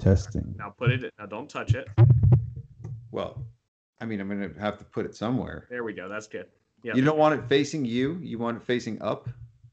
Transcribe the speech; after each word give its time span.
Testing. 0.00 0.54
Now 0.58 0.70
put 0.70 0.90
it. 0.90 1.12
Now 1.18 1.26
don't 1.26 1.48
touch 1.48 1.74
it. 1.74 1.88
Well, 3.12 3.44
I 4.00 4.06
mean, 4.06 4.20
I'm 4.20 4.28
gonna 4.28 4.50
have 4.58 4.78
to 4.78 4.84
put 4.84 5.04
it 5.04 5.14
somewhere. 5.14 5.66
There 5.68 5.84
we 5.84 5.92
go. 5.92 6.08
That's 6.08 6.26
good. 6.26 6.46
Yeah. 6.82 6.94
You 6.94 7.02
don't 7.02 7.18
want 7.18 7.38
it 7.38 7.46
facing 7.48 7.84
you. 7.84 8.18
You 8.22 8.38
want 8.38 8.56
it 8.56 8.62
facing 8.62 9.00
up. 9.02 9.28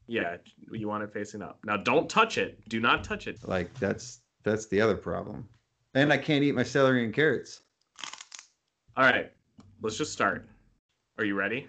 Yeah. 0.06 0.36
You 0.70 0.86
want 0.86 1.02
it 1.02 1.12
facing 1.12 1.40
up. 1.40 1.58
Now 1.64 1.78
don't 1.78 2.10
touch 2.10 2.36
it. 2.36 2.68
Do 2.68 2.78
not 2.78 3.04
touch 3.04 3.26
it. 3.26 3.38
Like 3.48 3.72
that's 3.78 4.20
that's 4.42 4.66
the 4.66 4.80
other 4.80 4.96
problem. 4.96 5.48
And 5.94 6.12
I 6.12 6.18
can't 6.18 6.44
eat 6.44 6.54
my 6.54 6.62
celery 6.62 7.04
and 7.04 7.14
carrots. 7.14 7.62
All 8.96 9.04
right. 9.04 9.32
Let's 9.80 9.96
just 9.96 10.12
start. 10.12 10.46
Are 11.16 11.24
you 11.24 11.34
ready? 11.34 11.68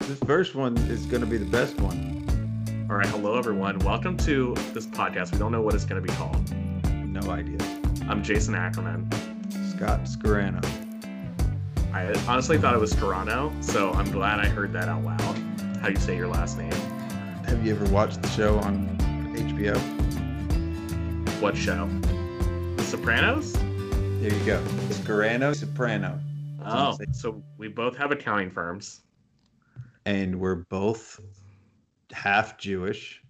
This 0.00 0.18
first 0.20 0.54
one 0.56 0.76
is 0.88 1.06
gonna 1.06 1.26
be 1.26 1.38
the 1.38 1.44
best 1.46 1.78
one. 1.80 2.86
All 2.90 2.96
right. 2.96 3.06
Hello, 3.06 3.38
everyone. 3.38 3.78
Welcome 3.78 4.16
to 4.18 4.54
this 4.72 4.86
podcast. 4.86 5.32
We 5.32 5.38
don't 5.38 5.52
know 5.52 5.62
what 5.62 5.74
it's 5.74 5.86
going 5.86 6.02
to 6.02 6.06
be 6.06 6.14
called. 6.18 6.54
No 7.24 7.30
idea. 7.30 7.56
I'm 8.06 8.22
Jason 8.22 8.54
Ackerman. 8.54 9.10
Scott 9.70 10.00
Scarano. 10.04 10.62
I 11.94 12.12
honestly 12.28 12.58
thought 12.58 12.74
it 12.74 12.80
was 12.80 12.92
Scarano, 12.92 13.64
so 13.64 13.92
I'm 13.92 14.10
glad 14.10 14.40
I 14.40 14.46
heard 14.46 14.74
that 14.74 14.90
out 14.90 15.04
loud. 15.04 15.38
How 15.80 15.86
do 15.86 15.92
you 15.92 16.00
say 16.00 16.16
your 16.16 16.28
last 16.28 16.58
name? 16.58 16.70
Have 17.46 17.64
you 17.64 17.74
ever 17.74 17.90
watched 17.90 18.20
the 18.20 18.28
show 18.28 18.58
on 18.58 18.88
HBO? 19.36 19.74
What 21.40 21.56
show? 21.56 21.88
The 22.76 22.82
Sopranos? 22.82 23.54
There 23.54 24.34
you 24.34 24.44
go. 24.44 24.62
Scarano 24.90 25.56
Soprano. 25.56 26.20
Oh, 26.62 26.98
so 27.12 27.42
we 27.56 27.68
both 27.68 27.96
have 27.96 28.12
accounting 28.12 28.50
firms. 28.50 29.00
And 30.04 30.38
we're 30.38 30.56
both 30.56 31.20
half 32.12 32.58
Jewish. 32.58 33.22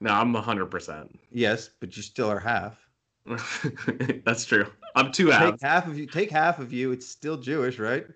No, 0.00 0.12
I'm 0.12 0.32
100%. 0.32 1.14
Yes, 1.30 1.68
but 1.78 1.94
you 1.94 2.02
still 2.02 2.30
are 2.30 2.38
half. 2.38 2.87
that's 4.24 4.44
true. 4.44 4.66
I'm 4.94 5.12
two 5.12 5.30
Take 5.30 5.60
half 5.62 5.86
of 5.86 5.98
you. 5.98 6.06
Take 6.06 6.30
half 6.30 6.58
of 6.58 6.72
you. 6.72 6.92
It's 6.92 7.06
still 7.06 7.36
Jewish, 7.36 7.78
right? 7.78 8.06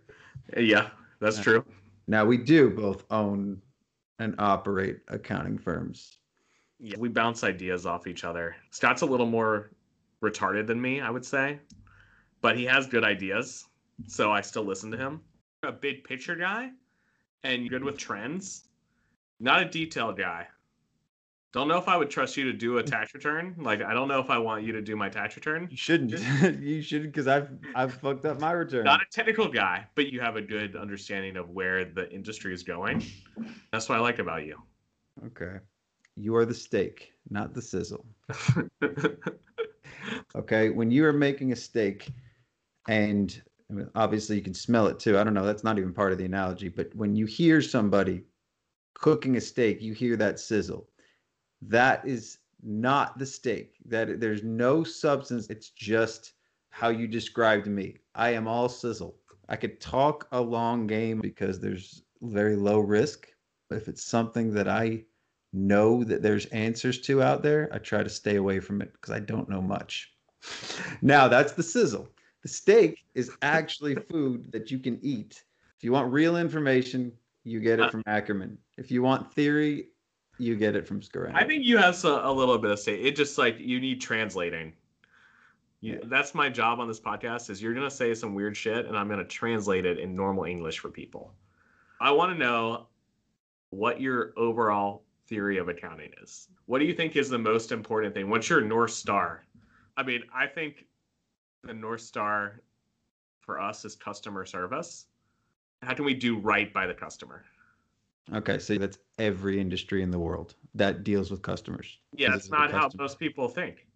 Yeah, 0.57 0.91
that's 1.21 1.39
Yeah. 1.39 1.43
true. 1.43 1.65
Now 2.09 2.25
we 2.25 2.37
do 2.37 2.71
both 2.71 3.05
own 3.11 3.63
and 4.19 4.35
operate 4.39 5.01
accounting 5.09 5.59
firms. 5.59 6.19
Yeah, 6.79 6.97
we 6.99 7.09
bounce 7.09 7.45
ideas 7.45 7.87
off 7.87 8.07
each 8.07 8.25
other. 8.25 8.57
Scott's 8.71 9.03
a 9.03 9.07
little 9.07 9.27
more 9.27 9.71
retarded 10.23 10.67
than 10.67 10.81
me, 10.81 11.01
I 11.01 11.11
would 11.11 11.25
say, 11.25 11.61
but 12.41 12.57
he 12.57 12.65
has 12.65 12.87
good 12.87 13.05
ideas, 13.05 13.67
so 14.07 14.33
I 14.33 14.41
still 14.41 14.65
listen 14.65 14.91
to 14.91 14.97
him. 14.97 15.21
A 15.63 15.73
big 15.73 16.03
picture 16.05 16.35
guy 16.35 16.71
and 17.45 17.69
good 17.71 17.85
with 17.85 17.99
trends, 17.99 18.69
not 19.39 19.63
a 19.63 19.65
detailed 19.65 20.17
guy. 20.17 20.49
Don't 21.53 21.69
know 21.69 21.77
if 21.77 21.87
I 21.87 21.97
would 21.97 22.09
trust 22.09 22.37
you 22.37 22.45
to 22.45 22.53
do 22.53 22.79
a 22.79 22.83
tax 22.95 23.13
return. 23.15 23.55
Like, 23.59 23.83
I 23.83 23.93
don't 23.93 24.09
know 24.09 24.21
if 24.21 24.31
I 24.31 24.39
want 24.39 24.65
you 24.65 24.73
to 24.73 24.83
do 24.83 24.97
my 24.97 25.09
tax 25.09 25.37
return. 25.37 25.69
You 25.71 25.77
shouldn't. 25.77 26.13
you 26.61 26.83
shouldn't 26.83 27.13
because 27.13 27.29
I've 27.29 27.51
I've 27.75 27.95
fucked 27.95 28.25
up 28.25 28.41
my 28.41 28.53
return. 28.53 28.85
Not 28.85 29.03
a 29.03 29.07
technical 29.11 29.49
guy, 29.49 29.87
but 29.95 30.11
you 30.13 30.21
have 30.21 30.37
a 30.37 30.43
good 30.43 30.77
understanding 30.77 31.37
of 31.37 31.51
where 31.51 31.85
the 31.85 32.11
industry 32.11 32.55
is 32.55 32.63
going. 32.63 33.05
That's 33.71 33.89
what 33.89 33.99
I 33.99 34.01
like 34.01 34.19
about 34.19 34.47
you. 34.47 34.57
Okay. 35.27 35.59
You 36.17 36.37
are 36.37 36.45
the 36.45 36.55
steak, 36.55 37.13
not 37.31 37.55
the 37.55 37.63
sizzle. 37.63 38.07
Okay. 40.35 40.71
When 40.71 40.91
you 40.91 41.05
are 41.05 41.13
making 41.13 41.53
a 41.53 41.57
steak, 41.57 42.09
and 42.89 43.41
I 43.71 43.75
mean, 43.75 43.91
obviously 43.95 44.37
you 44.37 44.43
can 44.43 44.55
smell 44.55 44.87
it 44.87 44.99
too. 44.99 45.19
I 45.19 45.25
don't 45.25 45.35
know. 45.35 45.45
That's 45.45 45.65
not 45.65 45.79
even 45.79 45.93
part 45.93 46.13
of 46.13 46.19
the 46.19 46.25
analogy. 46.25 46.69
But 46.69 46.95
when 46.95 47.15
you 47.15 47.27
hear 47.27 47.61
somebody 47.63 48.25
cooking 48.95 49.37
a 49.37 49.41
steak, 49.41 49.83
you 49.83 49.93
hear 49.93 50.17
that 50.17 50.41
sizzle. 50.41 50.89
That 51.63 52.07
is 52.07 52.39
not 52.63 53.19
the 53.19 53.27
steak. 53.27 53.77
That 53.87 54.21
there's 54.21 54.43
no 54.43 54.85
substance. 54.85 55.47
It's 55.49 55.71
just 55.71 56.33
how 56.71 56.89
you 56.89 57.07
described 57.07 57.67
me. 57.67 57.97
I 58.15 58.31
am 58.31 58.47
all 58.49 58.69
sizzle. 58.69 59.17
I 59.49 59.57
could 59.57 59.81
talk 59.81 60.29
a 60.33 60.41
long 60.41 60.87
game 60.87 61.21
because 61.21 61.61
there's 61.61 62.03
very 62.23 62.57
low 62.57 62.79
risk. 62.79 63.29
If 63.71 63.89
it's 63.89 64.05
something 64.05 64.53
that 64.55 64.69
I 64.69 65.05
know 65.53 66.05
that 66.05 66.23
there's 66.23 66.47
answers 66.47 67.01
to 67.03 67.23
out 67.23 67.43
there, 67.43 67.69
I 67.73 67.79
try 67.79 68.03
to 68.03 68.09
stay 68.09 68.37
away 68.37 68.61
from 68.61 68.81
it 68.81 68.93
because 68.93 69.13
I 69.13 69.21
don't 69.21 69.49
know 69.49 69.63
much. 69.63 70.13
Now 71.03 71.29
that's 71.29 71.53
the 71.53 71.63
sizzle. 71.63 72.09
The 72.43 72.49
steak 72.49 73.05
is 73.15 73.31
actually 73.43 73.95
food 74.11 74.51
that 74.53 74.71
you 74.71 74.79
can 74.79 74.99
eat. 75.03 75.45
If 75.77 75.85
you 75.85 75.93
want 75.93 76.13
real 76.13 76.37
information, 76.37 77.13
you 77.45 77.61
get 77.61 77.81
Uh, 77.81 77.85
it 77.85 77.91
from 77.93 78.03
Ackerman. 78.07 78.59
If 78.77 78.91
you 78.91 79.03
want 79.03 79.33
theory, 79.33 79.89
you 80.39 80.57
get 80.57 80.77
it 80.77 80.87
from 80.87 81.01
Scarano. 81.01 81.35
I 81.35 81.45
think 81.45 81.65
you 81.65 81.77
have 81.77 81.97
so, 81.97 82.21
a 82.25 82.33
little 82.33 82.59
bit 82.59 82.71
of 82.71 82.79
say. 82.79 82.97
It 82.97 83.17
just 83.17 83.39
like 83.39 83.59
you 83.59 83.81
need 83.81 84.01
translating. 84.01 84.73
You, 85.81 85.95
Yeah. 85.95 85.99
That's 86.05 86.35
my 86.35 86.49
job 86.49 86.81
on 86.81 86.89
this 86.89 87.01
podcast. 87.01 87.51
Is 87.51 87.63
you're 87.63 87.75
gonna 87.75 87.91
say 87.91 88.15
some 88.15 88.35
weird 88.35 88.57
shit, 88.57 88.87
and 88.87 88.97
I'm 88.97 89.09
gonna 89.09 89.25
translate 89.25 89.85
it 89.85 89.99
in 89.99 90.15
normal 90.15 90.45
English 90.45 90.79
for 90.79 90.91
people. 90.91 91.35
I 92.01 92.11
want 92.11 92.33
to 92.33 92.39
know 92.39 92.89
what 93.71 94.01
your 94.01 94.33
overall 94.37 95.05
theory 95.29 95.59
of 95.59 95.69
accounting 95.69 96.11
is. 96.23 96.49
What 96.67 96.79
do 96.79 96.85
you 96.85 96.95
think 96.95 97.17
is 97.17 97.29
the 97.29 97.39
most 97.39 97.73
important 97.73 98.15
thing? 98.15 98.29
What's 98.29 98.49
your 98.49 98.61
north 98.61 98.91
star? 98.91 99.45
I 99.97 100.03
mean, 100.03 100.23
I 100.35 100.47
think 100.47 100.87
the 101.63 101.75
north 101.75 102.01
star 102.01 102.61
for 103.41 103.61
us 103.61 103.85
is 103.85 103.95
customer 103.95 104.45
service. 104.45 105.07
How 105.83 105.95
can 105.95 106.05
we 106.05 106.15
do 106.15 106.39
right 106.39 106.73
by 106.73 106.87
the 106.87 106.95
customer? 106.95 107.45
Okay, 108.35 108.59
so 108.59 108.79
that's 108.79 108.99
every 109.19 109.61
industry 109.61 110.03
in 110.03 110.11
the 110.11 110.19
world 110.19 110.55
that 110.75 111.05
deals 111.05 111.31
with 111.31 111.43
customers. 111.43 111.99
Yeah, 112.15 112.35
it's 112.35 112.51
not 112.51 112.71
how 112.71 112.89
most 112.97 113.19
people 113.19 113.49
think. 113.49 113.87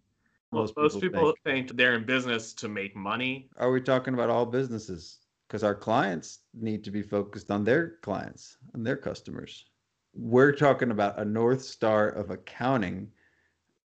Most 0.51 0.75
Most, 0.77 1.01
people 1.01 1.09
people 1.09 1.33
think. 1.43 1.75
they're 1.75 1.95
in 1.95 2.05
business 2.05 2.53
to 2.53 2.69
make 2.69 2.95
money. 2.95 3.49
Are 3.57 3.71
we 3.71 3.81
talking 3.81 4.13
about 4.13 4.29
all 4.29 4.45
businesses? 4.45 5.19
Because 5.47 5.63
our 5.63 5.75
clients 5.75 6.39
need 6.53 6.83
to 6.85 6.91
be 6.91 7.01
focused 7.01 7.51
on 7.51 7.63
their 7.63 7.97
clients 8.01 8.57
and 8.73 8.85
their 8.85 8.95
customers. 8.97 9.65
We're 10.13 10.51
talking 10.51 10.91
about 10.91 11.19
a 11.19 11.25
north 11.25 11.61
star 11.61 12.09
of 12.09 12.31
accounting, 12.31 13.09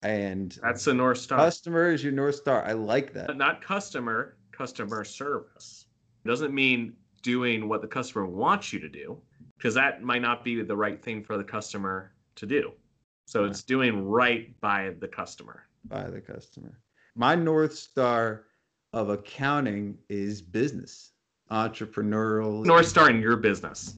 and 0.02 0.58
That's 0.62 0.84
the 0.84 0.94
North 0.94 1.18
Star. 1.18 1.38
customer 1.38 1.90
is 1.90 2.02
your 2.02 2.12
north 2.12 2.36
star. 2.36 2.62
I 2.64 2.72
like 2.72 3.12
that. 3.14 3.26
But 3.26 3.36
not 3.36 3.62
customer, 3.62 4.36
customer 4.52 5.04
service. 5.04 5.86
Doesn't 6.24 6.54
mean 6.54 6.94
doing 7.22 7.68
what 7.68 7.82
the 7.82 7.88
customer 7.88 8.26
wants 8.26 8.72
you 8.72 8.80
to 8.80 8.88
do, 8.88 9.20
because 9.60 9.74
that 9.74 10.02
might 10.02 10.22
not 10.22 10.42
be 10.42 10.62
the 10.62 10.74
right 10.74 11.02
thing 11.02 11.22
for 11.22 11.36
the 11.36 11.44
customer 11.44 12.12
to 12.34 12.46
do. 12.46 12.72
So 13.26 13.44
it's 13.44 13.62
doing 13.62 14.08
right 14.08 14.58
by 14.62 14.94
the 15.00 15.06
customer. 15.06 15.66
by 15.84 16.08
the 16.08 16.20
customer. 16.20 16.80
My 17.14 17.34
north 17.34 17.74
star 17.74 18.46
of 18.94 19.10
accounting 19.10 19.98
is 20.08 20.40
business, 20.40 21.12
entrepreneurial. 21.50 22.64
North 22.64 22.86
Star 22.86 23.10
in 23.10 23.20
your 23.20 23.36
business. 23.36 23.96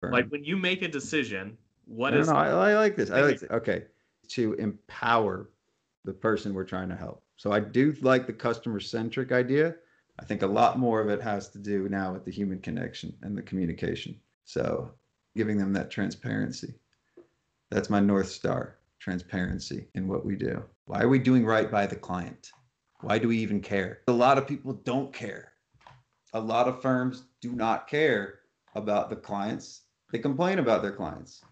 firm. 0.00 0.12
Like 0.12 0.28
when 0.30 0.42
you 0.42 0.56
make 0.56 0.82
a 0.82 0.88
decision, 0.88 1.56
what 1.84 2.12
no, 2.12 2.20
is 2.20 2.28
no, 2.28 2.34
I, 2.34 2.48
I 2.48 2.74
like 2.74 2.96
this. 2.96 3.10
I 3.10 3.20
like 3.20 3.38
this. 3.38 3.50
Okay, 3.50 3.84
to 4.30 4.54
empower 4.54 5.50
the 6.04 6.12
person 6.12 6.54
we're 6.54 6.64
trying 6.64 6.88
to 6.88 6.96
help. 6.96 7.22
So 7.36 7.52
I 7.52 7.60
do 7.60 7.94
like 8.00 8.26
the 8.26 8.32
customer 8.32 8.80
centric 8.80 9.30
idea. 9.30 9.76
I 10.18 10.24
think 10.24 10.42
a 10.42 10.46
lot 10.46 10.78
more 10.78 11.00
of 11.00 11.08
it 11.08 11.22
has 11.22 11.48
to 11.50 11.58
do 11.58 11.88
now 11.88 12.12
with 12.12 12.24
the 12.24 12.32
human 12.32 12.58
connection 12.58 13.14
and 13.22 13.38
the 13.38 13.42
communication. 13.42 14.18
So 14.44 14.92
giving 15.36 15.58
them 15.58 15.72
that 15.72 15.90
transparency. 15.90 16.74
That's 17.70 17.90
my 17.90 18.00
north 18.00 18.28
star. 18.28 18.78
Transparency 18.98 19.88
in 19.94 20.06
what 20.06 20.24
we 20.24 20.36
do. 20.36 20.62
Why 20.86 21.00
are 21.02 21.08
we 21.08 21.18
doing 21.18 21.44
right 21.44 21.70
by 21.70 21.86
the 21.86 21.96
client? 21.96 22.50
Why 23.00 23.18
do 23.18 23.28
we 23.28 23.38
even 23.38 23.60
care? 23.60 24.00
A 24.06 24.12
lot 24.12 24.38
of 24.38 24.46
people 24.46 24.74
don't 24.84 25.12
care. 25.12 25.52
A 26.34 26.40
lot 26.40 26.68
of 26.68 26.80
firms 26.80 27.24
do 27.40 27.52
not 27.52 27.88
care 27.88 28.40
about 28.76 29.10
the 29.10 29.16
clients. 29.16 29.82
They 30.12 30.18
complain 30.18 30.60
about 30.60 30.82
their 30.82 30.92
clients. 30.92 31.42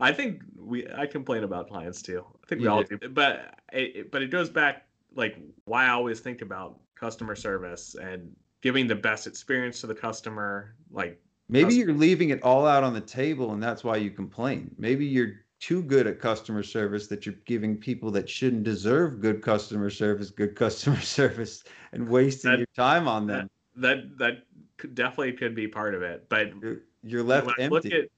I 0.00 0.12
think 0.12 0.42
we 0.56 0.86
I 0.94 1.06
complain 1.06 1.44
about 1.44 1.68
clients 1.68 2.02
too. 2.02 2.24
I 2.42 2.46
think 2.46 2.60
we 2.60 2.64
You 2.66 2.70
all 2.72 2.82
do. 2.82 2.98
do. 2.98 3.08
But 3.08 3.54
it, 3.72 3.96
it- 3.96 4.10
but 4.12 4.22
it 4.22 4.30
goes 4.30 4.50
back 4.50 4.86
like 5.14 5.38
why 5.64 5.86
I 5.86 5.90
always 5.90 6.20
think 6.20 6.42
about 6.42 6.78
customer 6.94 7.34
service 7.34 7.94
and 7.94 8.34
giving 8.60 8.86
the 8.86 8.94
best 8.94 9.26
experience 9.26 9.80
to 9.80 9.86
the 9.86 9.94
customer. 9.94 10.74
Like 10.90 11.20
Maybe 11.52 11.74
you're 11.74 11.92
leaving 11.92 12.30
it 12.30 12.42
all 12.42 12.66
out 12.66 12.82
on 12.82 12.94
the 12.94 13.00
table 13.00 13.52
and 13.52 13.62
that's 13.62 13.84
why 13.84 13.96
you 13.96 14.10
complain. 14.10 14.74
Maybe 14.78 15.04
you're 15.04 15.34
too 15.60 15.82
good 15.82 16.06
at 16.06 16.18
customer 16.18 16.62
service 16.62 17.06
that 17.08 17.26
you're 17.26 17.34
giving 17.44 17.76
people 17.76 18.10
that 18.12 18.28
shouldn't 18.28 18.64
deserve 18.64 19.20
good 19.20 19.42
customer 19.42 19.90
service 19.90 20.30
good 20.30 20.56
customer 20.64 21.00
service 21.00 21.62
and 21.92 22.08
wasting 22.08 22.50
That- 22.52 22.58
your 22.58 22.66
time 22.74 23.06
on 23.06 23.26
them. 23.26 23.50
that 23.76 24.18
that 24.18 24.44
could, 24.78 24.94
definitely 24.94 25.32
could 25.34 25.54
be 25.54 25.68
part 25.68 25.94
of 25.94 26.02
it. 26.02 26.26
But 26.30 26.52
You're, 26.60 26.78
you're 27.02 27.22
left 27.22 27.46
when 27.46 27.54
I 27.60 27.68
look 27.68 27.84
empty. 27.84 27.98
at 28.00 28.08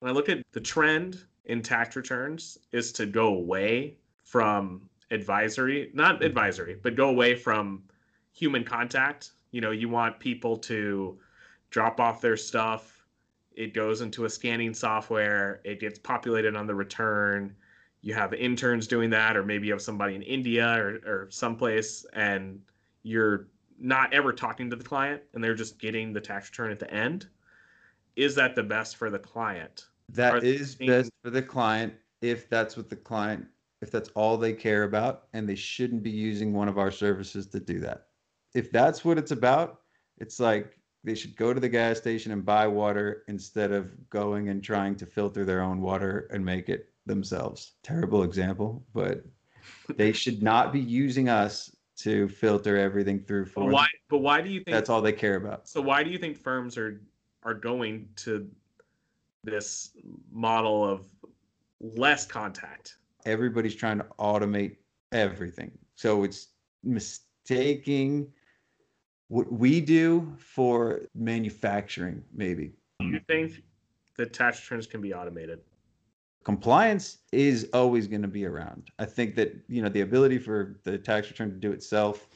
when 0.00 0.10
I 0.10 0.14
look 0.14 0.28
at 0.28 0.42
the 0.52 0.60
trend 0.60 1.24
in 1.46 1.62
tax 1.62 1.94
returns 1.96 2.58
is 2.72 2.92
to 2.92 3.06
go 3.06 3.28
away 3.34 3.94
from 4.24 4.88
advisory, 5.10 5.90
not 5.94 6.22
advisory, 6.24 6.76
but 6.82 6.96
go 6.96 7.08
away 7.08 7.34
from 7.36 7.82
human 8.32 8.64
contact. 8.64 9.30
You 9.52 9.60
know, 9.60 9.70
you 9.70 9.88
want 9.88 10.18
people 10.18 10.56
to 10.58 11.16
drop 11.74 11.98
off 11.98 12.20
their 12.20 12.36
stuff. 12.36 13.04
It 13.56 13.74
goes 13.74 14.00
into 14.00 14.26
a 14.26 14.30
scanning 14.30 14.72
software. 14.74 15.60
It 15.64 15.80
gets 15.80 15.98
populated 15.98 16.54
on 16.54 16.68
the 16.68 16.74
return. 16.74 17.56
you 18.00 18.14
have 18.14 18.32
interns 18.32 18.86
doing 18.86 19.10
that, 19.10 19.36
or 19.36 19.42
maybe 19.42 19.66
you 19.66 19.72
have 19.72 19.82
somebody 19.82 20.14
in 20.14 20.22
India 20.22 20.68
or, 20.78 21.00
or 21.04 21.26
someplace, 21.30 22.06
and 22.12 22.60
you're 23.02 23.48
not 23.80 24.14
ever 24.14 24.32
talking 24.32 24.70
to 24.70 24.76
the 24.76 24.84
client 24.84 25.20
and 25.32 25.42
they're 25.42 25.54
just 25.54 25.80
getting 25.80 26.12
the 26.12 26.20
tax 26.20 26.48
return 26.48 26.70
at 26.70 26.78
the 26.78 26.88
end. 26.94 27.26
Is 28.14 28.36
that 28.36 28.54
the 28.54 28.62
best 28.62 28.96
for 28.96 29.10
the 29.10 29.18
client? 29.18 29.86
That 30.10 30.34
Are 30.34 30.38
is 30.38 30.74
things- 30.76 30.88
best 30.88 31.10
for 31.24 31.30
the 31.30 31.42
client 31.42 31.92
if 32.20 32.48
that's 32.48 32.76
what 32.76 32.88
the 32.88 32.96
client, 32.96 33.46
if 33.82 33.90
that's 33.90 34.10
all 34.10 34.36
they 34.36 34.52
care 34.52 34.84
about, 34.84 35.24
and 35.32 35.48
they 35.48 35.56
shouldn't 35.56 36.04
be 36.04 36.10
using 36.10 36.52
one 36.52 36.68
of 36.68 36.78
our 36.78 36.92
services 36.92 37.48
to 37.48 37.58
do 37.58 37.80
that. 37.80 38.06
If 38.54 38.70
that's 38.70 39.04
what 39.04 39.18
it's 39.18 39.32
about, 39.32 39.80
it's 40.18 40.38
like 40.38 40.78
they 41.04 41.14
should 41.14 41.36
go 41.36 41.52
to 41.52 41.60
the 41.60 41.68
gas 41.68 41.98
station 41.98 42.32
and 42.32 42.44
buy 42.44 42.66
water 42.66 43.24
instead 43.28 43.70
of 43.70 43.92
going 44.10 44.48
and 44.48 44.64
trying 44.64 44.96
to 44.96 45.06
filter 45.06 45.44
their 45.44 45.60
own 45.62 45.80
water 45.80 46.28
and 46.32 46.44
make 46.44 46.68
it 46.70 46.88
themselves. 47.06 47.72
Terrible 47.82 48.22
example, 48.22 48.84
but 48.94 49.22
they 49.96 50.12
should 50.12 50.42
not 50.42 50.72
be 50.72 50.80
using 50.80 51.28
us 51.28 51.70
to 51.96 52.28
filter 52.28 52.76
everything 52.78 53.20
through 53.20 53.46
But 53.54 53.66
why? 53.66 53.82
them. 53.82 53.88
But 54.08 54.18
why 54.18 54.40
do 54.40 54.48
you 54.50 54.60
think 54.60 54.74
That's 54.74 54.88
all 54.90 55.02
they 55.02 55.12
care 55.12 55.36
about. 55.36 55.68
So 55.68 55.80
why 55.80 56.02
do 56.02 56.10
you 56.10 56.18
think 56.18 56.36
firms 56.38 56.76
are 56.78 57.00
are 57.44 57.54
going 57.54 58.08
to 58.16 58.50
this 59.44 59.90
model 60.32 60.84
of 60.88 61.06
less 61.80 62.26
contact? 62.26 62.96
everybody's 63.26 63.74
trying 63.74 63.96
to 63.96 64.06
automate 64.18 64.76
everything. 65.12 65.70
So 65.94 66.24
it's 66.24 66.48
mistaking 66.82 68.30
what 69.28 69.50
we 69.52 69.80
do 69.80 70.34
for 70.38 71.02
manufacturing, 71.14 72.22
maybe. 72.32 72.72
Do 73.00 73.06
you 73.06 73.20
think 73.26 73.62
that 74.16 74.32
tax 74.32 74.60
returns 74.62 74.86
can 74.86 75.00
be 75.00 75.14
automated? 75.14 75.60
Compliance 76.44 77.18
is 77.32 77.68
always 77.72 78.06
going 78.06 78.22
to 78.22 78.28
be 78.28 78.44
around. 78.44 78.90
I 78.98 79.06
think 79.06 79.34
that, 79.36 79.54
you 79.66 79.82
know, 79.82 79.88
the 79.88 80.02
ability 80.02 80.38
for 80.38 80.78
the 80.84 80.98
tax 80.98 81.28
return 81.28 81.50
to 81.50 81.56
do 81.56 81.72
itself, 81.72 82.28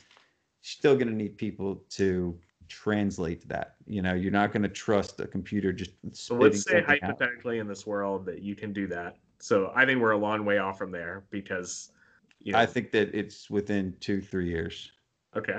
still 0.63 0.95
going 0.95 1.09
to 1.09 1.15
need 1.15 1.37
people 1.37 1.83
to 1.91 2.39
translate 2.69 3.47
that. 3.49 3.77
You 3.87 4.01
know, 4.01 4.15
you're 4.15 4.33
not 4.33 4.53
going 4.53 4.63
to 4.63 4.69
trust 4.69 5.21
a 5.21 5.27
computer 5.27 5.73
just 5.73 5.93
So 6.13 6.37
let's 6.37 6.63
say 6.63 6.79
something 6.79 7.03
out. 7.03 7.03
hypothetically 7.03 7.59
in 7.59 7.69
this 7.69 7.87
world 7.87 8.25
that 8.27 8.43
you 8.43 8.55
can 8.55 8.73
do 8.73 8.87
that. 8.89 9.17
So 9.41 9.73
I 9.75 9.85
think 9.85 10.01
we're 10.01 10.13
a 10.13 10.19
long 10.19 10.45
way 10.45 10.59
off 10.59 10.79
from 10.79 10.91
there 10.91 11.25
because 11.31 11.93
you 12.41 12.53
know, 12.53 12.59
I 12.59 12.67
think 12.67 12.91
that 12.93 13.15
it's 13.15 13.51
within 13.51 13.95
two, 14.01 14.21
three 14.21 14.49
years. 14.49 14.91
okay. 15.37 15.59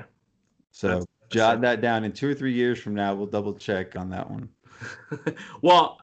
So 0.72 0.88
that's 0.88 1.06
jot 1.30 1.60
that 1.62 1.80
down. 1.80 2.04
In 2.04 2.12
two 2.12 2.28
or 2.30 2.34
three 2.34 2.52
years 2.52 2.78
from 2.78 2.94
now, 2.94 3.14
we'll 3.14 3.26
double 3.26 3.54
check 3.54 3.96
on 3.96 4.10
that 4.10 4.30
one. 4.30 4.48
well, 5.62 5.98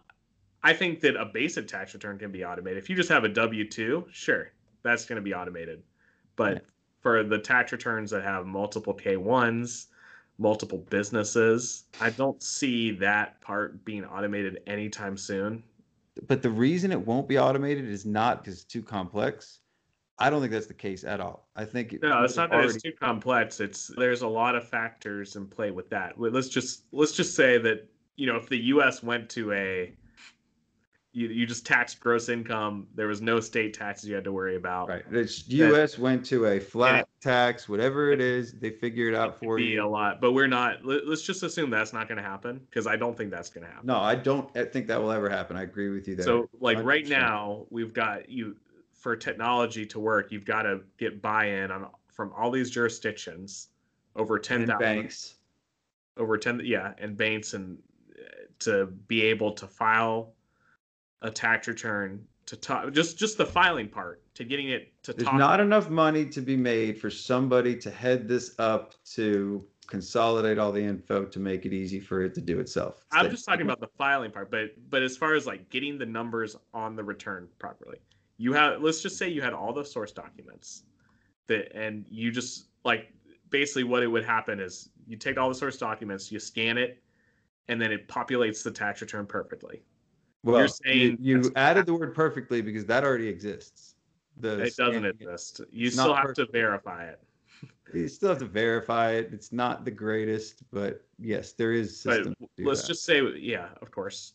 I 0.63 0.73
think 0.73 1.01
that 1.01 1.15
a 1.15 1.25
basic 1.25 1.67
tax 1.67 1.93
return 1.93 2.17
can 2.17 2.31
be 2.31 2.43
automated. 2.43 2.77
If 2.77 2.89
you 2.89 2.95
just 2.95 3.09
have 3.09 3.23
a 3.23 3.29
W 3.29 3.67
two, 3.69 4.05
sure, 4.11 4.51
that's 4.83 5.05
going 5.05 5.17
to 5.17 5.21
be 5.21 5.33
automated. 5.33 5.83
But 6.35 6.53
Yeah. 6.53 6.59
for 7.01 7.23
the 7.23 7.39
tax 7.39 7.71
returns 7.71 8.11
that 8.11 8.23
have 8.23 8.45
multiple 8.45 8.93
K 8.93 9.17
ones, 9.17 9.87
multiple 10.37 10.79
businesses, 10.89 11.85
I 12.01 12.09
don't 12.11 12.41
see 12.41 12.91
that 12.91 13.39
part 13.41 13.83
being 13.85 14.05
automated 14.05 14.61
anytime 14.67 15.17
soon. 15.17 15.63
but 16.27 16.41
the 16.41 16.49
reason 16.49 16.91
it 16.91 16.99
won't 17.05 17.27
be 17.27 17.37
automated 17.37 17.85
is 17.85 18.03
not 18.05 18.39
because 18.43 18.55
it's 18.55 18.63
too 18.63 18.81
complex. 18.81 19.59
I 20.19 20.29
don't 20.29 20.41
think 20.41 20.51
that's 20.51 20.67
the 20.67 20.73
case 20.73 21.03
at 21.03 21.19
all. 21.19 21.47
I 21.55 21.65
think 21.65 21.95
No, 22.01 22.23
it's 22.23 22.35
not 22.35 22.49
that 22.49 22.65
it's 22.65 22.81
too 22.81 22.91
complex. 22.99 23.59
It's 23.59 23.91
there's 23.97 24.21
a 24.23 24.27
lot 24.27 24.55
of 24.55 24.67
factors 24.67 25.35
in 25.35 25.47
play 25.47 25.71
with 25.71 25.89
that. 25.91 26.19
Let's 26.19 26.49
just 26.49 26.83
let's 26.91 27.11
just 27.11 27.35
say 27.35 27.57
that 27.59 27.87
you 28.15 28.25
know 28.25 28.35
if 28.35 28.49
the 28.49 28.57
U.S. 28.57 29.03
went 29.03 29.29
to 29.31 29.51
a 29.53 29.93
you 31.13 31.27
you 31.27 31.45
just 31.45 31.65
taxed 31.65 31.99
gross 31.99 32.29
income, 32.29 32.87
there 32.95 33.07
was 33.07 33.21
no 33.21 33.39
state 33.39 33.73
taxes 33.73 34.09
you 34.09 34.15
had 34.15 34.23
to 34.23 34.31
worry 34.31 34.55
about. 34.55 34.89
right. 34.89 35.03
It's 35.11 35.47
U.S. 35.49 35.97
went 35.97 36.25
to 36.27 36.45
a 36.47 36.59
flat 36.59 37.07
tax, 37.21 37.67
whatever 37.69 38.11
it 38.11 38.21
is, 38.21 38.53
they 38.53 38.69
figure 38.69 39.07
it 39.09 39.15
out 39.15 39.39
for 39.39 39.57
be 39.57 39.63
you. 39.65 39.83
a 39.83 39.87
lot, 39.87 40.19
but 40.21 40.33
we're 40.33 40.47
not. 40.47 40.83
let- 40.85 41.07
Let's 41.07 41.23
just 41.23 41.43
assume 41.43 41.69
that's 41.69 41.93
not 41.93 42.07
going 42.07 42.17
to 42.17 42.23
happen 42.23 42.59
because 42.69 42.85
I 42.87 42.95
don't 42.97 43.17
think 43.17 43.31
that's 43.31 43.49
going 43.49 43.65
to 43.65 43.71
happen. 43.71 43.87
No, 43.87 43.97
I 43.97 44.15
don't 44.15 44.49
I 44.57 44.65
think 44.65 44.87
that 44.87 45.01
will 45.01 45.11
ever 45.11 45.29
happen. 45.29 45.57
I 45.57 45.63
agree 45.63 45.89
with 45.89 46.07
you 46.07 46.15
there. 46.15 46.25
So, 46.25 46.49
like 46.59 46.83
right 46.83 47.05
100%. 47.05 47.09
now, 47.09 47.65
we've 47.69 47.93
got 47.93 48.29
you 48.29 48.55
for 49.07 49.15
technology 49.15 49.85
to 49.85 50.01
work. 50.01 50.33
You've 50.33 50.43
got 50.43 50.63
to 50.63 50.81
get 50.97 51.21
buy-in 51.21 51.71
on 51.71 51.87
from 52.11 52.33
all 52.35 52.51
these 52.51 52.69
jurisdictions, 52.69 53.69
over 54.17 54.37
ten 54.37 54.65
banks. 54.65 55.35
over 56.17 56.37
10 56.37 56.59
yeah 56.65 56.91
and 56.97 57.15
banks 57.15 57.53
and 57.53 57.77
uh, 58.19 58.23
to 58.59 58.87
be 59.07 59.21
able 59.21 59.51
to 59.53 59.65
file 59.65 60.33
a 61.21 61.31
tax 61.31 61.69
return 61.69 62.21
to 62.47 62.57
talk 62.57 62.91
just 62.91 63.17
just 63.17 63.37
the 63.37 63.45
filing 63.45 63.87
part 63.87 64.21
to 64.33 64.43
getting 64.43 64.67
it 64.69 64.91
to 65.03 65.13
There's 65.13 65.25
talk 65.29 65.35
not 65.39 65.59
enough 65.61 65.89
money 65.89 66.25
to 66.25 66.41
be 66.41 66.57
made 66.57 66.99
for 66.99 67.09
somebody 67.09 67.77
to 67.77 67.89
head 67.89 68.27
this 68.27 68.55
up 68.59 68.93
to 69.13 69.63
consolidate 69.85 70.57
all 70.57 70.73
the 70.73 70.83
info 70.83 71.23
to 71.23 71.39
make 71.39 71.65
it 71.65 71.71
easy 71.71 72.01
for 72.01 72.23
it 72.23 72.33
to 72.33 72.41
do 72.41 72.59
itself. 72.59 73.05
i'm 73.13 73.27
It's 73.27 73.35
just 73.35 73.45
talking 73.45 73.61
about 73.61 73.79
the 73.79 73.87
filing 73.97 74.31
part 74.31 74.51
but 74.51 74.71
but 74.89 75.01
as 75.01 75.15
far 75.15 75.33
as 75.35 75.45
like 75.45 75.69
getting 75.69 75.97
the 75.97 76.05
numbers 76.05 76.57
on 76.73 76.97
the 76.97 77.03
return 77.05 77.47
properly 77.57 77.99
you 78.37 78.53
have 78.53 78.81
let's 78.81 79.01
just 79.01 79.17
say 79.17 79.27
you 79.29 79.41
had 79.41 79.53
all 79.53 79.73
the 79.73 79.83
source 79.83 80.11
documents 80.11 80.83
that 81.47 81.75
and 81.75 82.05
you 82.09 82.31
just 82.31 82.67
like 82.83 83.11
basically 83.49 83.83
what 83.83 84.03
it 84.03 84.07
would 84.07 84.25
happen 84.25 84.59
is 84.59 84.89
you 85.07 85.17
take 85.17 85.37
all 85.37 85.49
the 85.49 85.55
source 85.55 85.77
documents 85.77 86.31
you 86.31 86.39
scan 86.39 86.77
it 86.77 87.01
and 87.67 87.81
then 87.81 87.91
it 87.91 88.07
populates 88.07 88.63
the 88.63 88.71
tax 88.71 89.01
return 89.01 89.25
perfectly 89.25 89.83
Well, 90.43 90.59
You're 90.59 90.67
saying 90.67 91.17
you, 91.19 91.37
that's- 91.37 91.53
added 91.55 91.85
the 91.85 91.93
word 91.93 92.13
perfectly 92.13 92.61
because 92.61 92.85
that 92.85 93.03
already 93.03 93.27
exists. 93.27 93.95
The 94.39 94.59
it 94.63 94.75
doesn't 94.75 95.05
exist 95.05 95.61
you 95.71 95.89
still 95.89 96.13
have 96.13 96.33
to 96.35 96.45
verify 96.51 97.05
it 97.05 97.19
You 97.93 98.07
still 98.07 98.29
have 98.29 98.37
to 98.39 98.45
verify 98.45 99.13
it. 99.13 99.29
It's 99.33 99.51
not 99.51 99.83
the 99.83 99.89
greatest, 99.91 100.61
but 100.71 101.01
yes, 101.17 101.53
there 101.53 101.71
is 101.73 102.03
but 102.05 102.27
let's 102.59 102.81
that. 102.81 102.87
just 102.87 103.03
say 103.03 103.21
yeah 103.39 103.69
of 103.81 103.89
course 103.89 104.33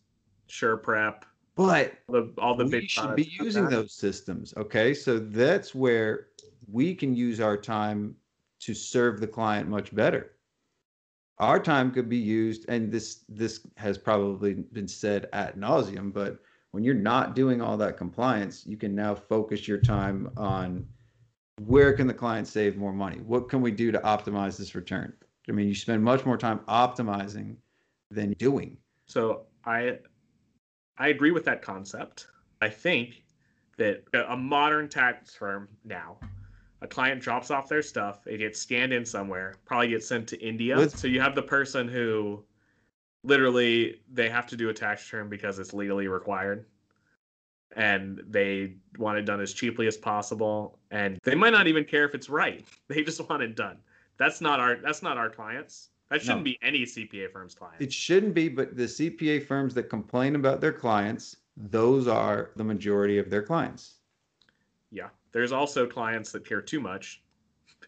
sure 0.49 0.77
prep 0.77 1.25
But 1.55 1.95
the, 2.09 2.33
all 2.39 2.57
the 2.57 2.65
we 2.65 2.87
should 2.87 3.15
be 3.15 3.31
using 3.39 3.69
those 3.69 3.93
systems. 3.93 4.55
Okay, 4.57 4.95
so 4.95 5.19
that's 5.19 5.75
where 5.75 6.29
we 6.71 6.95
can 6.95 7.15
use 7.15 7.41
our 7.41 7.57
time 7.57 8.17
to 8.61 8.75
serve 8.75 9.21
the 9.21 9.27
client 9.27 9.69
much 9.69 9.95
better. 9.95 10.33
Our 11.39 11.59
time 11.59 11.91
could 11.91 12.09
be 12.09 12.17
used, 12.17 12.65
and 12.69 12.91
this 12.91 13.25
this 13.29 13.67
has 13.77 13.99
probably 13.99 14.55
been 14.55 14.89
said 14.89 15.29
at 15.33 15.59
nauseum, 15.59 16.13
but 16.13 16.39
when 16.71 16.85
you're 16.85 16.95
not 16.95 17.35
doing 17.35 17.61
all 17.61 17.77
that 17.77 17.97
compliance, 17.99 18.65
you 18.67 18.77
can 18.77 18.95
now 18.95 19.15
focus 19.15 19.69
your 19.69 19.79
time 19.79 20.31
on 20.37 20.87
where 21.67 21.93
can 21.93 22.07
the 22.07 22.15
client 22.15 22.49
save 22.49 22.77
more 22.77 22.93
money? 22.93 23.19
What 23.19 23.49
can 23.49 23.61
we 23.61 23.71
do 23.71 23.93
to 23.93 23.99
optimize 23.99 24.57
this 24.57 24.75
return? 24.75 25.13
I 25.49 25.53
mean, 25.53 25.69
you 25.69 25.75
spend 25.75 26.03
much 26.03 26.25
more 26.25 26.39
time 26.39 26.61
optimizing 26.69 27.57
than 28.11 28.33
doing. 28.35 28.77
so 29.07 29.47
i 29.65 29.99
i 30.99 31.09
agree 31.09 31.31
with 31.31 31.45
that 31.45 31.63
concept. 31.63 32.29
I 32.61 32.69
think 32.69 33.25
that 33.79 34.05
a 34.29 34.37
modern 34.37 34.89
tax 34.89 35.35
firm 35.35 35.69
now 35.85 36.19
a 36.81 36.87
client 36.87 37.21
drops 37.21 37.51
off 37.51 37.69
their 37.69 37.83
stuff 37.83 38.27
it 38.27 38.39
gets 38.39 38.61
scanned 38.61 38.93
in 38.93 39.05
somewhere 39.05 39.55
probably 39.65 39.89
gets 39.89 40.07
sent 40.07 40.29
to 40.29 40.41
india. 40.41 40.77
Let's- 40.77 41.01
so 41.01 41.07
you 41.09 41.21
have 41.21 41.35
the 41.35 41.43
person 41.43 41.89
who 41.89 42.45
literally 43.25 44.01
they 44.13 44.29
have 44.29 44.47
to 44.49 44.57
do 44.57 44.69
a 44.69 44.75
tax 44.75 45.13
return 45.13 45.29
because 45.29 45.59
it's 45.59 45.73
legally 45.73 46.09
required. 46.09 46.67
And 47.75 48.23
they 48.29 48.75
want 48.99 49.17
it 49.19 49.23
done 49.23 49.41
as 49.41 49.55
cheaply 49.55 49.87
as 49.87 49.97
possible. 49.97 50.79
And 50.91 51.19
they 51.23 51.35
might 51.35 51.55
not 51.55 51.67
even 51.69 51.85
care 51.85 52.05
if 52.05 52.15
it's 52.15 52.29
right. 52.29 52.65
They 52.89 53.03
just 53.03 53.27
want 53.29 53.43
it 53.43 53.57
done. 53.57 53.79
That's 54.19 54.41
not 54.43 54.61
our 54.61 54.77
that's 54.77 55.03
not 55.03 55.17
our 55.17 55.31
clients 55.31 55.89
that 56.13 56.21
shouldn't 56.21 56.41
No. 56.41 56.45
be 56.45 56.59
any 56.63 56.83
cpa 56.83 57.31
firm's 57.33 57.55
client 57.55 57.77
It 57.81 57.93
shouldn't 57.93 58.35
be, 58.35 58.49
but 58.49 58.77
the 58.77 58.85
CPA 58.85 59.47
firms 59.47 59.73
that 59.75 59.85
complain 59.85 60.35
about 60.37 60.61
their 60.61 60.73
clients, 60.73 61.37
those 61.57 62.07
are 62.07 62.51
the 62.57 62.65
majority 62.65 63.19
of 63.19 63.31
their 63.31 63.43
clients. 63.43 63.95
yeah 64.91 65.09
there's 65.33 65.53
also 65.53 65.87
clients 65.87 66.31
that 66.33 66.45
care 66.45 66.61
too 66.63 66.81
much 66.81 67.23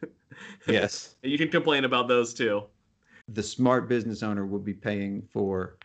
Yes. 0.66 1.16
and 1.22 1.30
you 1.30 1.36
can 1.38 1.48
complain 1.48 1.84
about 1.84 2.08
those 2.08 2.32
too 2.34 2.64
the 3.28 3.42
smart 3.42 3.88
business 3.88 4.22
owner 4.22 4.44
would 4.46 4.64
be 4.64 4.74
paying 4.74 5.22
for 5.22 5.76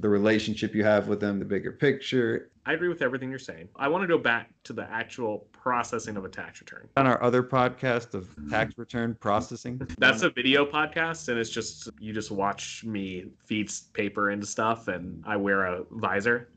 the 0.00 0.08
relationship 0.08 0.74
you 0.74 0.84
have 0.84 1.08
with 1.08 1.20
them, 1.20 1.38
the 1.38 1.44
bigger 1.44 1.72
picture. 1.72 2.50
i 2.66 2.72
agree 2.72 2.88
with 2.88 3.02
everything 3.02 3.30
you're 3.30 3.38
saying 3.38 3.68
i 3.76 3.86
want 3.88 4.02
to 4.02 4.08
go 4.08 4.18
back 4.18 4.50
to 4.64 4.72
the 4.72 4.88
actual 4.90 5.46
processing 5.52 6.16
of 6.16 6.24
a 6.24 6.28
tax 6.28 6.60
return 6.60 6.88
On 6.96 7.06
our 7.06 7.22
other 7.22 7.42
podcast 7.42 8.14
of 8.14 8.28
tax 8.48 8.78
return 8.78 9.14
processing, 9.20 9.80
That's 9.98 10.22
a 10.22 10.30
video 10.30 10.64
podcast, 10.64 11.28
and 11.28 11.38
it's 11.38 11.50
just 11.50 11.88
you 11.98 12.12
just 12.12 12.30
watch 12.30 12.82
me 12.84 13.26
feed 13.44 13.70
paper 13.92 14.30
into 14.30 14.46
stuff, 14.46 14.88
and 14.88 15.22
I 15.26 15.36
wear 15.36 15.66
a 15.66 15.84
visor. 15.90 16.48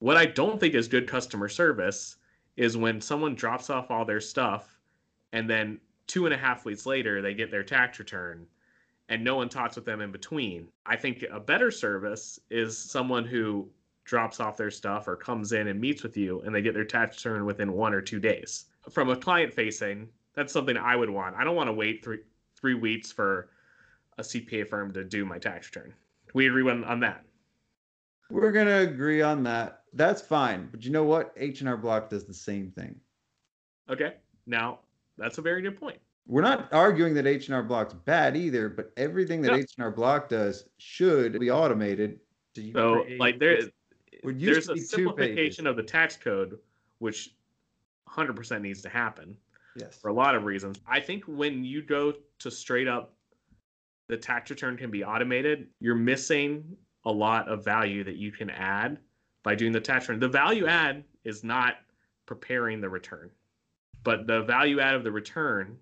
What 0.00 0.16
I 0.16 0.26
don't 0.26 0.58
think 0.58 0.74
is 0.74 0.88
good 0.88 1.06
customer 1.08 1.48
service 1.48 2.16
is 2.56 2.76
when 2.76 3.00
someone 3.00 3.34
drops 3.34 3.70
off 3.70 3.90
all 3.90 4.04
their 4.04 4.20
stuff, 4.20 4.80
and 5.32 5.48
then 5.48 5.78
two 6.06 6.24
and 6.24 6.34
a 6.34 6.38
half 6.38 6.64
weeks 6.64 6.86
later 6.86 7.22
they 7.22 7.34
get 7.34 7.50
their 7.52 7.62
tax 7.62 7.98
return, 8.00 8.46
and 9.10 9.22
no 9.22 9.34
one 9.34 9.48
talks 9.48 9.76
with 9.76 9.84
them 9.84 10.00
in 10.00 10.12
between. 10.12 10.68
I 10.86 10.96
think 10.96 11.24
a 11.30 11.40
better 11.40 11.70
service 11.70 12.38
is 12.48 12.78
someone 12.78 13.24
who 13.24 13.68
drops 14.04 14.40
off 14.40 14.56
their 14.56 14.70
stuff 14.70 15.08
or 15.08 15.16
comes 15.16 15.52
in 15.52 15.68
and 15.68 15.80
meets 15.80 16.02
with 16.02 16.16
you 16.16 16.40
and 16.40 16.54
they 16.54 16.62
get 16.62 16.74
their 16.74 16.84
tax 16.84 17.16
return 17.24 17.44
within 17.44 17.72
one 17.72 17.92
or 17.92 18.00
two 18.00 18.20
days. 18.20 18.66
From 18.88 19.10
a 19.10 19.16
client 19.16 19.52
facing, 19.52 20.08
that's 20.34 20.52
something 20.52 20.76
I 20.76 20.96
would 20.96 21.10
want. 21.10 21.36
I 21.36 21.44
don't 21.44 21.56
want 21.56 21.68
to 21.68 21.72
wait 21.72 22.02
three 22.02 22.20
three 22.56 22.74
weeks 22.74 23.10
for 23.10 23.50
a 24.18 24.22
CPA 24.22 24.68
firm 24.68 24.92
to 24.92 25.02
do 25.02 25.24
my 25.24 25.38
tax 25.38 25.66
return. 25.74 25.92
We 26.34 26.46
agree 26.46 26.68
on, 26.70 26.84
on 26.84 27.00
that. 27.00 27.24
We're 28.30 28.52
gonna 28.52 28.78
agree 28.78 29.22
on 29.22 29.42
that. 29.44 29.82
That's 29.92 30.22
fine. 30.22 30.68
But 30.70 30.84
you 30.84 30.92
know 30.92 31.04
what? 31.04 31.32
H 31.36 31.60
and 31.60 31.68
R 31.68 31.76
Block 31.76 32.10
does 32.10 32.24
the 32.24 32.34
same 32.34 32.70
thing. 32.70 32.94
Okay. 33.88 34.14
Now 34.46 34.80
that's 35.18 35.38
a 35.38 35.42
very 35.42 35.62
good 35.62 35.78
point. 35.78 35.98
We're 36.30 36.42
not 36.42 36.72
arguing 36.72 37.12
that 37.14 37.26
H 37.26 37.48
and 37.48 37.56
R 37.56 37.62
Block's 37.64 37.92
bad 37.92 38.36
either, 38.36 38.68
but 38.68 38.92
everything 38.96 39.42
that 39.42 39.50
No. 39.50 39.56
H 39.56 39.72
and 39.76 39.84
R 39.84 39.90
Block 39.90 40.28
does 40.28 40.64
should 40.78 41.40
be 41.40 41.50
automated. 41.50 42.20
To 42.54 42.72
So 42.72 43.02
create- 43.02 43.18
like 43.18 43.40
there 43.40 43.58
Would 44.22 44.40
used 44.40 44.68
there's 44.68 44.80
a 44.80 44.86
simplification 44.86 45.66
of 45.66 45.74
the 45.76 45.82
tax 45.82 46.16
code 46.16 46.56
which 46.98 47.34
100% 48.06 48.62
needs 48.62 48.80
to 48.82 48.88
happen 48.88 49.36
yes. 49.74 50.00
for 50.00 50.08
a 50.08 50.12
lot 50.12 50.36
of 50.36 50.44
reasons. 50.44 50.80
I 50.86 51.00
think 51.00 51.24
when 51.24 51.64
you 51.64 51.82
go 51.82 52.14
to 52.38 52.50
straight 52.50 52.86
up 52.86 53.16
the 54.06 54.16
tax 54.16 54.50
return 54.50 54.76
can 54.76 54.90
be 54.90 55.02
automated, 55.02 55.68
you're 55.80 55.96
missing 55.96 56.76
a 57.06 57.10
lot 57.10 57.48
of 57.48 57.64
value 57.64 58.04
that 58.04 58.16
you 58.16 58.30
can 58.30 58.50
add 58.50 59.00
by 59.42 59.56
doing 59.56 59.72
the 59.72 59.80
tax 59.80 60.08
return. 60.08 60.20
The 60.20 60.28
value 60.28 60.66
add 60.66 61.02
is 61.24 61.42
not 61.42 61.78
preparing 62.26 62.80
the 62.80 62.88
return, 62.88 63.30
but 64.04 64.28
the 64.28 64.42
value 64.42 64.78
add 64.78 64.94
of 64.94 65.02
the 65.02 65.10
return 65.10 65.76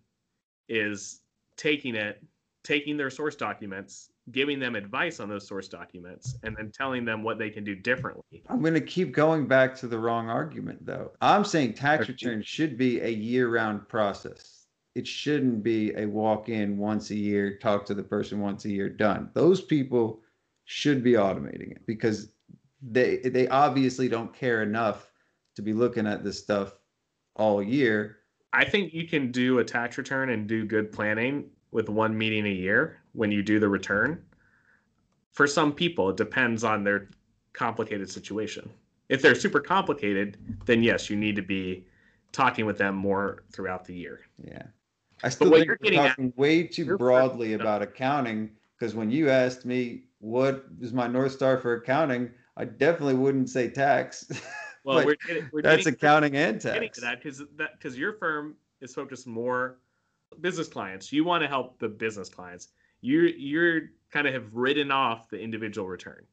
is 0.68 1.20
taking 1.56 1.94
it, 1.94 2.22
taking 2.64 2.96
their 2.96 3.10
source 3.10 3.36
documents, 3.36 4.10
giving 4.30 4.58
them 4.58 4.74
advice 4.74 5.20
on 5.20 5.28
those 5.28 5.46
source 5.46 5.68
documents, 5.68 6.36
and 6.42 6.56
then 6.56 6.70
telling 6.70 7.04
them 7.04 7.22
what 7.22 7.38
they 7.38 7.50
can 7.50 7.64
do 7.64 7.74
differently. 7.74 8.42
I'm 8.48 8.60
going 8.60 8.74
to 8.74 8.80
keep 8.80 9.12
going 9.12 9.46
back 9.46 9.74
to 9.76 9.88
the 9.88 9.98
wrong 9.98 10.28
argument, 10.28 10.84
though. 10.84 11.12
I'm 11.20 11.44
saying 11.44 11.74
tax 11.74 12.08
returns 12.08 12.46
should 12.46 12.76
be 12.76 13.00
a 13.00 13.08
year 13.08 13.48
round 13.48 13.88
process. 13.88 14.66
It 14.94 15.06
shouldn't 15.06 15.62
be 15.62 15.92
a 15.96 16.06
walk 16.06 16.48
in 16.48 16.76
once 16.76 17.10
a 17.10 17.14
year, 17.14 17.56
talk 17.58 17.86
to 17.86 17.94
the 17.94 18.02
person 18.02 18.40
once 18.40 18.64
a 18.64 18.70
year, 18.70 18.88
done. 18.88 19.30
Those 19.32 19.60
people 19.60 20.20
should 20.64 21.02
be 21.02 21.12
automating 21.12 21.70
it 21.70 21.86
because 21.86 22.32
they 22.82 23.18
they 23.18 23.48
obviously 23.48 24.08
don't 24.08 24.34
care 24.34 24.62
enough 24.62 25.10
to 25.56 25.62
be 25.62 25.72
looking 25.72 26.06
at 26.06 26.24
this 26.24 26.38
stuff 26.38 26.74
all 27.36 27.62
year. 27.62 28.17
I 28.52 28.64
think 28.64 28.94
you 28.94 29.06
can 29.06 29.30
do 29.30 29.58
a 29.58 29.64
tax 29.64 29.98
return 29.98 30.30
and 30.30 30.46
do 30.46 30.64
good 30.64 30.92
planning 30.92 31.50
with 31.70 31.88
one 31.88 32.16
meeting 32.16 32.46
a 32.46 32.50
year 32.50 32.98
when 33.12 33.30
you 33.30 33.42
do 33.42 33.58
the 33.58 33.68
return. 33.68 34.22
For 35.32 35.46
some 35.46 35.72
people, 35.72 36.10
it 36.10 36.16
depends 36.16 36.64
on 36.64 36.82
their 36.82 37.10
complicated 37.52 38.10
situation. 38.10 38.70
If 39.08 39.22
they're 39.22 39.34
super 39.34 39.60
complicated, 39.60 40.38
then 40.66 40.82
yes, 40.82 41.10
you 41.10 41.16
need 41.16 41.36
to 41.36 41.42
be 41.42 41.86
talking 42.32 42.66
with 42.66 42.78
them 42.78 42.94
more 42.94 43.44
throughout 43.52 43.84
the 43.84 43.94
year. 43.94 44.20
Yeah. 44.42 44.62
I 45.22 45.28
still 45.28 45.50
think 45.50 45.66
you're 45.66 45.78
we're 45.80 45.84
getting 45.84 45.98
at- 46.00 46.08
talking 46.10 46.32
way 46.36 46.62
too 46.64 46.96
broadly 46.96 47.54
about 47.54 47.82
accounting 47.82 48.50
because 48.78 48.94
when 48.94 49.10
you 49.10 49.28
asked 49.28 49.64
me 49.64 50.04
what 50.20 50.66
is 50.80 50.92
my 50.92 51.06
North 51.06 51.32
Star 51.32 51.58
for 51.58 51.74
accounting, 51.74 52.30
I 52.56 52.64
definitely 52.64 53.14
wouldn't 53.14 53.50
say 53.50 53.68
tax. 53.68 54.30
Well, 54.88 55.04
we're 55.04 55.16
getting, 55.26 55.50
we're 55.52 55.60
That's 55.60 55.84
getting, 55.84 55.94
accounting 55.94 56.36
and 56.36 56.60
getting 56.62 56.80
tax. 56.80 56.98
to 56.98 57.00
that 57.02 57.22
because 57.22 57.42
that 57.56 57.78
because 57.78 57.98
your 57.98 58.14
firm 58.14 58.56
is 58.80 58.94
focused 58.94 59.26
more 59.26 59.76
business 60.40 60.66
clients. 60.66 61.12
You 61.12 61.24
want 61.24 61.42
to 61.42 61.48
help 61.48 61.78
the 61.78 61.88
business 61.88 62.30
clients. 62.30 62.68
You 63.02 63.20
you're 63.36 63.90
kind 64.10 64.26
of 64.26 64.32
have 64.32 64.54
written 64.54 64.90
off 64.90 65.28
the 65.28 65.38
individual 65.38 65.86
return, 65.86 66.24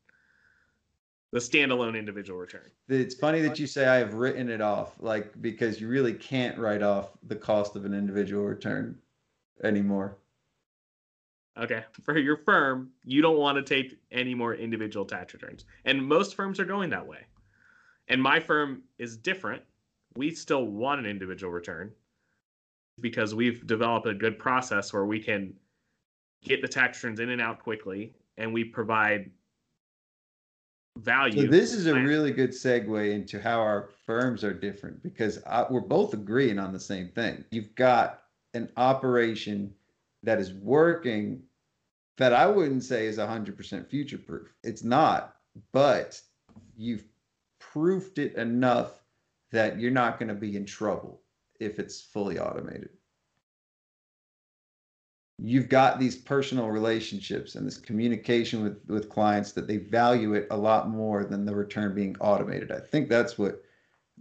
the 1.31 1.39
standalone 1.39 1.99
individual 1.99 2.39
return. 2.39 2.71
It's 2.87 3.15
funny 3.15 3.41
that 3.41 3.59
you 3.59 3.67
say 3.67 3.87
I 3.87 3.97
have 3.97 4.13
written 4.13 4.49
it 4.49 4.61
off, 4.61 4.93
like 4.99 5.41
because 5.41 5.81
you 5.81 5.89
really 5.89 6.13
can't 6.13 6.57
write 6.57 6.81
off 6.81 7.09
the 7.27 7.35
cost 7.35 7.75
of 7.75 7.83
an 7.83 7.93
individual 7.93 8.45
return 8.45 8.97
anymore. 9.65 10.17
Okay. 11.57 11.83
For 12.03 12.17
your 12.17 12.37
firm, 12.37 12.91
you 13.03 13.21
don't 13.21 13.37
want 13.37 13.57
to 13.57 13.63
take 13.63 13.97
any 14.11 14.33
more 14.33 14.55
individual 14.55 15.05
tax 15.05 15.33
returns. 15.33 15.65
And 15.85 16.05
most 16.05 16.35
firms 16.35 16.59
are 16.59 16.65
going 16.65 16.89
that 16.89 17.05
way. 17.05 17.25
And 18.07 18.21
my 18.21 18.39
firm 18.39 18.83
is 18.99 19.17
different. 19.17 19.63
We 20.15 20.31
still 20.31 20.65
want 20.65 20.99
an 20.99 21.05
individual 21.05 21.51
return 21.51 21.91
because 23.01 23.35
we've 23.35 23.65
developed 23.67 24.07
a 24.07 24.13
good 24.13 24.39
process 24.39 24.93
where 24.93 25.05
we 25.05 25.19
can 25.19 25.53
get 26.43 26.61
the 26.61 26.67
tax 26.67 27.03
returns 27.03 27.19
in 27.19 27.29
and 27.29 27.41
out 27.41 27.59
quickly 27.59 28.13
and 28.37 28.53
we 28.53 28.63
provide 28.63 29.29
value. 30.99 31.41
So 31.41 31.47
this 31.47 31.73
is 31.73 31.87
a 31.87 31.93
really 31.93 32.31
good 32.31 32.51
segue 32.51 33.13
into 33.13 33.41
how 33.41 33.59
our 33.59 33.89
firms 34.05 34.43
are 34.43 34.53
different 34.53 35.01
because 35.03 35.43
I, 35.45 35.65
we're 35.69 35.81
both 35.81 36.13
agreeing 36.13 36.59
on 36.59 36.71
the 36.71 36.79
same 36.79 37.09
thing. 37.09 37.43
You've 37.51 37.75
got 37.75 38.21
an 38.53 38.69
operation 38.77 39.73
that 40.23 40.39
is 40.39 40.53
working 40.53 41.41
that 42.17 42.33
I 42.33 42.47
wouldn't 42.47 42.83
say 42.83 43.07
is 43.07 43.17
100% 43.17 43.89
future 43.89 44.17
proof. 44.17 44.53
It's 44.63 44.83
not, 44.83 45.35
but 45.73 46.21
you've 46.77 47.03
proofed 47.75 48.19
it 48.19 48.33
enough 48.35 49.03
that 49.51 49.77
you're 49.77 49.91
not 49.91 50.17
going 50.17 50.29
to 50.29 50.33
be 50.33 50.55
in 50.55 50.65
trouble 50.65 51.21
if 51.59 51.77
it's 51.77 51.99
fully 51.99 52.39
automated. 52.39 52.89
You've 55.39 55.67
got 55.67 55.99
these 55.99 56.15
personal 56.15 56.69
relationships 56.69 57.55
and 57.55 57.67
this 57.67 57.77
communication 57.77 58.63
with, 58.63 58.79
with 58.87 59.09
clients 59.09 59.51
that 59.51 59.67
they 59.67 59.75
value 59.75 60.35
it 60.35 60.47
a 60.51 60.57
lot 60.57 60.87
more 60.89 61.25
than 61.25 61.45
the 61.45 61.53
return 61.53 61.93
being 61.93 62.15
automated. 62.21 62.71
I 62.71 62.79
think 62.79 63.09
that's 63.09 63.37
what 63.37 63.61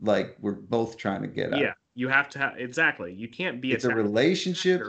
like 0.02 0.37
we're 0.40 0.52
both 0.52 0.96
trying 0.96 1.23
to 1.23 1.28
get 1.28 1.52
at. 1.52 1.61
yeah, 1.61 1.75
you 1.94 2.08
have 2.08 2.28
to 2.30 2.40
have 2.40 2.54
exactly. 2.58 3.12
You 3.12 3.28
can't 3.28 3.61
be 3.61 3.70
It's 3.70 3.84
a 3.84 3.94
relationship. 3.94 4.82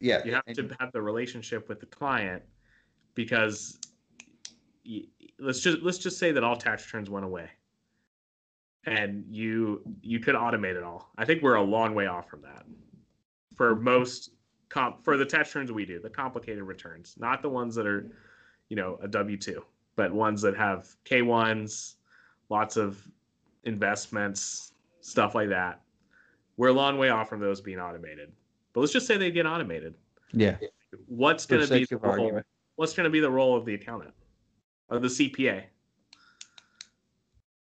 Yeah. 0.00 0.24
you 0.24 0.32
have 0.32 0.44
and- 0.46 0.56
to 0.56 0.76
have 0.80 0.92
the 0.92 1.02
relationship 1.02 1.68
with 1.68 1.80
the 1.80 1.86
client 1.86 2.42
because 3.14 3.78
y- 4.86 5.04
let's 5.38 5.60
just 5.60 5.82
let's 5.82 5.98
just 5.98 6.16
say 6.18 6.32
that 6.32 6.42
all 6.42 6.56
tax 6.56 6.86
returns 6.86 7.10
went 7.10 7.26
away 7.26 7.50
and 8.88 9.24
you 9.30 9.82
you 10.02 10.18
could 10.18 10.34
automate 10.34 10.76
it 10.76 10.82
all. 10.82 11.10
I 11.18 11.24
think 11.24 11.42
we're 11.42 11.54
a 11.54 11.62
long 11.62 11.94
way 11.94 12.06
off 12.06 12.28
from 12.28 12.42
that. 12.42 12.64
For 13.56 13.76
most 13.76 14.30
comp 14.68 15.04
for 15.04 15.16
the 15.16 15.24
tax 15.24 15.54
returns 15.54 15.72
we 15.72 15.86
do 15.86 15.98
the 15.98 16.10
complicated 16.10 16.62
returns 16.62 17.14
not 17.18 17.40
the 17.40 17.48
ones 17.48 17.74
that 17.74 17.86
are 17.86 18.10
you 18.68 18.76
know 18.76 18.98
a 19.02 19.08
w2 19.08 19.56
but 19.96 20.12
ones 20.12 20.42
that 20.42 20.54
have 20.54 20.94
k1s 21.06 21.94
lots 22.50 22.76
of 22.76 23.02
investments 23.64 24.72
stuff 25.00 25.34
like 25.34 25.48
that. 25.48 25.80
We're 26.58 26.68
a 26.68 26.72
long 26.72 26.98
way 26.98 27.08
off 27.08 27.28
from 27.30 27.40
those 27.40 27.60
being 27.60 27.78
automated 27.78 28.30
but 28.72 28.80
let's 28.80 28.92
just 28.92 29.06
say 29.06 29.16
they 29.16 29.30
get 29.30 29.46
automated. 29.46 29.94
Yeah. 30.32 30.56
what's 31.06 31.46
going 31.46 31.66
to 31.66 31.72
be 31.72 31.84
the 31.84 31.96
role, 31.96 32.40
what's 32.76 32.92
going 32.94 33.04
to 33.04 33.10
be 33.10 33.20
the 33.20 33.30
role 33.30 33.56
of 33.56 33.64
the 33.64 33.74
accountant 33.74 34.14
of 34.90 35.02
the 35.02 35.08
CPA? 35.08 35.64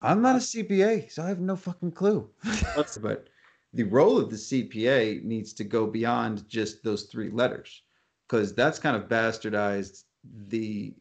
I'm 0.02 0.22
not 0.22 0.36
a 0.36 0.38
CPA, 0.38 1.10
so 1.10 1.22
I 1.22 1.28
have 1.28 1.40
no 1.40 1.56
fucking 1.56 1.92
clue. 1.92 2.28
but 3.02 3.28
the 3.72 3.84
role 3.84 4.18
of 4.18 4.30
the 4.30 4.36
CPA 4.36 5.22
needs 5.22 5.52
to 5.54 5.64
go 5.64 5.86
beyond 5.86 6.48
just 6.48 6.82
those 6.82 7.04
three 7.04 7.30
letters 7.30 7.82
because 8.28 8.54
that's 8.54 8.78
kind 8.78 8.96
of 8.96 9.08
bastardized 9.08 10.04
the 10.48 10.94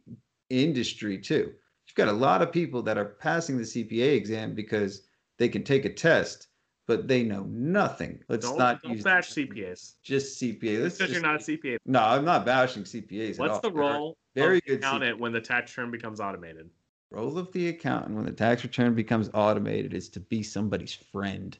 industry 0.50 1.18
too. 1.18 1.54
You've 1.88 1.96
got 1.96 2.08
a 2.08 2.14
lot 2.14 2.42
of 2.42 2.52
people 2.52 2.82
that 2.84 2.98
are 2.98 3.06
passing 3.06 3.58
the 3.58 3.64
CPA 3.64 4.16
exam 4.16 4.54
because 4.54 5.04
they 5.38 5.50
can 5.50 5.64
take 5.64 5.86
a 5.86 5.94
test, 5.94 6.48
but 6.86 7.08
they 7.08 7.24
know 7.24 7.44
nothing. 7.50 8.22
Let's 8.28 8.46
Don't, 8.46 8.60
not 8.60 8.82
don't 8.84 9.02
bash 9.04 9.32
CPAs 9.34 9.94
just 10.04 10.42
CPA. 10.42 10.84
Let's 10.84 10.98
because 10.98 11.14
you're 11.14 11.22
not 11.22 11.36
a 11.36 11.44
CPA. 11.44 11.78
No, 11.86 12.02
I'm 12.02 12.26
not 12.26 12.46
bashing 12.46 12.84
CPAs. 12.84 13.34
at 13.34 13.40
What's 13.40 13.60
the 13.60 13.72
role 13.72 14.18
Very 14.36 14.62
good. 14.62 14.82
CPA. 14.82 14.88
accountant 14.88 15.20
when 15.20 15.32
the 15.32 15.42
tax 15.42 15.76
return 15.76 15.92
becomes 15.92 16.20
automated? 16.20 16.70
Role 17.12 17.38
of 17.38 17.52
the 17.52 17.70
accountant 17.70 18.16
when 18.16 18.26
the 18.26 18.32
tax 18.32 18.64
return 18.64 18.94
becomes 18.94 19.30
automated 19.34 19.94
is 19.94 20.10
to 20.10 20.20
be 20.20 20.44
somebody's 20.44 20.94
friend 20.94 21.58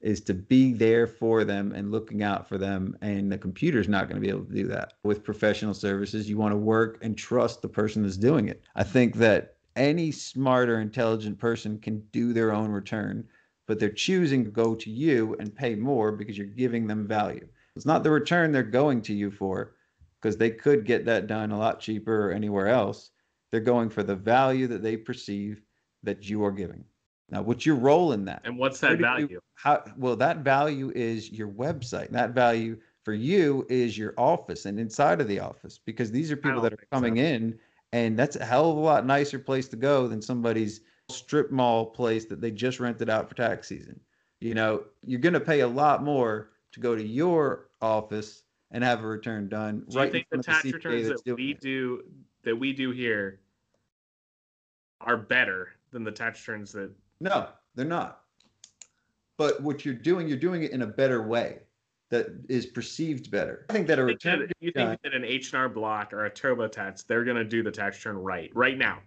is 0.00 0.20
to 0.20 0.34
be 0.34 0.72
there 0.72 1.06
for 1.06 1.44
them 1.44 1.72
and 1.72 1.90
looking 1.90 2.22
out 2.22 2.48
for 2.48 2.58
them 2.58 2.96
and 3.02 3.30
the 3.30 3.38
computer's 3.38 3.88
not 3.88 4.08
going 4.08 4.20
to 4.20 4.26
be 4.26 4.30
able 4.30 4.44
to 4.44 4.54
do 4.54 4.66
that. 4.66 4.94
With 5.02 5.24
professional 5.24 5.74
services 5.74 6.28
you 6.28 6.38
want 6.38 6.52
to 6.52 6.58
work 6.58 6.98
and 7.02 7.16
trust 7.16 7.60
the 7.62 7.68
person 7.68 8.02
that's 8.02 8.16
doing 8.16 8.48
it. 8.48 8.62
I 8.74 8.84
think 8.84 9.16
that 9.16 9.56
any 9.76 10.10
smarter 10.10 10.80
intelligent 10.80 11.38
person 11.38 11.78
can 11.78 12.00
do 12.12 12.32
their 12.32 12.52
own 12.52 12.70
return 12.70 13.26
but 13.66 13.78
they're 13.78 13.88
choosing 13.88 14.44
to 14.44 14.50
go 14.50 14.74
to 14.74 14.90
you 14.90 15.36
and 15.38 15.54
pay 15.54 15.76
more 15.76 16.10
because 16.10 16.36
you're 16.36 16.46
giving 16.46 16.88
them 16.88 17.06
value. 17.06 17.46
It's 17.76 17.86
not 17.86 18.02
the 18.02 18.10
return 18.10 18.50
they're 18.50 18.64
going 18.64 19.00
to 19.02 19.14
you 19.14 19.30
for 19.30 19.76
because 20.20 20.36
they 20.36 20.50
could 20.50 20.84
get 20.84 21.04
that 21.04 21.28
done 21.28 21.52
a 21.52 21.58
lot 21.58 21.78
cheaper 21.78 22.32
anywhere 22.32 22.66
else 22.66 23.12
they're 23.50 23.60
going 23.60 23.90
for 23.90 24.02
the 24.02 24.16
value 24.16 24.66
that 24.68 24.82
they 24.82 24.96
perceive 24.96 25.62
that 26.02 26.28
you 26.28 26.44
are 26.44 26.52
giving. 26.52 26.84
Now, 27.30 27.42
what's 27.42 27.64
your 27.64 27.76
role 27.76 28.12
in 28.12 28.24
that? 28.24 28.42
And 28.44 28.58
what's 28.58 28.80
that 28.80 28.90
do 28.90 28.94
you- 28.94 29.00
value? 29.00 29.40
How 29.54 29.84
well 29.96 30.16
that 30.16 30.38
value 30.38 30.90
is 30.94 31.30
your 31.30 31.48
website. 31.48 32.10
That 32.10 32.30
value 32.30 32.78
for 33.04 33.12
you 33.12 33.66
is 33.68 33.96
your 33.96 34.14
office 34.16 34.66
and 34.66 34.80
inside 34.80 35.20
of 35.20 35.28
the 35.28 35.38
office 35.40 35.78
because 35.78 36.10
these 36.10 36.32
are 36.32 36.36
people 36.36 36.60
that 36.62 36.72
are 36.72 36.76
think 36.76 36.88
so. 36.92 36.96
coming 36.96 37.16
in 37.18 37.58
and 37.92 38.18
that's 38.18 38.36
a 38.36 38.44
hell 38.44 38.70
of 38.70 38.76
a 38.76 38.80
lot 38.80 39.04
nicer 39.06 39.38
place 39.38 39.68
to 39.68 39.76
go 39.76 40.06
than 40.08 40.22
somebody's 40.22 40.80
strip 41.10 41.50
mall 41.50 41.86
place 41.86 42.24
that 42.26 42.40
they 42.40 42.50
just 42.50 42.80
rented 42.80 43.10
out 43.10 43.28
for 43.28 43.34
tax 43.34 43.68
season. 43.68 43.98
You 44.40 44.54
know, 44.54 44.84
you're 45.04 45.20
going 45.20 45.32
to 45.34 45.40
pay 45.40 45.60
a 45.60 45.68
lot 45.68 46.02
more 46.02 46.50
to 46.72 46.80
go 46.80 46.94
to 46.94 47.04
your 47.04 47.68
office 47.82 48.44
and 48.70 48.82
have 48.84 49.02
a 49.02 49.06
return 49.06 49.48
done. 49.48 49.84
Do 49.88 49.98
right 49.98 50.06
you 50.06 50.12
think 50.12 50.26
the 50.30 50.36
in 50.36 50.42
front 50.42 50.58
of 50.58 50.62
tax 50.62 50.66
CPA 50.66 50.74
returns 50.74 51.22
that 51.24 51.34
we 51.34 51.50
it. 51.50 51.60
do 51.60 52.02
that 52.42 52.56
we 52.56 52.72
do 52.72 52.90
here 52.90 53.40
are 55.00 55.16
better 55.16 55.72
than 55.90 56.04
the 56.04 56.12
tax 56.12 56.44
turns 56.44 56.72
that 56.72 56.90
No, 57.20 57.48
they're 57.74 57.84
not. 57.84 58.20
But 59.36 59.62
what 59.62 59.84
you're 59.84 59.94
doing, 59.94 60.28
you're 60.28 60.36
doing 60.36 60.62
it 60.62 60.72
in 60.72 60.82
a 60.82 60.86
better 60.86 61.22
way 61.22 61.60
that 62.10 62.26
is 62.48 62.66
perceived 62.66 63.30
better. 63.30 63.64
I 63.70 63.72
think 63.72 63.86
that 63.86 63.98
a 63.98 64.04
return 64.04 64.40
that, 64.40 64.52
you 64.60 64.72
think 64.72 65.00
that 65.02 65.14
an 65.14 65.24
H&R 65.24 65.68
Block 65.68 66.12
or 66.12 66.26
a 66.26 66.30
turbo 66.30 66.68
TurboTax 66.68 67.06
they're 67.06 67.24
going 67.24 67.36
to 67.36 67.44
do 67.44 67.62
the 67.62 67.70
tax 67.70 68.02
turn 68.02 68.16
right 68.18 68.50
right 68.54 68.76
now. 68.76 68.98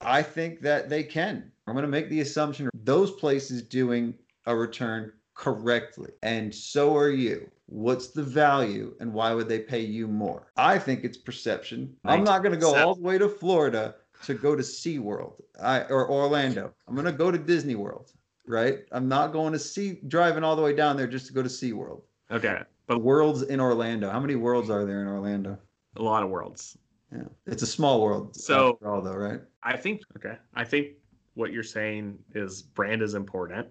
I 0.00 0.22
think 0.22 0.60
that 0.62 0.88
they 0.88 1.02
can. 1.02 1.50
I'm 1.66 1.74
going 1.74 1.84
to 1.84 1.90
make 1.90 2.08
the 2.08 2.20
assumption 2.20 2.68
those 2.74 3.12
places 3.12 3.62
doing 3.62 4.14
a 4.46 4.54
return 4.54 5.12
correctly, 5.36 6.10
and 6.22 6.52
so 6.52 6.96
are 6.96 7.10
you. 7.10 7.48
What's 7.66 8.08
the 8.08 8.22
value, 8.22 8.94
and 9.00 9.12
why 9.12 9.34
would 9.34 9.48
they 9.48 9.60
pay 9.60 9.80
you 9.80 10.08
more? 10.08 10.52
I 10.56 10.78
think 10.78 11.04
it's 11.04 11.16
perception. 11.16 11.94
I'm 12.04 12.24
not 12.24 12.42
going 12.42 12.52
to 12.52 12.58
go 12.58 12.74
all 12.74 12.94
the 12.94 13.02
way 13.02 13.18
to 13.18 13.28
Florida 13.28 13.96
to 14.24 14.34
go 14.34 14.56
to 14.56 14.62
SeaWorld 14.62 15.34
I, 15.60 15.82
or 15.82 16.10
Orlando. 16.10 16.72
I'm 16.88 16.94
going 16.94 17.06
to 17.06 17.12
go 17.12 17.30
to 17.30 17.38
Disney 17.38 17.74
World, 17.74 18.12
right? 18.46 18.80
I'm 18.92 19.08
not 19.08 19.32
going 19.32 19.52
to 19.52 19.58
see 19.58 20.00
driving 20.08 20.42
all 20.42 20.56
the 20.56 20.62
way 20.62 20.74
down 20.74 20.96
there 20.96 21.06
just 21.06 21.26
to 21.26 21.32
go 21.32 21.42
to 21.42 21.48
SeaWorld. 21.48 22.02
Okay, 22.30 22.58
but 22.86 23.02
worlds 23.02 23.42
in 23.42 23.60
Orlando. 23.60 24.10
How 24.10 24.20
many 24.20 24.36
worlds 24.36 24.70
are 24.70 24.84
there 24.84 25.02
in 25.02 25.08
Orlando? 25.08 25.58
a 25.98 26.02
lot 26.02 26.22
of 26.22 26.28
worlds. 26.28 26.76
Yeah, 27.10 27.22
it's 27.46 27.62
a 27.62 27.66
small 27.66 28.02
world. 28.02 28.36
So- 28.36 28.78
all, 28.84 29.00
though, 29.00 29.14
right? 29.14 29.40
I 29.62 29.76
think 29.76 30.02
okay. 30.16 30.36
I 30.54 30.64
think 30.64 30.88
what 31.34 31.52
you're 31.52 31.62
saying 31.62 32.18
is 32.34 32.62
brand 32.62 33.02
is 33.02 33.14
important 33.14 33.66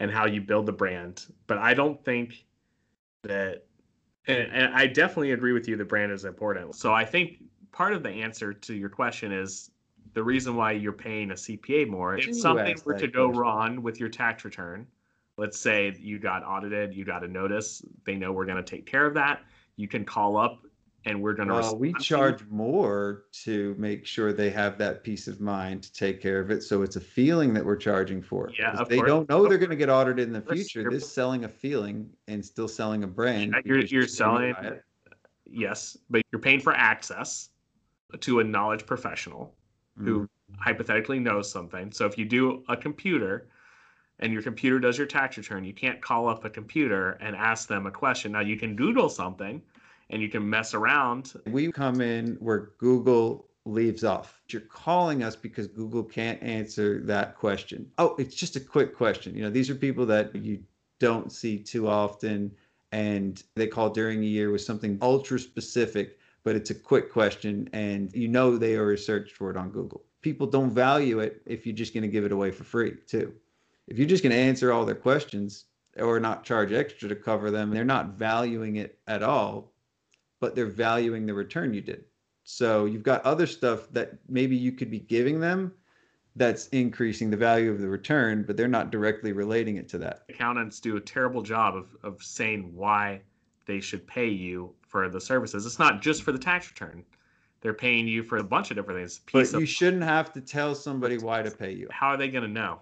and 0.00 0.10
how 0.10 0.26
you 0.26 0.40
build 0.40 0.66
the 0.66 0.72
brand, 0.72 1.26
but 1.46 1.58
I 1.58 1.74
don't 1.74 2.02
think 2.04 2.44
that 3.22 3.66
and, 4.26 4.50
and 4.52 4.74
I 4.74 4.86
definitely 4.86 5.32
agree 5.32 5.52
with 5.52 5.68
you 5.68 5.76
The 5.76 5.84
brand 5.84 6.10
is 6.12 6.24
important. 6.24 6.74
So 6.74 6.92
I 6.92 7.04
think 7.04 7.38
part 7.72 7.92
of 7.92 8.02
the 8.02 8.10
answer 8.10 8.52
to 8.52 8.74
your 8.74 8.88
question 8.88 9.32
is 9.32 9.70
the 10.14 10.22
reason 10.22 10.56
why 10.56 10.72
you're 10.72 10.92
paying 10.92 11.30
a 11.30 11.34
CPA 11.34 11.88
more. 11.88 12.16
If 12.16 12.36
something 12.36 12.76
were 12.84 12.98
to 12.98 13.08
go 13.08 13.26
question. 13.26 13.40
wrong 13.40 13.82
with 13.82 14.00
your 14.00 14.08
tax 14.08 14.44
return, 14.44 14.86
let's 15.36 15.58
say 15.58 15.94
you 15.98 16.18
got 16.18 16.44
audited, 16.44 16.94
you 16.94 17.04
got 17.04 17.22
a 17.22 17.28
notice, 17.28 17.82
they 18.04 18.14
know 18.14 18.32
we're 18.32 18.46
going 18.46 18.62
to 18.62 18.68
take 18.68 18.86
care 18.86 19.06
of 19.06 19.14
that. 19.14 19.42
You 19.76 19.88
can 19.88 20.04
call 20.04 20.36
up 20.36 20.62
and 21.06 21.20
we're 21.20 21.32
going 21.32 21.48
to 21.48 21.54
Well, 21.54 21.78
we 21.78 21.92
charge 21.94 22.44
more 22.48 23.24
to 23.44 23.74
make 23.78 24.04
sure 24.04 24.32
they 24.32 24.50
have 24.50 24.76
that 24.78 25.02
peace 25.02 25.28
of 25.28 25.40
mind 25.40 25.82
to 25.84 25.92
take 25.92 26.20
care 26.20 26.40
of 26.40 26.50
it. 26.50 26.62
So 26.62 26.82
it's 26.82 26.96
a 26.96 27.00
feeling 27.00 27.54
that 27.54 27.64
we're 27.64 27.76
charging 27.76 28.20
for. 28.22 28.50
Yeah, 28.58 28.84
they 28.84 28.96
course. 28.96 29.08
don't 29.08 29.28
know 29.28 29.48
they're 29.48 29.58
going 29.58 29.70
to 29.70 29.76
get 29.76 29.88
audited 29.88 30.26
in 30.28 30.32
the 30.34 30.42
future. 30.42 30.82
you're- 30.82 30.94
This 30.94 31.04
is 31.04 31.12
selling 31.12 31.44
a 31.44 31.48
feeling 31.48 32.10
and 32.28 32.44
still 32.44 32.68
selling 32.68 33.02
a 33.04 33.06
brand. 33.06 33.54
You're- 33.64 33.86
you're 33.86 34.06
selling- 34.06 34.54
yes, 35.50 35.96
but 36.10 36.22
you're 36.32 36.40
paying 36.40 36.60
for 36.60 36.74
access 36.74 37.48
to 38.20 38.40
a 38.40 38.44
knowledge 38.44 38.84
professional 38.86 39.54
who 39.96 40.20
Mm-hmm. 40.20 40.54
hypothetically 40.62 41.18
knows 41.18 41.50
something. 41.50 41.92
So 41.92 42.06
if 42.06 42.18
you 42.18 42.24
do 42.24 42.62
a 42.68 42.76
computer 42.76 43.48
and 44.18 44.32
your 44.32 44.42
computer 44.42 44.78
does 44.80 44.98
your 44.98 45.06
tax 45.06 45.38
return, 45.38 45.64
you 45.64 45.72
can't 45.72 46.02
call 46.02 46.28
up 46.28 46.44
a 46.44 46.50
computer 46.50 47.12
and 47.22 47.34
ask 47.36 47.68
them 47.68 47.86
a 47.86 47.90
question. 47.90 48.32
Now 48.32 48.40
you 48.40 48.56
can 48.58 48.76
Google 48.76 49.08
something 49.08 49.62
and 50.10 50.20
you 50.20 50.28
can 50.28 50.48
mess 50.48 50.74
around. 50.74 51.32
We 51.46 51.72
come 51.72 52.00
in 52.00 52.36
where 52.40 52.70
Google 52.78 53.46
leaves 53.64 54.04
off. 54.04 54.40
You're 54.48 54.62
calling 54.62 55.22
us 55.22 55.36
because 55.36 55.66
Google 55.68 56.02
can't 56.02 56.42
answer 56.42 57.00
that 57.04 57.36
question. 57.36 57.90
Oh, 57.98 58.16
it's 58.18 58.34
just 58.34 58.56
a 58.56 58.60
quick 58.60 58.96
question. 58.96 59.34
You 59.36 59.42
know, 59.42 59.50
these 59.50 59.70
are 59.70 59.74
people 59.74 60.06
that 60.06 60.34
you 60.34 60.62
don't 60.98 61.32
see 61.32 61.58
too 61.58 61.88
often 61.88 62.50
and 62.92 63.42
they 63.54 63.66
call 63.66 63.90
during 63.90 64.20
the 64.20 64.26
year 64.26 64.50
with 64.50 64.62
something 64.62 64.98
ultra 65.00 65.38
specific, 65.38 66.18
but 66.42 66.56
it's 66.56 66.70
a 66.70 66.74
quick 66.74 67.12
question 67.12 67.68
and 67.72 68.12
you 68.14 68.28
know 68.28 68.58
they 68.58 68.76
already 68.76 69.00
searched 69.00 69.36
for 69.36 69.50
it 69.50 69.56
on 69.56 69.70
Google. 69.70 70.02
People 70.22 70.46
don't 70.46 70.70
value 70.70 71.20
it 71.20 71.40
if 71.46 71.64
you're 71.64 71.74
just 71.74 71.94
going 71.94 72.02
to 72.02 72.08
give 72.08 72.24
it 72.24 72.32
away 72.32 72.50
for 72.50 72.64
free, 72.64 72.96
too. 73.06 73.32
If 73.86 73.98
you're 73.98 74.08
just 74.08 74.22
going 74.22 74.32
to 74.32 74.38
answer 74.38 74.72
all 74.72 74.84
their 74.84 74.94
questions 74.94 75.66
or 75.96 76.20
not 76.20 76.44
charge 76.44 76.72
extra 76.72 77.08
to 77.08 77.16
cover 77.16 77.50
them, 77.50 77.70
they're 77.70 77.84
not 77.84 78.10
valuing 78.10 78.76
it 78.76 78.98
at 79.06 79.22
all 79.22 79.72
but 80.40 80.54
they're 80.54 80.66
valuing 80.66 81.26
the 81.26 81.34
return 81.34 81.72
you 81.72 81.80
did. 81.80 82.04
So 82.44 82.86
you've 82.86 83.02
got 83.02 83.22
other 83.24 83.46
stuff 83.46 83.88
that 83.92 84.14
maybe 84.28 84.56
you 84.56 84.72
could 84.72 84.90
be 84.90 84.98
giving 84.98 85.38
them 85.38 85.72
that's 86.36 86.68
increasing 86.68 87.30
the 87.30 87.36
value 87.36 87.70
of 87.70 87.80
the 87.80 87.88
return, 87.88 88.44
but 88.46 88.56
they're 88.56 88.68
not 88.68 88.90
directly 88.90 89.32
relating 89.32 89.76
it 89.76 89.88
to 89.90 89.98
that. 89.98 90.22
Accountants 90.28 90.80
do 90.80 90.96
a 90.96 91.00
terrible 91.00 91.42
job 91.42 91.76
of, 91.76 91.96
of 92.02 92.22
saying 92.22 92.74
why 92.74 93.20
they 93.66 93.80
should 93.80 94.06
pay 94.06 94.28
you 94.28 94.74
for 94.80 95.08
the 95.08 95.20
services. 95.20 95.66
It's 95.66 95.78
not 95.78 96.02
just 96.02 96.22
for 96.22 96.32
the 96.32 96.38
tax 96.38 96.68
return. 96.70 97.04
They're 97.60 97.74
paying 97.74 98.08
you 98.08 98.22
for 98.22 98.38
a 98.38 98.44
bunch 98.44 98.70
of 98.70 98.76
different 98.76 99.00
things. 99.00 99.20
But 99.32 99.40
Piece 99.40 99.52
of 99.52 99.60
you 99.60 99.66
shouldn't 99.66 100.02
have 100.02 100.32
to 100.32 100.40
tell 100.40 100.74
somebody 100.74 101.18
why 101.18 101.42
to 101.42 101.50
pay 101.50 101.72
you. 101.72 101.88
how 101.90 102.08
are 102.08 102.16
they 102.16 102.28
going 102.28 102.44
to 102.44 102.50
know? 102.50 102.80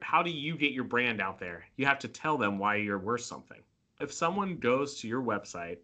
How 0.00 0.22
do 0.22 0.30
you 0.30 0.56
get 0.56 0.72
your 0.72 0.84
brand 0.84 1.20
out 1.20 1.38
there? 1.38 1.64
You 1.76 1.86
have 1.86 1.98
to 2.00 2.08
tell 2.08 2.36
them 2.36 2.58
why 2.58 2.76
you're 2.76 2.98
worth 2.98 3.22
something. 3.22 3.60
If 4.00 4.12
someone 4.12 4.56
goes 4.56 5.00
to 5.00 5.08
your 5.08 5.22
website, 5.22 5.78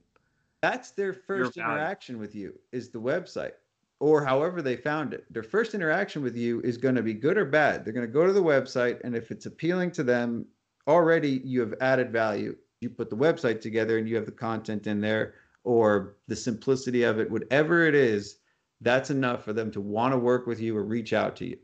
That's 0.64 0.92
their 0.92 1.12
first 1.12 1.58
interaction 1.58 2.18
with 2.18 2.34
you 2.34 2.58
is 2.72 2.88
the 2.88 2.98
website 2.98 3.52
or 4.00 4.24
however 4.24 4.62
they 4.62 4.76
found 4.76 5.12
it. 5.12 5.30
Their 5.30 5.42
first 5.42 5.74
interaction 5.74 6.22
with 6.22 6.34
you 6.38 6.62
is 6.62 6.78
going 6.78 6.94
to 6.94 7.02
be 7.02 7.12
good 7.12 7.36
or 7.36 7.44
bad. 7.44 7.84
They're 7.84 7.92
going 7.92 8.06
to 8.06 8.10
go 8.10 8.26
to 8.26 8.32
the 8.32 8.42
website 8.42 8.98
and 9.04 9.14
if 9.14 9.30
it's 9.30 9.44
appealing 9.44 9.90
to 9.90 10.02
them, 10.02 10.46
already 10.88 11.42
you 11.44 11.60
have 11.60 11.74
added 11.82 12.10
value. 12.10 12.56
You 12.80 12.88
put 12.88 13.10
the 13.10 13.16
website 13.16 13.60
together 13.60 13.98
and 13.98 14.08
you 14.08 14.16
have 14.16 14.24
the 14.24 14.32
content 14.32 14.86
in 14.86 15.02
there 15.02 15.34
or 15.64 16.16
the 16.28 16.36
simplicity 16.36 17.02
of 17.02 17.18
it, 17.18 17.30
whatever 17.30 17.86
it 17.86 17.94
is, 17.94 18.38
that's 18.80 19.10
enough 19.10 19.44
for 19.44 19.52
them 19.52 19.70
to 19.70 19.82
want 19.82 20.14
to 20.14 20.18
work 20.18 20.46
with 20.46 20.60
you 20.60 20.74
or 20.74 20.82
reach 20.82 21.12
out 21.12 21.36
to 21.36 21.46
you. 21.46 21.58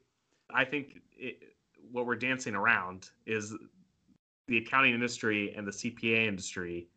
I 0.52 0.66
think 0.66 1.00
it, 1.16 1.38
what 1.90 2.04
we're 2.04 2.16
dancing 2.16 2.54
around 2.54 3.08
is 3.24 3.54
the 4.46 4.58
accounting 4.58 4.92
industry 4.92 5.54
and 5.56 5.66
the 5.66 5.72
CPA 5.72 6.28
industry. 6.28 6.88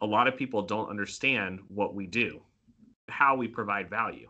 A 0.00 0.06
lot 0.06 0.28
of 0.28 0.36
people 0.36 0.62
don't 0.62 0.88
understand 0.88 1.60
what 1.68 1.94
we 1.94 2.06
do, 2.06 2.40
how 3.08 3.36
we 3.36 3.48
provide 3.48 3.88
value. 3.88 4.28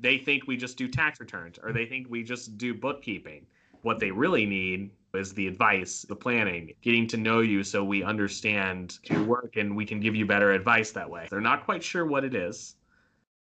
They 0.00 0.18
think 0.18 0.46
we 0.46 0.56
just 0.56 0.76
do 0.76 0.88
tax 0.88 1.20
returns 1.20 1.58
or 1.62 1.72
they 1.72 1.86
think 1.86 2.08
we 2.08 2.22
just 2.22 2.58
do 2.58 2.74
bookkeeping. 2.74 3.46
What 3.82 3.98
they 3.98 4.10
really 4.10 4.46
need 4.46 4.90
is 5.14 5.34
the 5.34 5.46
advice, 5.46 6.02
the 6.02 6.16
planning, 6.16 6.72
getting 6.80 7.06
to 7.08 7.16
know 7.16 7.40
you 7.40 7.62
so 7.62 7.84
we 7.84 8.02
understand 8.02 8.98
your 9.04 9.22
work 9.22 9.56
and 9.56 9.76
we 9.76 9.84
can 9.84 10.00
give 10.00 10.14
you 10.14 10.24
better 10.24 10.52
advice 10.52 10.90
that 10.92 11.08
way. 11.08 11.26
They're 11.30 11.40
not 11.40 11.64
quite 11.64 11.82
sure 11.82 12.06
what 12.06 12.24
it 12.24 12.34
is. 12.34 12.76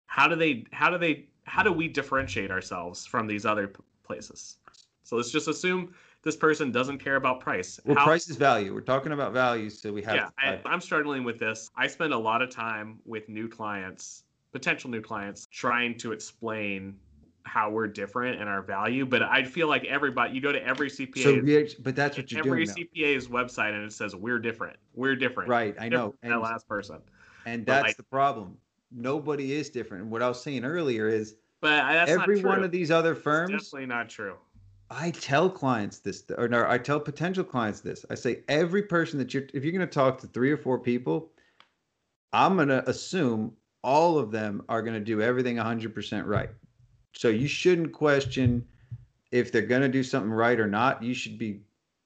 How 0.06 0.28
do 0.28 0.36
they 0.36 0.66
how 0.72 0.90
do 0.90 0.98
they 0.98 1.26
how 1.44 1.64
do 1.64 1.72
we 1.72 1.88
differentiate 1.88 2.52
ourselves 2.52 3.06
from 3.06 3.28
these 3.28 3.46
other 3.46 3.72
places? 4.04 4.58
So 5.04 5.16
let's 5.16 5.32
just 5.32 5.48
assume 5.48 5.94
this 6.28 6.36
person 6.36 6.72
doesn't 6.74 6.98
care 6.98 7.16
about 7.16 7.40
price. 7.40 7.80
Well, 7.86 7.96
How- 7.96 8.04
price 8.04 8.30
is 8.30 8.36
value. 8.36 8.74
We're 8.74 8.82
talking 8.82 9.14
about 9.14 9.32
value, 9.32 9.70
so 9.70 9.94
we 9.94 10.02
have 10.04 10.16
yeah, 10.16 10.30
I, 10.38 10.60
I'm 10.66 10.82
struggling 10.82 11.24
with 11.24 11.40
this. 11.40 11.70
I 11.78 11.88
spend 11.88 12.12
a 12.12 12.18
lot 12.18 12.42
of 12.42 12.50
time 12.50 13.00
with 13.06 13.30
new 13.30 13.48
clients, 13.48 14.24
potential 14.52 14.90
new 14.90 15.00
clients, 15.02 15.48
trying 15.52 15.98
to 16.00 16.12
explain 16.12 16.98
how 17.44 17.70
we're 17.70 17.88
different 17.88 18.42
and 18.42 18.50
our 18.50 18.62
value. 18.62 19.06
But 19.06 19.22
I 19.24 19.42
feel 19.46 19.70
like 19.70 19.86
everybody, 19.86 20.34
you 20.36 20.42
go 20.42 20.52
to 20.52 20.62
every 20.62 20.90
CPA, 20.90 21.24
so 21.24 21.34
we 21.40 21.74
but 21.82 21.96
that's 21.96 22.18
what 22.18 22.30
you're 22.30 22.40
every 22.40 22.66
doing. 22.66 22.76
now. 22.94 23.02
CPA's 23.02 23.28
website, 23.30 23.74
and 23.74 23.86
it 23.86 23.94
says 23.94 24.14
we're 24.14 24.40
different. 24.40 24.76
We're 24.96 25.16
different. 25.16 25.50
Right, 25.50 25.74
I 25.80 25.88
know. 25.88 26.08
Different 26.08 26.22
than 26.24 26.30
that 26.32 26.36
And- 26.36 26.44
last 26.44 26.68
person. 26.68 26.98
And 27.46 27.66
But, 27.66 27.72
that's 27.72 27.84
like- 27.88 27.98
the 27.98 28.04
problem. 28.04 28.58
Nobody 28.92 29.54
is 29.54 29.70
different. 29.70 30.04
And 30.04 30.12
what 30.12 30.22
I 30.22 30.28
was 30.28 30.42
saying 30.44 30.66
earlier 30.66 31.08
is 31.08 31.36
But 31.62 31.84
uh, 31.86 31.94
that's 31.94 32.12
every 32.12 32.36
not 32.36 32.42
true. 32.42 32.50
one 32.50 32.64
of 32.66 32.72
these 32.72 32.92
other 32.92 33.14
It's 33.14 33.22
firms, 33.22 33.52
definitely 33.52 33.86
not 33.86 34.10
true. 34.10 34.36
I 34.90 35.12
tell 35.12 35.50
clients 35.50 36.00
this, 36.00 36.24
or 36.38 36.48
no, 36.48 36.66
I 36.68 36.78
tell 36.78 37.00
potential 37.00 37.44
clients 37.44 37.82
this. 37.82 38.06
I 38.10 38.16
say 38.16 38.44
every 38.48 38.84
person 38.84 39.20
that 39.20 39.34
you're, 39.34 39.44
if 39.54 39.64
you're 39.64 39.74
going 39.74 39.88
to 39.88 39.94
talk 39.94 40.20
to 40.22 40.28
three 40.28 40.52
or 40.52 40.58
four 40.58 40.80
people, 40.80 41.30
I'm 42.32 42.56
going 42.56 42.70
to 42.70 42.88
assume 42.90 43.54
all 43.84 44.18
of 44.18 44.32
them 44.32 44.64
are 44.70 44.82
going 44.82 44.94
to 44.94 45.04
do 45.04 45.22
everything 45.22 45.58
100% 45.58 46.26
right. 46.26 46.50
So 47.14 47.28
you 47.30 47.48
shouldn't 47.48 47.92
question 47.92 48.66
if 49.32 49.52
they're 49.52 49.62
going 49.64 49.82
to 49.82 49.90
do 49.90 50.04
something 50.04 50.32
right 50.32 50.60
or 50.60 50.68
not. 50.68 51.04
You 51.04 51.14
should 51.14 51.38
be 51.38 51.62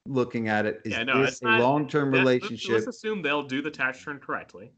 looking 0.07 0.47
at 0.47 0.65
it. 0.65 0.81
Is 0.83 0.93
Yeah, 0.93 1.03
no, 1.03 1.21
this 1.21 1.41
a 1.41 1.45
not- 1.45 1.59
long-term 1.59 2.11
Let's- 2.11 2.25
let's- 2.25 2.41
relationship? 2.43 2.71
Let's 2.71 2.87
assume 2.87 3.21
they'll 3.21 3.43
do 3.43 3.61
the 3.61 3.69
tax 3.71 3.99
return 4.07 4.19
correctly. 4.19 4.71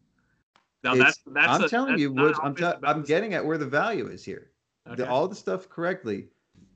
Now 0.84 0.94
It's- 0.96 1.06
that's 1.06 1.22
that's. 1.28 1.48
I'm 1.54 1.64
a- 1.64 1.70
telling 1.70 1.90
that's 1.92 2.02
you, 2.02 2.10
I'm, 2.42 2.52
about 2.52 2.80
I'm 2.84 3.04
getting 3.04 3.34
at 3.34 3.46
where 3.46 3.58
the 3.58 3.66
value 3.66 4.08
is 4.08 4.26
here. 4.26 4.50
the, 4.98 5.08
all 5.08 5.30
the 5.30 5.36
stuff 5.36 5.70
correctly, 5.70 6.28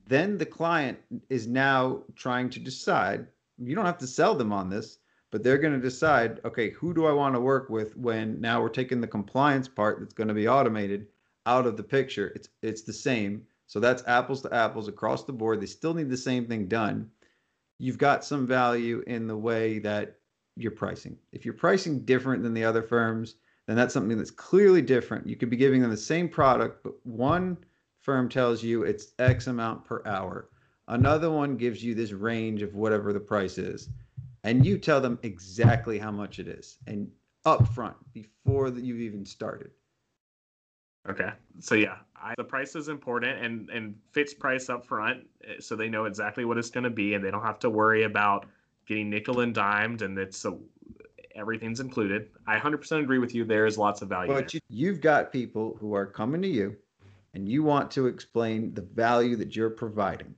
then 0.08 0.38
the 0.38 0.46
client 0.46 0.98
is 1.28 1.46
now 1.46 2.02
trying 2.16 2.48
to 2.50 2.60
decide. 2.60 3.26
You 3.58 3.74
don't 3.74 3.84
have 3.84 3.98
to 3.98 4.06
sell 4.06 4.34
them 4.34 4.52
on 4.52 4.70
this, 4.70 4.98
but 5.30 5.42
they're 5.42 5.58
going 5.58 5.74
to 5.74 5.80
decide, 5.80 6.40
okay, 6.44 6.70
who 6.70 6.94
do 6.94 7.04
I 7.06 7.12
want 7.12 7.34
to 7.34 7.40
work 7.40 7.68
with 7.68 7.94
when 7.96 8.40
now 8.40 8.62
we're 8.62 8.70
taking 8.70 9.00
the 9.00 9.06
compliance 9.06 9.68
part 9.68 10.00
that's 10.00 10.14
going 10.14 10.28
to 10.28 10.34
be 10.34 10.48
automated 10.48 11.06
out 11.44 11.66
of 11.66 11.76
the 11.76 11.82
picture. 11.82 12.32
It's 12.34 12.48
it's 12.62 12.82
the 12.82 12.92
same, 12.92 13.42
So 13.66 13.80
that's 13.80 14.02
apples 14.06 14.40
to 14.42 14.54
apples 14.54 14.88
across 14.88 15.24
the 15.24 15.32
board. 15.32 15.60
They 15.60 15.66
still 15.66 15.92
need 15.92 16.08
the 16.08 16.16
same 16.16 16.46
thing 16.46 16.68
done. 16.68 17.10
You've 17.78 17.98
got 17.98 18.24
some 18.24 18.46
value 18.46 19.04
in 19.06 19.26
the 19.26 19.36
way 19.36 19.78
that 19.80 20.16
you're 20.56 20.72
pricing. 20.72 21.16
If 21.32 21.44
you're 21.44 21.54
pricing 21.54 22.04
different 22.04 22.42
than 22.42 22.54
the 22.54 22.64
other 22.64 22.82
firms, 22.82 23.36
then 23.66 23.76
that's 23.76 23.94
something 23.94 24.16
that's 24.16 24.30
clearly 24.30 24.82
different. 24.82 25.28
You 25.28 25.36
could 25.36 25.50
be 25.50 25.56
giving 25.56 25.82
them 25.82 25.90
the 25.90 25.96
same 25.96 26.28
product, 26.28 26.82
but 26.82 26.94
one 27.04 27.58
firm 28.08 28.26
tells 28.26 28.62
you 28.62 28.84
it's 28.84 29.12
X 29.18 29.48
amount 29.48 29.84
per 29.84 30.00
hour. 30.06 30.48
Another 30.86 31.30
one 31.30 31.58
gives 31.58 31.84
you 31.84 31.94
this 31.94 32.12
range 32.12 32.62
of 32.62 32.74
whatever 32.74 33.12
the 33.12 33.20
price 33.20 33.58
is. 33.58 33.90
And 34.44 34.64
you 34.64 34.78
tell 34.78 34.98
them 34.98 35.18
exactly 35.22 35.98
how 35.98 36.10
much 36.10 36.38
it 36.38 36.48
is 36.48 36.78
and 36.86 37.10
upfront 37.44 37.96
before 38.14 38.70
that 38.70 38.82
you've 38.82 39.02
even 39.02 39.26
started. 39.26 39.72
Okay. 41.06 41.32
So 41.60 41.74
yeah, 41.74 41.96
I, 42.16 42.32
the 42.38 42.44
price 42.44 42.74
is 42.76 42.88
important 42.88 43.44
and 43.44 43.68
and 43.68 43.94
fits 44.12 44.32
price 44.32 44.70
up 44.70 44.86
front 44.86 45.26
eh, 45.46 45.56
so 45.60 45.76
they 45.76 45.90
know 45.90 46.06
exactly 46.06 46.46
what 46.46 46.56
it's 46.56 46.70
going 46.70 46.84
to 46.84 46.90
be 47.04 47.12
and 47.12 47.22
they 47.22 47.30
don't 47.30 47.42
have 47.42 47.58
to 47.58 47.68
worry 47.68 48.04
about 48.04 48.46
getting 48.86 49.10
nickel 49.10 49.40
and 49.40 49.54
dimed 49.54 50.00
and 50.00 50.18
it's 50.18 50.46
a, 50.46 50.56
everything's 51.34 51.80
included. 51.80 52.30
I 52.46 52.58
100% 52.58 53.02
agree 53.02 53.18
with 53.18 53.34
you. 53.34 53.44
There 53.44 53.66
is 53.66 53.76
lots 53.76 54.00
of 54.00 54.08
value. 54.08 54.32
But 54.32 54.54
you, 54.54 54.60
you've 54.70 55.02
got 55.02 55.30
people 55.30 55.76
who 55.78 55.94
are 55.94 56.06
coming 56.06 56.40
to 56.40 56.48
you 56.48 56.74
and 57.38 57.48
you 57.48 57.62
want 57.62 57.88
to 57.92 58.08
explain 58.08 58.74
the 58.74 58.82
value 58.82 59.36
that 59.36 59.54
you're 59.54 59.70
providing. 59.70 60.34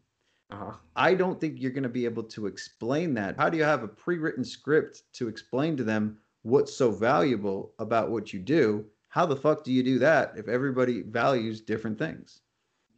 uh-huh. 0.51 0.73
I 0.95 1.15
don't 1.15 1.41
think 1.41 1.55
you're 1.59 1.71
going 1.71 1.83
to 1.83 1.89
be 1.89 2.05
able 2.05 2.25
to 2.25 2.47
explain 2.47 3.15
that. 3.15 3.39
How 3.39 3.49
do 3.49 3.57
you 3.57 3.65
have 3.65 3.83
a 3.83 3.89
pre 3.89 4.19
written 4.19 4.45
script 4.45 5.05
to 5.15 5.27
explain 5.27 5.79
to 5.79 5.83
them 5.83 6.19
what's 6.43 6.77
so 6.77 6.91
valuable 6.91 7.73
about 7.79 8.11
what 8.11 8.35
you 8.35 8.39
do? 8.39 8.85
How 9.09 9.25
the 9.25 9.35
fuck 9.35 9.65
do 9.65 9.73
you 9.73 9.83
do 9.83 9.99
that 10.01 10.35
if 10.37 10.47
everybody 10.47 11.01
values 11.01 11.63
different 11.63 11.99
things? 11.99 12.43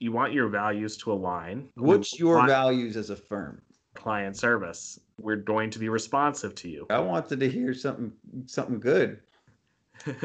You 0.00 0.10
want 0.10 0.32
your 0.32 0.48
values 0.48 0.96
to 0.98 1.12
align. 1.12 1.68
What's 1.76 2.18
your 2.18 2.44
values 2.44 2.96
as 2.96 3.10
a 3.10 3.16
firm? 3.16 3.62
client 3.94 4.36
service? 4.36 4.98
We're 5.18 5.36
going 5.36 5.70
to 5.70 5.78
be 5.78 5.88
responsive 5.88 6.56
to 6.56 6.68
you. 6.68 6.86
I 6.90 6.98
wanted 6.98 7.38
to 7.38 7.48
hear 7.48 7.72
something 7.72 8.12
something 8.46 8.80
good. 8.80 9.20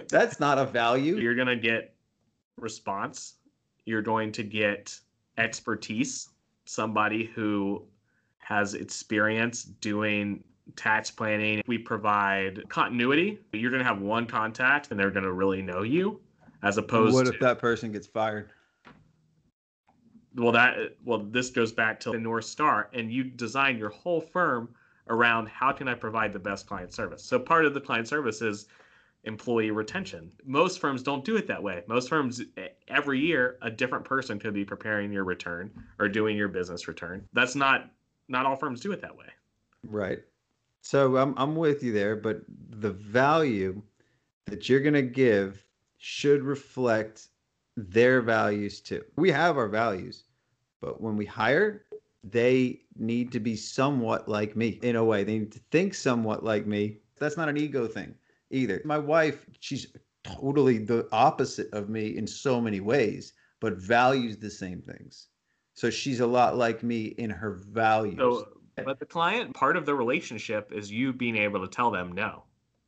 That's 0.09 0.39
not 0.39 0.57
a 0.57 0.65
value. 0.65 1.17
You're 1.19 1.35
going 1.35 1.47
to 1.47 1.57
get 1.57 1.93
response. 2.57 3.35
You're 3.87 4.01
going 4.01 4.33
to 4.33 4.43
get 4.43 4.99
expertise, 5.37 6.27
somebody 6.65 7.25
who 7.33 7.85
has 8.39 8.73
experience 8.73 9.63
doing 9.63 10.43
tax 10.75 11.09
planning. 11.09 11.63
We 11.67 11.77
provide 11.77 12.67
continuity. 12.67 13.39
You're 13.53 13.71
going 13.71 13.81
to 13.81 13.87
have 13.87 14.01
one 14.01 14.25
contact 14.25 14.91
and 14.91 14.99
they're 14.99 15.09
going 15.09 15.23
to 15.23 15.31
really 15.31 15.61
know 15.61 15.83
you 15.83 16.19
as 16.63 16.77
opposed 16.77 17.13
to 17.13 17.15
What 17.15 17.25
to 17.27 17.33
if 17.33 17.39
that 17.39 17.59
person 17.59 17.93
gets 17.93 18.07
fired? 18.07 18.51
well 20.35 20.51
that 20.51 20.75
well 21.03 21.19
this 21.19 21.49
goes 21.49 21.71
back 21.71 21.99
to 21.99 22.11
the 22.11 22.19
north 22.19 22.45
star 22.45 22.89
and 22.93 23.11
you 23.11 23.23
design 23.23 23.77
your 23.77 23.89
whole 23.89 24.21
firm 24.21 24.69
around 25.09 25.47
how 25.47 25.71
can 25.71 25.87
i 25.87 25.93
provide 25.93 26.31
the 26.31 26.39
best 26.39 26.67
client 26.67 26.93
service 26.93 27.23
so 27.23 27.39
part 27.39 27.65
of 27.65 27.73
the 27.73 27.81
client 27.81 28.07
service 28.07 28.41
is 28.41 28.67
employee 29.23 29.71
retention 29.71 30.31
most 30.45 30.79
firms 30.79 31.03
don't 31.03 31.25
do 31.25 31.35
it 31.35 31.47
that 31.47 31.61
way 31.61 31.83
most 31.87 32.07
firms 32.07 32.41
every 32.87 33.19
year 33.19 33.57
a 33.61 33.69
different 33.69 34.05
person 34.05 34.39
could 34.39 34.53
be 34.53 34.63
preparing 34.63 35.11
your 35.11 35.23
return 35.25 35.71
or 35.99 36.07
doing 36.07 36.37
your 36.37 36.47
business 36.47 36.87
return 36.87 37.27
that's 37.33 37.55
not 37.55 37.91
not 38.29 38.45
all 38.45 38.55
firms 38.55 38.79
do 38.79 38.91
it 38.91 39.01
that 39.01 39.15
way 39.15 39.25
Right. 39.87 40.19
So 40.81 41.17
I'm 41.17 41.33
I'm 41.37 41.55
with 41.55 41.83
you 41.83 41.91
there, 41.91 42.15
but 42.15 42.41
the 42.47 42.91
value 42.91 43.81
that 44.45 44.69
you're 44.69 44.79
going 44.79 44.93
to 44.93 45.01
give 45.01 45.63
should 45.97 46.43
reflect 46.43 47.27
their 47.75 48.21
values 48.21 48.79
too. 48.79 49.03
We 49.17 49.31
have 49.31 49.57
our 49.57 49.67
values, 49.67 50.23
but 50.81 51.01
when 51.01 51.17
we 51.17 51.25
hire, 51.25 51.85
they 52.23 52.81
need 52.95 53.31
to 53.33 53.39
be 53.39 53.55
somewhat 53.55 54.27
like 54.27 54.55
me 54.55 54.79
in 54.81 54.95
a 54.95 55.03
way. 55.03 55.23
They 55.23 55.39
need 55.39 55.51
to 55.53 55.61
think 55.71 55.93
somewhat 55.93 56.43
like 56.43 56.65
me. 56.65 56.97
That's 57.19 57.37
not 57.37 57.49
an 57.49 57.57
ego 57.57 57.87
thing 57.87 58.15
either. 58.51 58.81
My 58.85 58.97
wife, 58.97 59.45
she's 59.59 59.87
totally 60.23 60.77
the 60.79 61.07
opposite 61.11 61.71
of 61.73 61.89
me 61.89 62.17
in 62.17 62.27
so 62.27 62.59
many 62.61 62.79
ways, 62.79 63.33
but 63.59 63.73
values 63.77 64.37
the 64.37 64.49
same 64.49 64.81
things. 64.81 65.27
So 65.73 65.89
she's 65.89 66.19
a 66.19 66.27
lot 66.27 66.57
like 66.57 66.83
me 66.83 67.05
in 67.17 67.29
her 67.29 67.51
values. 67.51 68.17
so 68.17 68.47
but 68.83 68.99
the 68.99 69.05
client 69.05 69.53
part 69.55 69.75
of 69.77 69.85
the 69.85 69.93
relationship 69.95 70.71
is 70.71 70.91
you 70.91 71.11
being 71.13 71.35
able 71.37 71.59
to 71.61 71.67
tell 71.67 71.89
them 71.89 72.11
no 72.11 72.43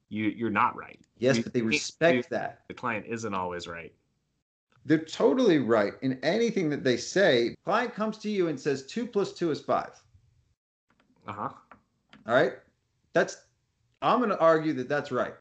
you 0.10 0.26
you're 0.26 0.50
not 0.52 0.76
right 0.76 1.00
yes, 1.18 1.38
you 1.38 1.44
but 1.44 1.54
they 1.54 1.62
respect 1.64 2.30
do- 2.30 2.36
that. 2.36 2.62
the 2.68 2.74
client 2.74 3.06
isn't 3.08 3.34
always 3.34 3.68
right 3.68 3.92
They're 4.86 4.98
totally 5.04 5.58
right 5.60 5.94
in 6.02 6.20
anything 6.24 6.70
that 6.72 6.84
they 6.84 6.98
say. 6.98 7.56
Client 7.66 7.94
comes 7.94 8.18
to 8.20 8.30
you 8.30 8.48
and 8.50 8.60
says 8.60 8.86
two 8.86 9.06
plus 9.08 9.34
two 9.34 9.50
is 9.52 9.60
five. 9.62 9.92
uh-huh 11.28 11.50
All 12.28 12.34
right, 12.34 12.54
that's. 13.14 13.38
I'm 14.02 14.20
going 14.20 14.30
to 14.30 14.40
argue 14.40 14.74
that 14.74 14.88
that's 14.88 15.12
right. 15.12 15.34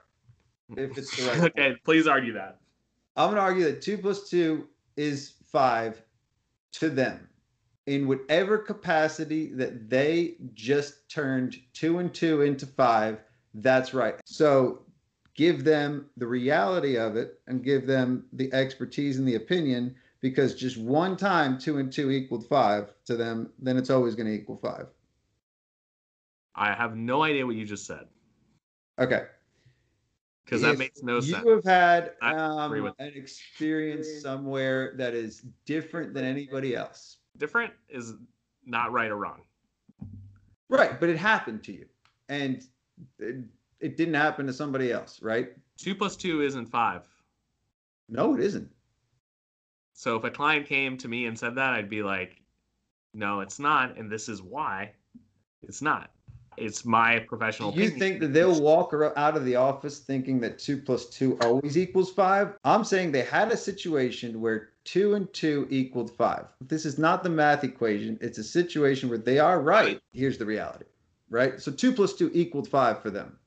If 0.77 0.99
it's 0.99 1.17
the 1.17 1.23
right. 1.29 1.41
okay 1.41 1.77
please 1.85 2.07
argue 2.07 2.33
that 2.35 2.59
I'm 3.17 3.29
going 3.29 3.37
to 3.37 3.43
argue 3.43 3.65
that 3.65 3.83
two 3.83 3.99
plus 3.99 4.29
two 4.29 4.69
is 4.97 5.35
five 5.51 6.03
to 6.73 6.91
them 6.91 7.29
in 7.87 8.07
whatever 8.07 8.59
capacity 8.59 9.53
that 9.55 9.89
they 9.89 10.35
just 10.55 11.09
turned 11.09 11.57
two 11.73 11.99
and 11.99 12.13
two 12.13 12.43
into 12.43 12.67
five. 12.67 13.19
That's 13.55 13.95
right. 13.95 14.21
So 14.27 14.83
give 15.35 15.65
them 15.65 16.07
the 16.17 16.27
reality 16.27 16.97
of 16.99 17.17
it 17.17 17.41
and 17.47 17.65
give 17.65 17.87
them 17.87 18.27
the 18.35 18.53
expertise 18.53 19.19
and 19.19 19.27
the 19.27 19.37
opinion 19.37 19.97
because 20.21 20.55
just 20.55 20.77
one 20.77 21.17
time 21.17 21.59
two 21.59 21.79
and 21.79 21.91
two 21.93 22.11
equaled 22.11 22.47
five 22.47 22.93
to 23.07 23.17
them, 23.17 23.51
then 23.59 23.77
it's 23.77 23.91
always 23.91 24.15
going 24.15 24.27
to 24.27 24.35
equal 24.35 24.57
five. 24.59 24.87
i 26.55 26.75
have 26.75 26.97
no 26.97 27.23
idea 27.23 27.47
what 27.47 27.57
you 27.57 27.65
just 27.65 27.87
said 27.87 28.07
Okay. 28.99 29.27
Because 30.49 30.63
that 30.63 30.79
makes 30.79 31.03
no 31.03 31.17
you 31.17 31.23
sense 31.23 31.45
You 31.45 31.51
have 31.55 31.65
had 31.65 32.13
um, 32.23 32.73
an 32.73 33.13
experience 33.15 34.09
somewhere 34.23 34.95
that 34.97 35.13
is 35.15 35.43
different 35.67 36.15
than 36.15 36.25
anybody 36.25 36.75
else. 36.75 37.19
different 37.37 37.73
is 37.89 38.15
not 38.65 38.93
right 38.93 39.11
or 39.11 39.17
wrong 39.17 39.43
Right, 40.71 41.01
but 41.01 41.09
it 41.09 41.17
happened 41.17 41.63
to 41.65 41.73
you, 41.73 41.87
and 42.29 42.63
it, 43.19 43.37
it 43.81 43.97
didn't 43.97 44.13
happen 44.15 44.47
to 44.47 44.53
somebody 44.53 44.93
else, 44.93 45.23
right? 45.23 45.53
two 45.79 45.95
plus 45.95 46.15
two 46.17 46.43
isn't 46.43 46.67
five 46.67 47.03
No, 48.09 48.35
it 48.35 48.41
isn't. 48.41 48.71
so 49.95 50.17
if 50.17 50.25
a 50.25 50.31
client 50.31 50.67
came 50.67 50.97
to 50.99 51.09
me 51.09 51.27
and 51.27 51.39
said 51.39 51.55
that 51.55 51.73
i'd 51.75 51.89
be 51.91 52.03
like 52.03 52.41
no 53.15 53.41
it's 53.41 53.59
not 53.59 53.97
and 53.97 54.11
this 54.11 54.29
is 54.29 54.43
why 54.43 54.93
it's 55.63 55.81
not 55.83 56.11
it's 56.61 56.85
my 56.85 57.21
professional 57.21 57.73
Do 57.73 57.81
you 57.81 57.89
opinion. 57.89 58.01
think 58.01 58.21
that 58.21 58.33
they'll 58.33 58.61
walk 58.61 58.95
out 59.17 59.37
of 59.37 59.45
the 59.45 59.57
office 59.57 59.99
thinking 59.99 60.41
that 60.41 60.59
two 60.59 60.79
plus 60.79 61.07
two 61.07 61.39
always 61.41 61.77
equals 61.77 62.13
five? 62.13 62.55
I'm 62.65 62.85
saying 62.85 63.13
they 63.13 63.23
had 63.23 63.51
a 63.51 63.57
situation 63.57 64.41
where 64.41 64.71
two 64.85 65.15
and 65.15 65.33
two 65.33 65.67
equaled 65.71 66.11
five. 66.17 66.47
This 66.61 66.87
is 66.87 66.99
not 66.99 67.23
the 67.23 67.31
math 67.31 67.65
equation. 67.65 68.19
It's 68.21 68.39
a 68.39 68.45
situation 68.45 69.09
where 69.09 69.19
they 69.19 69.39
are 69.39 69.61
right. 69.61 70.01
Here's 70.13 70.39
the 70.39 70.47
reality, 70.47 70.87
right? 71.31 71.61
So 71.61 71.71
two 71.73 71.93
plus 71.93 72.15
two 72.15 72.31
equaled 72.35 72.69
five 72.69 73.03
for 73.03 73.11
them. 73.11 73.39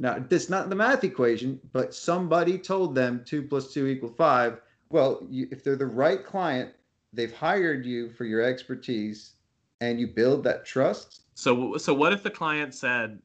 Now, 0.00 0.18
that's 0.18 0.50
not 0.50 0.70
the 0.70 0.76
math 0.76 1.04
equation, 1.04 1.60
but 1.72 1.94
somebody 1.94 2.58
told 2.58 2.94
them 2.94 3.22
two 3.24 3.42
plus 3.42 3.72
two 3.72 3.86
equal 3.86 4.10
five. 4.10 4.60
Well, 4.90 5.24
you, 5.30 5.48
if 5.50 5.62
they're 5.62 5.76
the 5.76 5.86
right 5.86 6.24
client, 6.24 6.72
they've 7.12 7.32
hired 7.32 7.86
you 7.86 8.10
for 8.10 8.24
your 8.24 8.42
expertise 8.42 9.34
and 9.80 10.00
you 10.00 10.08
build 10.08 10.44
that 10.44 10.64
trust. 10.64 11.22
So 11.34 11.76
so 11.76 11.92
what 11.94 12.12
if 12.12 12.22
the 12.22 12.30
client 12.30 12.74
said, 12.74 13.20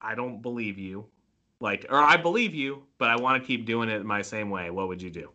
"I 0.00 0.14
don't 0.14 0.40
believe 0.40 0.78
you," 0.78 1.06
like, 1.60 1.86
or 1.90 2.00
"I 2.00 2.16
believe 2.16 2.54
you, 2.54 2.84
but 2.98 3.10
I 3.10 3.16
want 3.16 3.42
to 3.42 3.46
keep 3.46 3.66
doing 3.66 3.88
it 3.88 4.04
my 4.04 4.22
same 4.22 4.50
way." 4.50 4.70
What 4.70 4.88
would 4.88 5.02
you 5.02 5.10
do? 5.10 5.30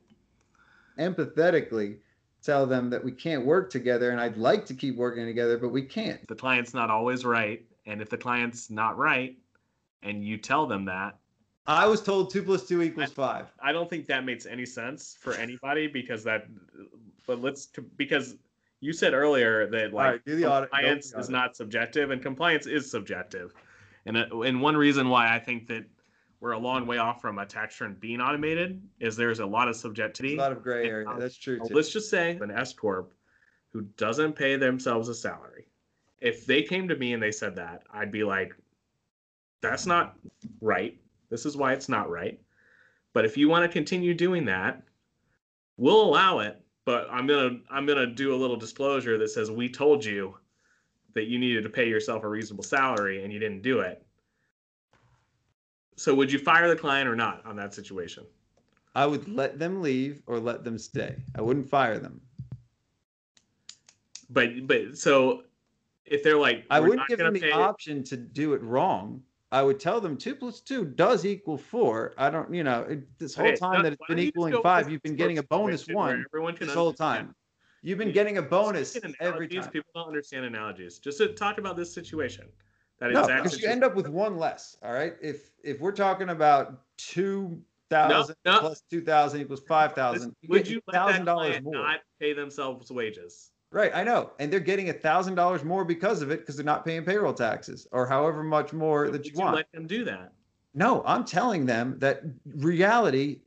empathetically 0.99 1.97
tell 2.43 2.65
them 2.65 2.89
that 2.89 3.03
we 3.03 3.12
can't 3.12 3.45
work 3.45 3.69
together 3.69 4.12
and 4.12 4.19
I'd 4.19 4.38
like 4.38 4.65
to 4.67 4.73
keep 4.73 4.95
working 4.95 5.25
together, 5.25 5.57
but 5.57 5.69
we 5.69 5.81
can't. 5.81 6.25
The 6.27 6.35
client's 6.35 6.73
not 6.73 6.89
always 6.89 7.25
right, 7.25 7.65
and 7.85 8.01
if 8.01 8.09
the 8.09 8.17
client's 8.17 8.69
not 8.69 8.97
right, 8.97 9.38
and 10.03 10.23
you 10.23 10.38
tell 10.38 10.67
them 10.67 10.85
that, 10.85 11.17
I 11.67 11.85
was 11.85 12.01
told 12.01 12.31
two 12.31 12.41
plus 12.41 12.67
two 12.67 12.81
equals 12.81 13.12
five. 13.12 13.47
I 13.62 13.71
don't 13.71 13.89
think 13.89 14.07
that 14.07 14.25
makes 14.25 14.45
any 14.45 14.65
sense 14.65 15.15
for 15.19 15.33
anybody 15.33 15.88
because 15.88 16.23
that. 16.23 16.47
But 17.27 17.41
let's 17.41 17.67
because 17.95 18.35
you 18.81 18.93
said 18.93 19.13
earlier 19.13 19.69
that 19.69 19.93
like 19.93 20.11
right, 20.11 20.25
do 20.25 20.35
the 20.35 20.49
audit, 20.49 20.69
compliance 20.71 21.13
is 21.13 21.29
not 21.29 21.55
subjective 21.55 22.11
and 22.11 22.21
compliance 22.21 22.65
is 22.65 22.89
subjective, 22.89 23.53
and 24.05 24.17
uh, 24.17 24.25
and 24.41 24.61
one 24.61 24.77
reason 24.77 25.09
why 25.09 25.33
I 25.33 25.39
think 25.39 25.67
that 25.67 25.85
we're 26.39 26.51
a 26.53 26.59
long 26.59 26.87
way 26.87 26.97
off 26.97 27.19
from 27.21 27.37
a 27.39 27.45
tax 27.45 27.79
return 27.81 27.97
being 27.99 28.21
automated 28.21 28.81
is 28.99 29.15
there's 29.17 29.39
a 29.39 29.45
lot 29.45 29.67
of 29.67 29.73
There's 29.73 29.81
subjectivity. 29.81 30.35
a 30.35 30.39
lot 30.39 30.51
of 30.53 30.63
gray 30.63 30.87
area. 30.87 31.07
That's 31.17 31.35
true 31.35 31.59
too. 31.59 31.73
let's 31.73 31.89
just 31.91 32.09
say 32.09 32.37
an 32.41 32.51
S 32.51 32.73
corp 32.73 33.13
who 33.71 33.81
doesn't 33.97 34.33
pay 34.33 34.55
themselves 34.55 35.09
a 35.09 35.13
salary. 35.13 35.67
If 36.21 36.45
they 36.45 36.63
came 36.63 36.87
to 36.87 36.95
me 36.95 37.13
and 37.13 37.21
they 37.21 37.31
said 37.31 37.55
that, 37.57 37.83
I'd 37.93 38.11
be 38.11 38.23
like, 38.23 38.53
"That's 39.61 39.85
not 39.85 40.17
right. 40.61 40.97
This 41.29 41.45
is 41.45 41.55
why 41.57 41.73
it's 41.73 41.89
not 41.89 42.09
right." 42.09 42.39
But 43.13 43.25
if 43.25 43.35
you 43.37 43.49
want 43.49 43.63
to 43.63 43.69
continue 43.69 44.13
doing 44.13 44.45
that, 44.45 44.81
we'll 45.77 46.01
allow 46.03 46.39
it, 46.39 46.61
but 46.89 47.08
I'm 47.12 47.28
gonna 47.28 47.60
I'm 47.69 47.86
gonna 47.86 48.08
do 48.08 48.34
a 48.34 48.36
little 48.36 48.56
disclosure 48.56 49.19
that 49.19 49.30
says 49.30 49.52
we 49.52 49.69
told 49.69 50.04
you 50.04 50.36
that 51.13 51.28
you 51.28 51.38
needed 51.38 51.62
to 51.62 51.69
pay 51.69 51.88
yourself 51.88 52.23
a 52.23 52.28
reasonable 52.28 52.63
salary 52.63 53.23
and 53.23 53.32
you 53.32 53.38
didn't 53.38 53.62
do 53.62 53.82
it. 53.82 54.04
So 55.97 56.15
would 56.15 56.32
you 56.32 56.39
fire 56.39 56.67
the 56.67 56.75
client 56.75 57.08
or 57.08 57.15
not 57.15 57.45
on 57.45 57.56
that 57.58 57.75
situation? 57.75 58.25
I 58.95 59.06
would 59.06 59.28
let 59.28 59.60
them 59.60 59.84
leave 59.84 60.23
or 60.25 60.39
let 60.39 60.63
them 60.63 60.80
stay. 60.80 61.17
I 61.36 61.43
wouldn't 61.43 61.69
fire 61.69 61.99
them. 61.99 62.21
But 64.32 64.65
but 64.65 64.97
so 64.97 65.43
if 66.06 66.23
they're 66.23 66.39
like 66.39 66.65
I 66.71 66.80
wouldn't 66.80 67.08
give 67.08 67.19
them 67.19 67.36
the 67.36 67.39
pay-" 67.39 67.52
option 67.52 68.04
to 68.06 68.17
do 68.17 68.54
it 68.54 68.63
wrong. 68.63 69.21
I 69.51 69.63
would 69.63 69.79
tell 69.79 69.99
them 69.99 70.15
two 70.15 70.35
plus 70.35 70.62
two 70.62 70.85
does 70.85 71.25
equal 71.25 71.57
four. 71.57 72.13
I 72.17 72.29
don't, 72.29 72.53
you 72.53 72.63
know, 72.63 72.83
it, 72.83 73.17
this 73.17 73.33
whole 73.33 73.47
Okay, 73.47 73.55
time 73.55 73.77
no, 73.77 73.83
that 73.83 73.93
it's 73.93 74.07
been 74.07 74.17
you 74.19 74.25
equaling 74.25 74.62
five, 74.62 74.91
you've 74.91 75.01
been 75.01 75.15
getting 75.15 75.39
a 75.39 75.43
bonus 75.43 75.88
one 75.88 76.25
everyone 76.31 76.55
can 76.55 76.67
this 76.67 76.75
whole 76.75 76.93
time. 76.93 77.33
You've 77.81 77.97
been 77.97 78.12
getting 78.12 78.38
a 78.38 78.41
bonus 78.41 78.97
every 79.19 79.47
time. 79.47 79.71
People 79.71 79.89
don't 79.95 80.07
understand 80.07 80.45
analogies. 80.45 80.99
Just 80.99 81.17
to 81.19 81.29
talk 81.29 81.57
about 81.57 81.77
this 81.77 81.91
situation. 81.91 82.45
That 82.99 83.12
No, 83.12 83.21
exact 83.21 83.43
because 83.43 83.62
you 83.62 83.69
end 83.69 83.83
up 83.83 83.95
with 83.95 84.09
one 84.09 84.38
less. 84.38 84.77
All 84.83 84.91
right. 84.91 85.13
If 85.21 85.51
if 85.63 85.79
we're 85.79 85.93
talking 85.93 86.29
about 86.29 86.81
two 86.97 87.62
thousand 87.89 88.35
no. 88.45 88.59
plus 88.59 88.83
two 88.89 89.01
thousand 89.01 89.41
equals 89.41 89.62
five 89.62 89.93
thousand, 89.93 90.35
Would 90.49 90.67
you 90.67 90.81
thousand 90.91 91.25
dollars 91.25 91.62
more? 91.63 91.73
not 91.73 92.01
pay 92.19 92.33
themselves 92.33 92.91
wages? 92.91 93.51
Right, 93.71 93.91
I 93.93 94.03
know, 94.03 94.32
and 94.39 94.51
they're 94.51 94.60
getting 94.60 94.89
a 94.89 94.93
thousand 94.93 95.36
dollars 95.36 95.63
more 95.63 95.86
because 95.86 96.23
of 96.23 96.32
it 96.32 96.39
because 96.39 96.55
they're 96.55 96.65
not 96.65 96.84
paying 96.84 97.03
payroll 97.05 97.34
taxes 97.34 97.88
or 97.91 98.08
however 98.08 98.43
much 98.43 98.73
more 98.73 99.05
that 99.05 99.12
Would 99.12 99.25
you 99.27 99.34
you 99.36 99.39
want. 99.39 99.55
let 99.58 99.71
them 99.71 99.86
do 99.86 100.03
that? 100.05 100.34
No, 100.73 101.03
I'm 101.05 101.23
telling 101.23 101.67
them 101.67 101.95
that 101.99 102.23
reality, 102.45 103.41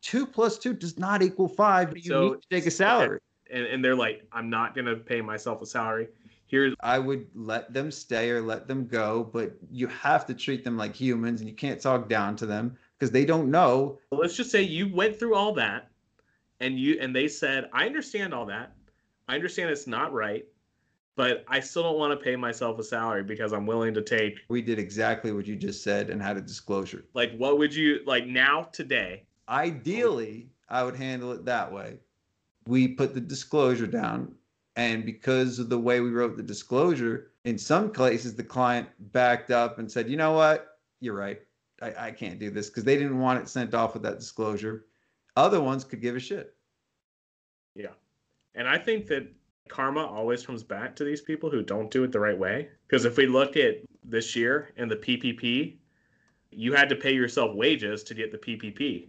two 0.00 0.26
plus 0.26 0.58
two 0.58 0.74
does 0.74 0.96
not 0.96 1.22
equal 1.22 1.48
five. 1.48 1.88
but 1.90 2.04
You 2.04 2.10
So- 2.10 2.28
need 2.34 2.42
to 2.42 2.48
take 2.50 2.66
a 2.66 2.70
salary. 2.70 3.18
And, 3.50 3.64
and 3.66 3.84
they're 3.84 3.96
like, 3.96 4.24
I'm 4.32 4.48
not 4.48 4.74
gonna 4.76 4.96
pay 4.96 5.20
myself 5.20 5.60
a 5.60 5.66
salary. 5.66 6.08
Here's 6.46 6.74
I 6.80 6.98
would 7.00 7.26
let 7.34 7.72
them 7.72 7.90
stay 7.90 8.30
or 8.30 8.40
let 8.40 8.68
them 8.68 8.86
go, 8.86 9.24
but 9.32 9.54
you 9.72 9.88
have 9.88 10.24
to 10.26 10.34
treat 10.34 10.62
them 10.62 10.76
like 10.76 10.94
humans, 10.94 11.40
and 11.40 11.48
you 11.48 11.54
can't 11.56 11.80
talk 11.80 12.08
down 12.08 12.36
to 12.36 12.46
them 12.46 12.76
because 12.96 13.10
they 13.10 13.24
don't 13.24 13.50
know. 13.50 13.98
Let's 14.12 14.36
just 14.36 14.50
say 14.52 14.62
you 14.62 14.92
went 14.92 15.18
through 15.18 15.34
all 15.34 15.52
that 15.54 15.90
and 16.60 16.78
you 16.78 16.96
and 17.00 17.14
they 17.14 17.26
said 17.26 17.68
i 17.72 17.84
understand 17.84 18.32
all 18.32 18.46
that 18.46 18.72
i 19.28 19.34
understand 19.34 19.70
it's 19.70 19.86
not 19.86 20.12
right 20.12 20.44
but 21.16 21.44
i 21.48 21.60
still 21.60 21.82
don't 21.82 21.98
want 21.98 22.18
to 22.18 22.22
pay 22.24 22.36
myself 22.36 22.78
a 22.78 22.84
salary 22.84 23.22
because 23.22 23.52
i'm 23.52 23.66
willing 23.66 23.94
to 23.94 24.02
take 24.02 24.38
We 24.48 24.62
did 24.62 24.78
exactly 24.78 25.32
what 25.32 25.46
you 25.46 25.56
just 25.56 25.82
said 25.82 26.10
and 26.10 26.20
had 26.22 26.36
a 26.36 26.40
disclosure. 26.40 27.04
like 27.14 27.34
what 27.36 27.58
would 27.58 27.74
you 27.74 28.00
like 28.06 28.26
now 28.26 28.62
today 28.72 29.24
Ideally, 29.48 30.48
I 30.68 30.84
would 30.84 30.96
handle 30.96 31.32
it 31.32 31.44
that 31.44 31.70
way. 31.70 31.98
We 32.66 32.88
put 32.88 33.14
the 33.14 33.20
disclosure 33.20 33.86
down, 33.86 34.34
and 34.76 35.04
because 35.04 35.58
of 35.58 35.68
the 35.68 35.78
way 35.78 36.00
we 36.00 36.10
wrote 36.10 36.36
the 36.36 36.42
disclosure, 36.42 37.32
in 37.44 37.58
some 37.58 37.92
cases, 37.92 38.34
the 38.34 38.42
client 38.42 38.88
backed 39.12 39.50
up 39.50 39.78
and 39.78 39.90
said, 39.90 40.08
you 40.08 40.16
know 40.16 40.32
what? 40.32 40.78
You're 41.00 41.14
right. 41.14 41.40
I, 41.82 42.06
I 42.06 42.10
can't 42.12 42.38
do 42.38 42.50
this 42.50 42.70
because 42.70 42.84
they 42.84 42.96
didn't 42.96 43.18
want 43.18 43.38
it 43.40 43.48
sent 43.48 43.74
off 43.74 43.92
with 43.92 44.02
that 44.04 44.18
disclosure. 44.18 44.86
Other 45.36 45.60
ones 45.60 45.84
could 45.84 46.00
give 46.00 46.16
a 46.16 46.20
shit. 46.20 46.54
And 48.54 48.68
i 48.68 48.78
think 48.78 49.06
that 49.06 49.26
karma 49.68 50.04
always 50.04 50.44
comes 50.44 50.62
back 50.62 50.94
to 50.96 51.04
these 51.04 51.20
people 51.22 51.50
who 51.50 51.62
don't 51.62 51.90
do 51.90 52.04
it 52.04 52.12
the 52.12 52.20
right 52.20 52.38
way 52.38 52.68
because 52.86 53.04
if 53.04 53.16
we 53.16 53.26
look 53.26 53.56
at 53.56 53.76
this 54.04 54.36
year 54.36 54.72
and 54.76 54.90
the 54.90 54.96
ppp 54.96 55.76
you 56.50 56.72
had 56.72 56.88
to 56.88 56.96
pay 56.96 57.12
yourself 57.14 57.54
wages 57.54 58.02
to 58.04 58.14
get 58.14 58.30
the 58.30 58.38
ppp 58.38 59.08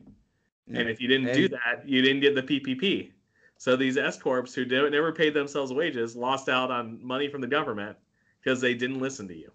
And 0.67 0.89
if 0.89 0.99
you 0.99 1.07
didn't 1.07 1.33
do 1.33 1.49
that, 1.49 1.87
you 1.87 2.01
didn't 2.01 2.21
get 2.21 2.35
the 2.35 2.41
PPP. 2.43 3.11
So 3.57 3.75
these 3.75 3.97
S 3.97 4.17
corps 4.17 4.53
who 4.53 4.65
never 4.65 5.11
paid 5.11 5.33
themselves 5.33 5.71
wages 5.71 6.15
lost 6.15 6.49
out 6.49 6.71
on 6.71 6.99
money 7.05 7.27
from 7.29 7.41
the 7.41 7.47
government 7.47 7.97
because 8.41 8.61
they 8.61 8.73
didn't 8.73 8.99
listen 8.99 9.27
to 9.27 9.35
you. 9.35 9.51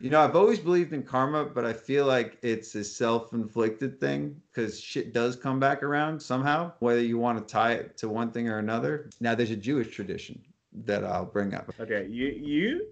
You 0.00 0.08
know, 0.08 0.22
I've 0.22 0.34
always 0.34 0.58
believed 0.58 0.94
in 0.94 1.02
karma, 1.02 1.44
but 1.44 1.66
I 1.66 1.74
feel 1.74 2.06
like 2.06 2.38
it's 2.40 2.74
a 2.74 2.82
self-inflicted 2.82 4.00
thing 4.00 4.40
because 4.50 4.80
shit 4.80 5.12
does 5.12 5.36
come 5.36 5.60
back 5.60 5.82
around 5.82 6.20
somehow, 6.20 6.72
whether 6.78 7.02
you 7.02 7.18
want 7.18 7.38
to 7.38 7.52
tie 7.52 7.72
it 7.72 7.98
to 7.98 8.08
one 8.08 8.30
thing 8.30 8.48
or 8.48 8.58
another. 8.58 9.10
Now, 9.20 9.34
there's 9.34 9.50
a 9.50 9.56
Jewish 9.56 9.94
tradition 9.94 10.40
that 10.84 11.04
I'll 11.04 11.26
bring 11.26 11.52
up. 11.52 11.70
Okay, 11.78 12.06
you 12.08 12.28
you 12.28 12.86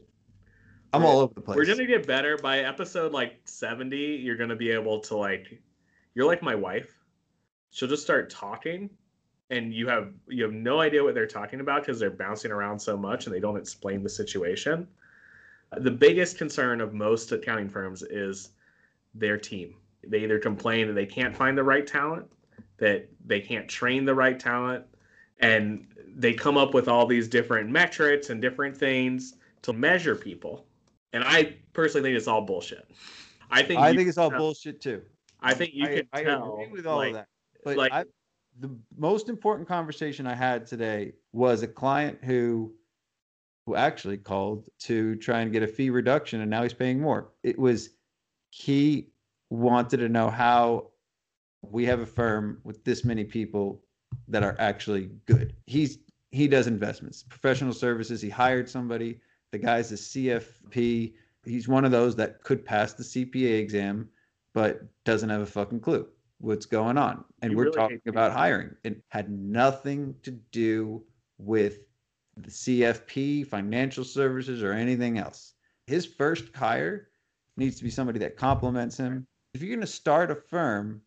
I'm 0.92 1.05
all 1.05 1.21
over 1.21 1.33
the 1.33 1.40
place. 1.40 1.57
we're 1.57 1.64
gonna 1.64 1.87
get 1.87 2.07
better 2.07 2.37
by 2.37 2.61
episode 2.61 3.12
like 3.12 3.40
70. 3.44 3.97
You're 3.97 4.37
gonna 4.37 4.57
be 4.57 4.71
able 4.71 5.01
to 5.01 5.16
like, 5.16 5.62
you're 6.14 6.27
like 6.27 6.42
my 6.42 6.55
wife. 6.55 6.94
She'll 7.71 7.88
just 7.88 8.03
start 8.03 8.29
talking, 8.29 8.90
and 9.49 9.73
you 9.73 9.88
have 9.88 10.12
you 10.29 10.42
have 10.42 10.53
no 10.53 10.81
idea 10.81 11.03
what 11.03 11.14
they're 11.14 11.27
talking 11.27 11.61
about 11.61 11.83
because 11.83 11.99
they're 11.99 12.11
bouncing 12.11 12.51
around 12.51 12.79
so 12.79 12.97
much 12.99 13.27
and 13.27 13.35
they 13.35 13.40
don't 13.40 13.57
explain 13.57 14.03
the 14.03 14.11
situation. 14.11 14.87
The 15.76 15.90
biggest 15.90 16.38
concern 16.38 16.81
of 16.81 16.94
most 16.94 17.31
accounting 17.33 17.68
firms 17.68 18.02
is 18.02 18.50
their 19.14 19.37
team. 19.37 19.74
They 20.07 20.20
either 20.20 20.38
complain 20.38 20.87
that 20.87 20.94
they 20.94 21.07
can't 21.07 21.37
find 21.37 21.59
the 21.59 21.62
right 21.62 21.87
talent, 21.87 22.26
that 22.78 23.09
they 23.26 23.40
can't 23.40 23.68
train 23.68 24.04
the 24.04 24.14
right 24.14 24.38
talent, 24.38 24.85
and 25.40 25.87
they 26.16 26.33
come 26.33 26.57
up 26.57 26.74
with 26.74 26.88
all 26.88 27.07
these 27.07 27.28
different 27.28 27.68
metrics 27.68 28.31
and 28.31 28.40
different 28.40 28.76
things 28.76 29.35
to 29.62 29.72
measure 29.72 30.14
people. 30.14 30.66
And 31.12 31.22
I 31.24 31.57
personally 31.72 32.09
think 32.09 32.16
it's 32.16 32.28
all 32.28 32.42
bullshit. 32.42 32.88
I 33.50 33.62
think 33.62 33.81
I 33.81 33.94
think 33.94 34.09
it's 34.09 34.18
all 34.18 34.31
tell- 34.31 34.38
bullshit 34.38 34.81
too. 34.81 35.02
I 35.40 35.54
think 35.54 35.72
you 35.74 35.85
I, 35.85 35.88
can 35.88 36.09
I 36.12 36.22
tell. 36.24 36.54
agree 36.54 36.72
with 36.72 36.87
all 36.87 36.98
like, 36.98 37.09
of 37.09 37.14
that. 37.14 37.28
But 37.64 37.76
like- 37.76 37.92
I, 37.92 38.04
the 38.61 38.76
most 38.96 39.28
important 39.28 39.68
conversation 39.68 40.26
I 40.26 40.35
had 40.35 40.66
today 40.66 41.12
was 41.33 41.62
a 41.62 41.68
client 41.68 42.18
who 42.24 42.72
who 43.68 43.76
actually 43.76 44.16
called 44.16 44.66
to 44.78 45.14
try 45.16 45.42
and 45.42 45.52
get 45.52 45.62
a 45.62 45.66
fee 45.66 45.90
reduction 45.90 46.40
and 46.40 46.50
now 46.50 46.62
he's 46.62 46.72
paying 46.72 46.98
more. 46.98 47.28
It 47.42 47.59
was 47.59 47.90
he 48.48 49.09
wanted 49.50 49.98
to 49.98 50.09
know 50.09 50.31
how 50.31 50.87
we 51.61 51.85
have 51.85 52.00
a 52.00 52.07
firm 52.07 52.61
with 52.64 52.83
this 52.83 53.04
many 53.04 53.24
people 53.24 53.85
that 54.28 54.42
are 54.42 54.57
actually 54.59 55.11
good. 55.26 55.54
He's 55.66 55.98
he 56.31 56.48
does 56.48 56.66
investments, 56.66 57.22
professional 57.22 57.74
services. 57.74 58.22
He 58.22 58.31
hired 58.31 58.70
somebody. 58.70 59.20
The 59.52 59.59
guy's 59.59 59.92
a 59.92 59.96
CFP. 59.96 61.12
He's 61.44 61.68
one 61.68 61.85
of 61.85 61.90
those 61.90 62.16
that 62.16 62.42
could 62.42 62.64
pass 62.64 62.94
the 62.94 63.02
CPA 63.02 63.61
exam, 63.61 64.09
but 64.54 64.81
doesn't 65.04 65.28
have 65.28 65.42
a 65.42 65.46
fucking 65.46 65.81
clue 65.81 66.09
what's 66.38 66.66
going 66.66 66.96
on. 66.96 67.22
And 67.42 67.52
You 67.52 67.59
we're 67.59 67.64
really 67.64 67.76
talking 67.76 68.00
about 68.07 68.33
hiring. 68.33 68.70
It 68.83 69.02
had 69.09 69.31
nothing 69.31 70.14
to 70.22 70.31
do 70.52 71.02
with 71.37 71.81
the 72.42 72.51
CFP, 72.51 73.46
financial 73.46 74.05
services, 74.05 74.62
or 74.62 74.72
anything 74.72 75.18
else. 75.18 75.55
His 75.87 76.07
first 76.07 76.55
hire 76.55 77.09
needs 77.57 77.77
to 77.77 77.85
be 77.85 77.90
somebody 77.90 78.18
that 78.20 78.37
complements 78.37 78.96
him. 78.96 79.27
If 79.55 79.62
you're 79.62 79.74
going 79.74 79.81
to 79.81 79.87
start 79.87 80.31
a 80.31 80.35
firm 80.35 81.01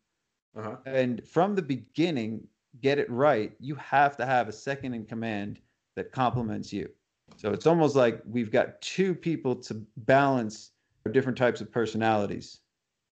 uh-huh. 0.55 0.77
and 0.85 1.25
from 1.27 1.55
the 1.55 1.61
beginning 1.61 2.47
get 2.81 2.97
it 2.97 3.09
right, 3.09 3.53
you 3.59 3.75
have 3.75 4.15
to 4.17 4.25
have 4.25 4.47
a 4.47 4.53
second 4.53 4.93
in 4.93 5.05
command 5.05 5.59
that 5.95 6.11
complements 6.11 6.71
you. 6.71 6.89
So 7.37 7.51
it's 7.51 7.67
almost 7.67 7.95
like 7.95 8.21
we've 8.25 8.51
got 8.51 8.81
two 8.81 9.13
people 9.13 9.55
to 9.55 9.85
balance 9.97 10.71
different 11.11 11.37
types 11.37 11.61
of 11.61 11.71
personalities. 11.71 12.59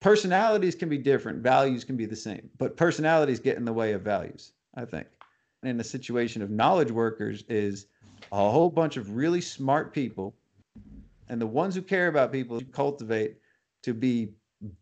Personalities 0.01 0.75
can 0.75 0.89
be 0.89 0.99
different, 0.99 1.43
values 1.43 1.85
can 1.85 1.97
be 1.97 2.07
the 2.07 2.17
same, 2.17 2.51
but 2.59 2.77
personalities 2.77 3.41
get 3.41 3.57
in 3.57 3.65
the 3.65 3.73
way 3.73 3.93
of 3.93 4.03
values, 4.03 4.53
I 4.75 4.85
think. 4.85 5.07
And 5.63 5.71
In 5.71 5.81
a 5.81 5.85
situation 5.85 6.43
of 6.43 6.51
knowledge 6.51 6.91
workers 6.91 7.45
is 7.49 7.87
a 8.33 8.51
whole 8.51 8.71
bunch 8.71 8.97
of 8.97 9.17
really 9.17 9.41
smart 9.41 9.93
people 9.93 10.35
and 11.29 11.41
the 11.41 11.47
ones 11.47 11.75
who 11.75 11.83
care 11.83 12.09
about 12.09 12.33
people 12.33 12.61
you 12.61 12.67
cultivate 12.67 13.37
to 13.83 13.95
be 13.95 14.31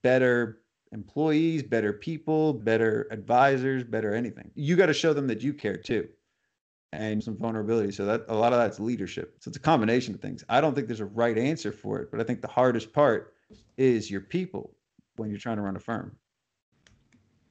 better 0.02 0.60
employees, 0.92 1.62
better 1.62 1.92
people, 1.92 2.52
better 2.52 3.08
advisors, 3.10 3.82
better 3.84 4.14
anything. 4.14 4.50
You 4.54 4.76
got 4.76 4.86
to 4.86 4.94
show 4.94 5.12
them 5.12 5.26
that 5.26 5.42
you 5.42 5.52
care 5.52 5.76
too. 5.76 6.08
And 6.92 7.22
some 7.22 7.36
vulnerability. 7.36 7.90
So 7.90 8.04
that 8.04 8.24
a 8.28 8.34
lot 8.34 8.52
of 8.52 8.60
that's 8.60 8.78
leadership. 8.78 9.34
So 9.40 9.48
it's 9.48 9.56
a 9.56 9.60
combination 9.60 10.14
of 10.14 10.20
things. 10.20 10.44
I 10.48 10.60
don't 10.60 10.74
think 10.74 10.86
there's 10.86 11.00
a 11.00 11.06
right 11.06 11.36
answer 11.36 11.72
for 11.72 11.98
it, 11.98 12.10
but 12.10 12.20
I 12.20 12.24
think 12.24 12.40
the 12.40 12.46
hardest 12.48 12.92
part 12.92 13.34
is 13.76 14.08
your 14.10 14.20
people 14.20 14.70
when 15.16 15.28
you're 15.28 15.40
trying 15.40 15.56
to 15.56 15.62
run 15.62 15.74
a 15.74 15.80
firm. 15.80 16.16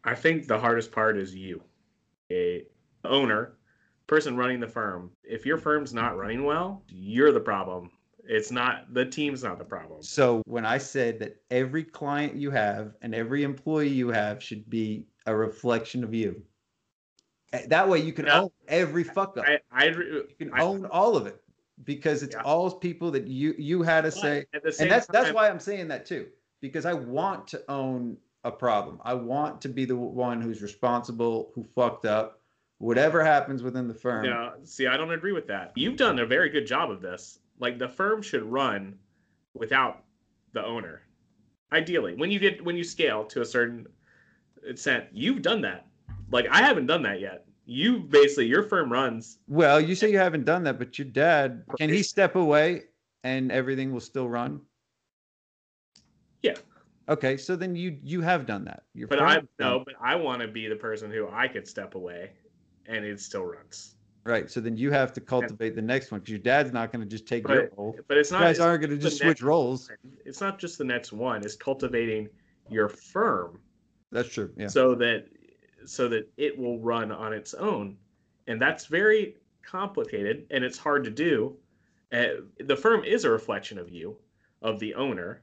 I 0.06 0.16
think 0.16 0.48
the 0.48 0.60
hardest 0.60 0.94
part 0.94 1.18
is 1.18 1.36
you, 1.36 1.62
a 2.32 2.66
owner, 3.04 3.54
person 4.08 4.36
running 4.38 4.60
the 4.60 4.68
firm. 4.68 5.12
If 5.24 5.46
your 5.46 5.58
firm's 5.58 5.94
not 5.94 6.18
running 6.18 6.44
well, 6.44 6.84
you're 6.90 7.32
the 7.32 7.40
problem. 7.40 7.90
It's 8.26 8.52
not 8.52 8.94
the 8.94 9.06
team's 9.06 9.44
not 9.44 9.58
the 9.58 9.66
problem. 9.66 10.02
So 10.02 10.42
when 10.46 10.66
I 10.66 10.78
said 10.78 11.20
that 11.20 11.42
every 11.52 11.84
client 11.84 12.36
you 12.36 12.52
have 12.52 12.96
and 13.02 13.14
every 13.14 13.44
employee 13.44 13.90
you 13.90 14.10
have 14.10 14.42
should 14.42 14.70
be 14.70 15.06
a 15.26 15.36
reflection 15.36 16.04
of 16.04 16.14
you. 16.14 16.42
Eh, 17.52 17.66
That 17.68 17.88
way 17.90 18.00
you 18.00 18.14
can 18.14 18.26
Yeah. 18.26 18.42
own 18.42 18.50
every 18.68 19.04
fuck 19.04 19.38
up. 19.38 19.46
I 19.46 19.60
I, 19.72 19.86
you 19.90 20.28
can 20.40 20.54
I- 20.54 20.62
own 20.62 20.86
all 20.86 21.18
of 21.18 21.28
it 21.28 21.42
because 21.84 22.24
it's 22.24 22.36
Yeah. 22.36 22.44
all 22.44 22.72
people 22.72 23.12
that 23.12 23.28
you 23.28 23.56
you 23.58 23.82
had 23.84 24.02
to 24.02 24.10
but 24.12 24.14
say 24.14 24.46
at 24.54 24.64
the 24.64 24.72
same 24.72 24.86
and 24.86 24.92
that's 24.92 25.08
that's 25.08 25.34
why 25.34 25.50
i'm 25.50 25.60
saying 25.60 25.88
that 25.88 26.06
too 26.06 26.28
because 26.62 26.86
i 26.86 26.94
want 26.94 27.48
to 27.48 27.64
own 27.68 28.16
a 28.44 28.52
problem 28.52 29.02
i 29.04 29.12
want 29.14 29.60
to 29.62 29.70
be 29.70 29.84
the 29.84 29.96
one 29.96 30.40
who's 30.40 30.62
responsible 30.62 31.52
who 31.56 31.64
fucked 31.76 32.06
up 32.06 32.40
whatever 32.84 33.24
happens 33.24 33.64
within 33.64 33.88
the 33.88 33.94
firm. 33.94 34.26
Yeah, 34.26 34.52
see, 34.66 34.88
I 34.88 34.98
don't 34.98 35.12
agree 35.12 35.32
with 35.32 35.48
that. 35.48 35.72
You've 35.76 35.96
done 35.96 36.20
a 36.20 36.26
very 36.26 36.50
good 36.50 36.68
job 36.68 36.92
of 36.92 37.02
this. 37.02 37.40
Like 37.60 37.80
the 37.80 37.88
firm 37.88 38.22
should 38.22 38.44
run 38.44 39.00
without 39.54 40.04
the 40.52 40.66
owner. 40.66 41.02
Ideally, 41.72 42.16
when 42.16 42.30
you 42.30 42.40
get 42.40 42.64
when 42.64 42.76
you 42.76 42.84
scale 42.84 43.24
to 43.26 43.42
a 43.42 43.46
certain 43.46 43.88
extent, 44.68 45.06
you've 45.14 45.42
done 45.42 45.62
that. 45.62 45.88
Like 46.30 46.48
I 46.52 46.62
haven't 46.62 46.88
done 46.88 47.02
that 47.04 47.22
yet. 47.22 47.46
You 47.66 48.00
basically 48.00 48.48
your 48.48 48.64
firm 48.64 48.92
runs. 48.92 49.40
Well, 49.48 49.80
you 49.80 49.96
say 49.96 50.12
you 50.12 50.18
haven't 50.18 50.44
done 50.44 50.64
that, 50.66 50.78
but 50.78 51.00
your 51.00 51.08
dad 51.08 51.64
can 51.78 51.90
he 51.90 52.04
step 52.04 52.36
away 52.36 52.84
and 53.24 53.52
everything 53.52 53.94
will 53.94 54.02
still 54.02 54.28
run? 54.28 54.60
Yeah. 56.42 56.56
Okay, 57.08 57.38
so 57.38 57.56
then 57.56 57.76
you 57.76 57.98
you 58.04 58.22
have 58.22 58.46
done 58.46 58.66
that. 58.66 58.84
Your 58.94 59.08
But 59.08 59.22
I 59.22 59.42
no, 59.58 59.84
but 59.86 59.96
I 60.02 60.16
want 60.16 60.42
to 60.42 60.48
be 60.50 60.68
the 60.68 60.76
person 60.76 61.12
who 61.12 61.30
I 61.32 61.48
could 61.48 61.68
step 61.68 61.96
away, 61.96 62.32
and 62.88 63.06
it 63.06 63.20
still 63.20 63.46
runs. 63.46 63.96
right. 64.26 64.50
So 64.50 64.60
then 64.62 64.76
you 64.78 64.92
have 64.92 65.12
to 65.14 65.22
cultivate 65.22 65.76
the 65.76 65.82
next 65.82 66.12
one 66.12 66.20
because 66.20 66.32
your 66.32 66.40
dad's 66.40 66.72
not 66.72 66.92
going 66.92 67.02
to 67.02 67.08
just 67.10 67.28
take 67.28 67.48
your 67.48 67.70
role. 67.78 67.96
but 68.08 68.18
it's 68.18 68.32
You 68.32 68.38
not. 68.38 68.44
guys 68.44 68.52
it's 68.58 68.60
aren't 68.60 68.82
going 68.82 68.92
to 68.92 68.98
just 68.98 69.20
switch 69.20 69.42
roles. 69.42 69.90
one. 69.90 70.14
It's 70.26 70.42
not 70.42 70.60
just 70.60 70.78
the 70.78 70.84
next 70.86 71.12
one. 71.12 71.44
It's 71.44 71.56
cultivating 71.56 72.30
your 72.70 72.88
firm 72.90 73.60
That's 74.12 74.30
true. 74.30 74.52
Yeah. 74.58 74.68
so 74.68 74.96
that 74.96 75.26
so 75.86 76.08
that 76.08 76.32
it 76.38 76.58
will 76.58 76.80
run 76.80 77.12
on 77.12 77.34
its 77.34 77.54
own 77.54 77.98
and 78.48 78.62
that's 78.62 78.86
very 78.86 79.36
complicated 79.62 80.46
and 80.52 80.64
it's 80.64 80.78
hard 80.78 81.04
to 81.04 81.10
do 81.10 81.58
uh, 82.14 82.26
the 82.60 82.76
firm 82.76 83.04
is 83.04 83.26
a 83.26 83.30
reflection 83.30 83.78
of 83.78 83.90
you 83.90 84.16
of 84.62 84.80
the 84.80 84.94
owner 84.96 85.42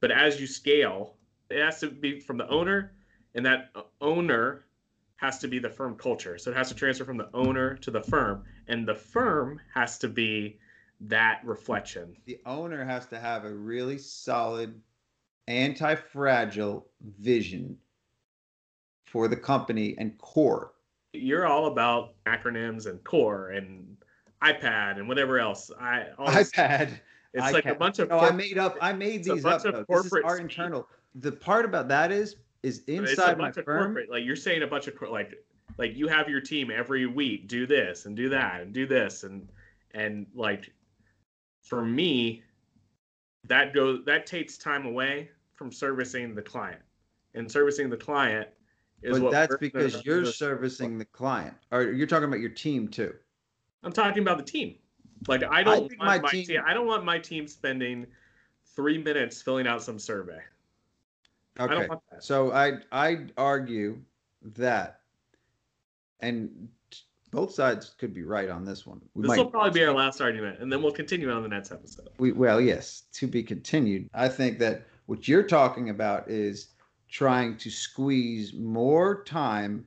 but 0.00 0.10
as 0.10 0.40
you 0.40 0.46
scale 0.48 1.14
it 1.50 1.62
has 1.62 1.78
to 1.78 1.88
be 1.88 2.18
from 2.18 2.36
the 2.36 2.48
owner 2.48 2.92
and 3.36 3.46
that 3.46 3.70
owner 4.00 4.64
has 5.20 5.38
to 5.38 5.48
be 5.48 5.58
the 5.58 5.68
firm 5.68 5.96
culture. 5.96 6.38
So 6.38 6.50
it 6.50 6.56
has 6.56 6.68
to 6.70 6.74
transfer 6.74 7.04
from 7.04 7.18
the 7.18 7.28
owner 7.34 7.76
to 7.76 7.90
the 7.90 8.00
firm 8.00 8.44
and 8.68 8.88
the 8.88 8.94
firm 8.94 9.60
has 9.74 9.98
to 9.98 10.08
be 10.08 10.58
that 11.02 11.42
reflection. 11.44 12.16
The 12.24 12.40
owner 12.46 12.84
has 12.84 13.06
to 13.08 13.20
have 13.20 13.44
a 13.44 13.52
really 13.52 13.98
solid 13.98 14.80
anti-fragile 15.46 16.86
vision 17.18 17.76
for 19.04 19.28
the 19.28 19.36
company 19.36 19.94
and 19.98 20.16
core. 20.18 20.72
You're 21.12 21.46
all 21.46 21.66
about 21.66 22.14
acronyms 22.24 22.86
and 22.86 23.02
core 23.04 23.50
and 23.50 23.96
ipad 24.42 24.98
and 24.98 25.06
whatever 25.06 25.38
else. 25.38 25.70
I 25.78 26.06
ipad. 26.18 26.98
It's 27.34 27.52
like 27.52 27.66
a 27.66 27.74
bunch 27.74 27.98
of 27.98 28.08
no 28.08 28.18
i 28.18 28.32
made 28.32 28.58
up 28.58 28.76
i 28.80 28.92
made 28.92 29.22
these 29.22 29.42
bunch 29.42 29.64
up 29.64 29.72
this 29.72 29.80
is 29.80 29.86
corporate 29.86 30.24
our 30.24 30.36
speak. 30.36 30.44
internal. 30.44 30.88
The 31.14 31.32
part 31.32 31.64
about 31.64 31.88
that 31.88 32.10
is 32.10 32.36
is 32.62 32.82
inside 32.86 33.38
my 33.38 33.50
firm. 33.52 33.64
corporate 33.64 34.10
like 34.10 34.24
you're 34.24 34.36
saying 34.36 34.62
a 34.62 34.66
bunch 34.66 34.86
of 34.86 34.94
like 35.10 35.34
like 35.78 35.96
you 35.96 36.08
have 36.08 36.28
your 36.28 36.40
team 36.40 36.70
every 36.70 37.06
week 37.06 37.48
do 37.48 37.66
this 37.66 38.06
and 38.06 38.16
do 38.16 38.28
that 38.28 38.60
and 38.60 38.72
do 38.72 38.86
this 38.86 39.24
and 39.24 39.48
and 39.92 40.26
like 40.34 40.72
for 41.62 41.84
me 41.84 42.42
that 43.48 43.74
goes 43.74 44.04
that 44.06 44.26
takes 44.26 44.58
time 44.58 44.86
away 44.86 45.28
from 45.54 45.72
servicing 45.72 46.34
the 46.34 46.42
client. 46.42 46.80
And 47.34 47.50
servicing 47.50 47.90
the 47.90 47.96
client 47.96 48.48
is 49.02 49.18
but 49.18 49.30
that's 49.30 49.56
because 49.56 50.04
you're 50.04 50.24
servicing 50.24 50.98
the 50.98 51.04
client. 51.04 51.54
Or 51.70 51.82
you're 51.82 52.06
talking 52.06 52.24
about 52.24 52.40
your 52.40 52.50
team 52.50 52.88
too. 52.88 53.14
I'm 53.82 53.92
talking 53.92 54.22
about 54.22 54.38
the 54.38 54.44
team. 54.44 54.76
Like 55.28 55.44
i 55.44 55.62
don't 55.62 55.88
think 55.88 56.00
want 56.00 56.08
my 56.08 56.18
my 56.20 56.30
team- 56.30 56.46
team 56.46 56.60
i 56.66 56.72
don't 56.72 56.86
want 56.86 57.04
my 57.04 57.18
team 57.18 57.46
spending 57.46 58.06
three 58.74 58.96
minutes 58.96 59.42
filling 59.42 59.66
out 59.66 59.82
some 59.82 59.98
survey. 59.98 60.38
i 60.38 60.42
okay. 61.58 61.86
that. 61.88 62.22
So 62.22 62.52
i 62.52 62.74
i 62.92 63.26
argue 63.36 63.98
that 64.56 65.00
and 66.20 66.68
both 67.30 67.52
sides 67.52 67.94
could 67.96 68.12
be 68.12 68.24
right 68.24 68.48
on 68.48 68.64
this 68.64 68.84
one. 68.84 69.00
We 69.14 69.22
this 69.22 69.28
might- 69.28 69.38
will 69.38 69.50
probably 69.50 69.70
be 69.70 69.84
our 69.84 69.94
last 69.94 70.20
argument 70.20 70.60
and 70.60 70.72
then 70.72 70.82
we'll 70.82 70.92
continue 70.92 71.30
on 71.30 71.42
the 71.42 71.48
next 71.48 71.72
episode. 71.72 72.08
We 72.18 72.32
well 72.32 72.60
yes 72.60 73.04
to 73.12 73.26
be 73.26 73.42
continued. 73.42 74.08
I 74.14 74.28
think 74.28 74.58
that 74.58 74.86
what 75.06 75.26
you're 75.28 75.42
talking 75.42 75.90
about 75.90 76.28
is 76.28 76.68
trying 77.08 77.56
to 77.58 77.70
squeeze 77.70 78.54
more 78.54 79.24
time 79.24 79.86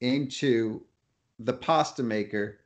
into 0.00 0.82
the 1.38 1.52
pasta 1.52 2.02
maker 2.02 2.60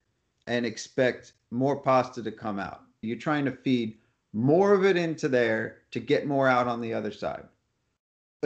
and 0.46 0.64
expect 0.64 1.32
more 1.50 1.76
pasta 1.76 2.22
to 2.22 2.30
come 2.30 2.59
out. 2.59 2.82
You're 3.02 3.18
trying 3.18 3.44
to 3.46 3.52
feed 3.52 3.98
more 4.32 4.74
of 4.74 4.85
it 4.85 4.96
into 4.96 5.28
there 5.28 5.78
to 5.90 6.00
get 6.00 6.26
more 6.26 6.46
out 6.46 6.68
on 6.68 6.80
the 6.80 6.92
other 6.92 7.11
side 7.11 7.44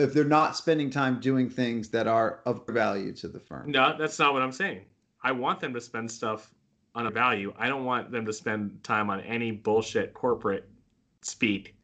if 0.01 0.13
they're 0.13 0.23
not 0.23 0.55
spending 0.55 0.89
time 0.89 1.19
doing 1.19 1.49
things 1.49 1.89
that 1.89 2.07
are 2.07 2.41
of 2.45 2.65
value 2.67 3.13
to 3.13 3.27
the 3.27 3.39
firm 3.39 3.71
No, 3.71 3.95
that's 3.97 4.17
not 4.19 4.33
what 4.33 4.41
I'm 4.41 4.51
saying. 4.51 4.85
I 5.23 5.31
want 5.31 5.59
them 5.59 5.73
to 5.73 5.81
spend 5.81 6.11
stuff 6.11 6.53
on 6.95 7.07
a 7.07 7.11
value. 7.11 7.53
I 7.57 7.69
don't 7.69 7.85
want 7.85 8.11
them 8.11 8.25
to 8.25 8.33
spend 8.33 8.83
time 8.83 9.09
on 9.09 9.21
any 9.21 9.51
bullshit 9.51 10.13
corporate 10.13 10.67
speak. 11.21 11.75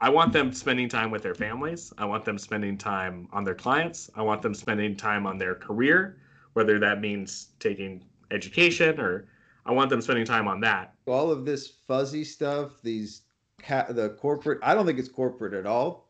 I 0.00 0.10
want 0.10 0.32
them 0.32 0.52
spending 0.52 0.88
time 0.88 1.10
with 1.10 1.22
their 1.22 1.34
families. 1.34 1.92
I 1.96 2.04
want 2.04 2.24
them 2.24 2.38
spending 2.38 2.76
time 2.76 3.28
on 3.32 3.42
their 3.44 3.54
clients. 3.54 4.10
I 4.14 4.22
want 4.22 4.42
them 4.42 4.54
spending 4.54 4.96
time 4.96 5.26
on 5.26 5.38
their 5.38 5.54
career, 5.54 6.18
whether 6.52 6.78
that 6.78 7.00
means 7.00 7.48
taking 7.58 8.04
education 8.30 9.00
or 9.00 9.28
I 9.66 9.72
want 9.72 9.88
them 9.88 10.02
spending 10.02 10.26
time 10.26 10.46
on 10.46 10.60
that. 10.60 10.94
all 11.06 11.30
of 11.30 11.46
this 11.46 11.66
fuzzy 11.88 12.22
stuff, 12.22 12.82
these 12.82 13.22
ca- 13.62 13.90
the 13.90 14.10
corporate. 14.10 14.58
I 14.62 14.74
don't 14.74 14.84
think 14.84 14.98
it's 14.98 15.08
corporate 15.08 15.54
at 15.54 15.64
all, 15.66 16.03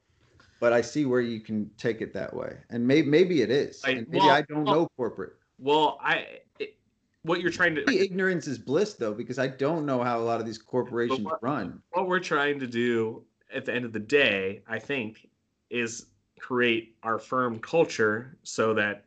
but 0.60 0.72
I 0.72 0.80
see 0.80 1.04
where 1.04 1.20
you 1.20 1.40
can 1.40 1.70
take 1.76 2.00
it 2.00 2.12
that 2.14 2.34
way, 2.34 2.56
and 2.70 2.86
maybe 2.86 3.08
maybe 3.08 3.42
it 3.42 3.50
is. 3.50 3.82
And 3.84 4.06
maybe 4.08 4.18
well, 4.18 4.30
I 4.30 4.42
don't 4.42 4.64
well- 4.64 4.74
know 4.74 4.88
corporate. 4.96 5.34
Well, 5.58 5.98
I 6.02 6.40
it, 6.58 6.76
what 7.22 7.40
you're 7.40 7.50
trying 7.50 7.74
to 7.76 7.88
ignorance 7.88 8.46
is 8.46 8.58
bliss, 8.58 8.94
though, 8.94 9.14
because 9.14 9.38
I 9.38 9.46
don't 9.46 9.86
know 9.86 10.02
how 10.02 10.18
a 10.18 10.24
lot 10.24 10.40
of 10.40 10.46
these 10.46 10.58
corporations 10.58 11.20
what- 11.20 11.42
run. 11.42 11.82
what 11.92 12.08
we're 12.08 12.20
trying 12.20 12.58
to 12.60 12.66
do 12.66 13.24
at 13.52 13.64
the 13.64 13.72
end 13.72 13.84
of 13.84 13.92
the 13.92 14.00
day, 14.00 14.62
I 14.66 14.78
think, 14.78 15.28
is 15.70 16.06
create 16.38 16.96
our 17.02 17.18
firm 17.18 17.58
culture 17.58 18.36
so 18.42 18.74
that 18.74 19.04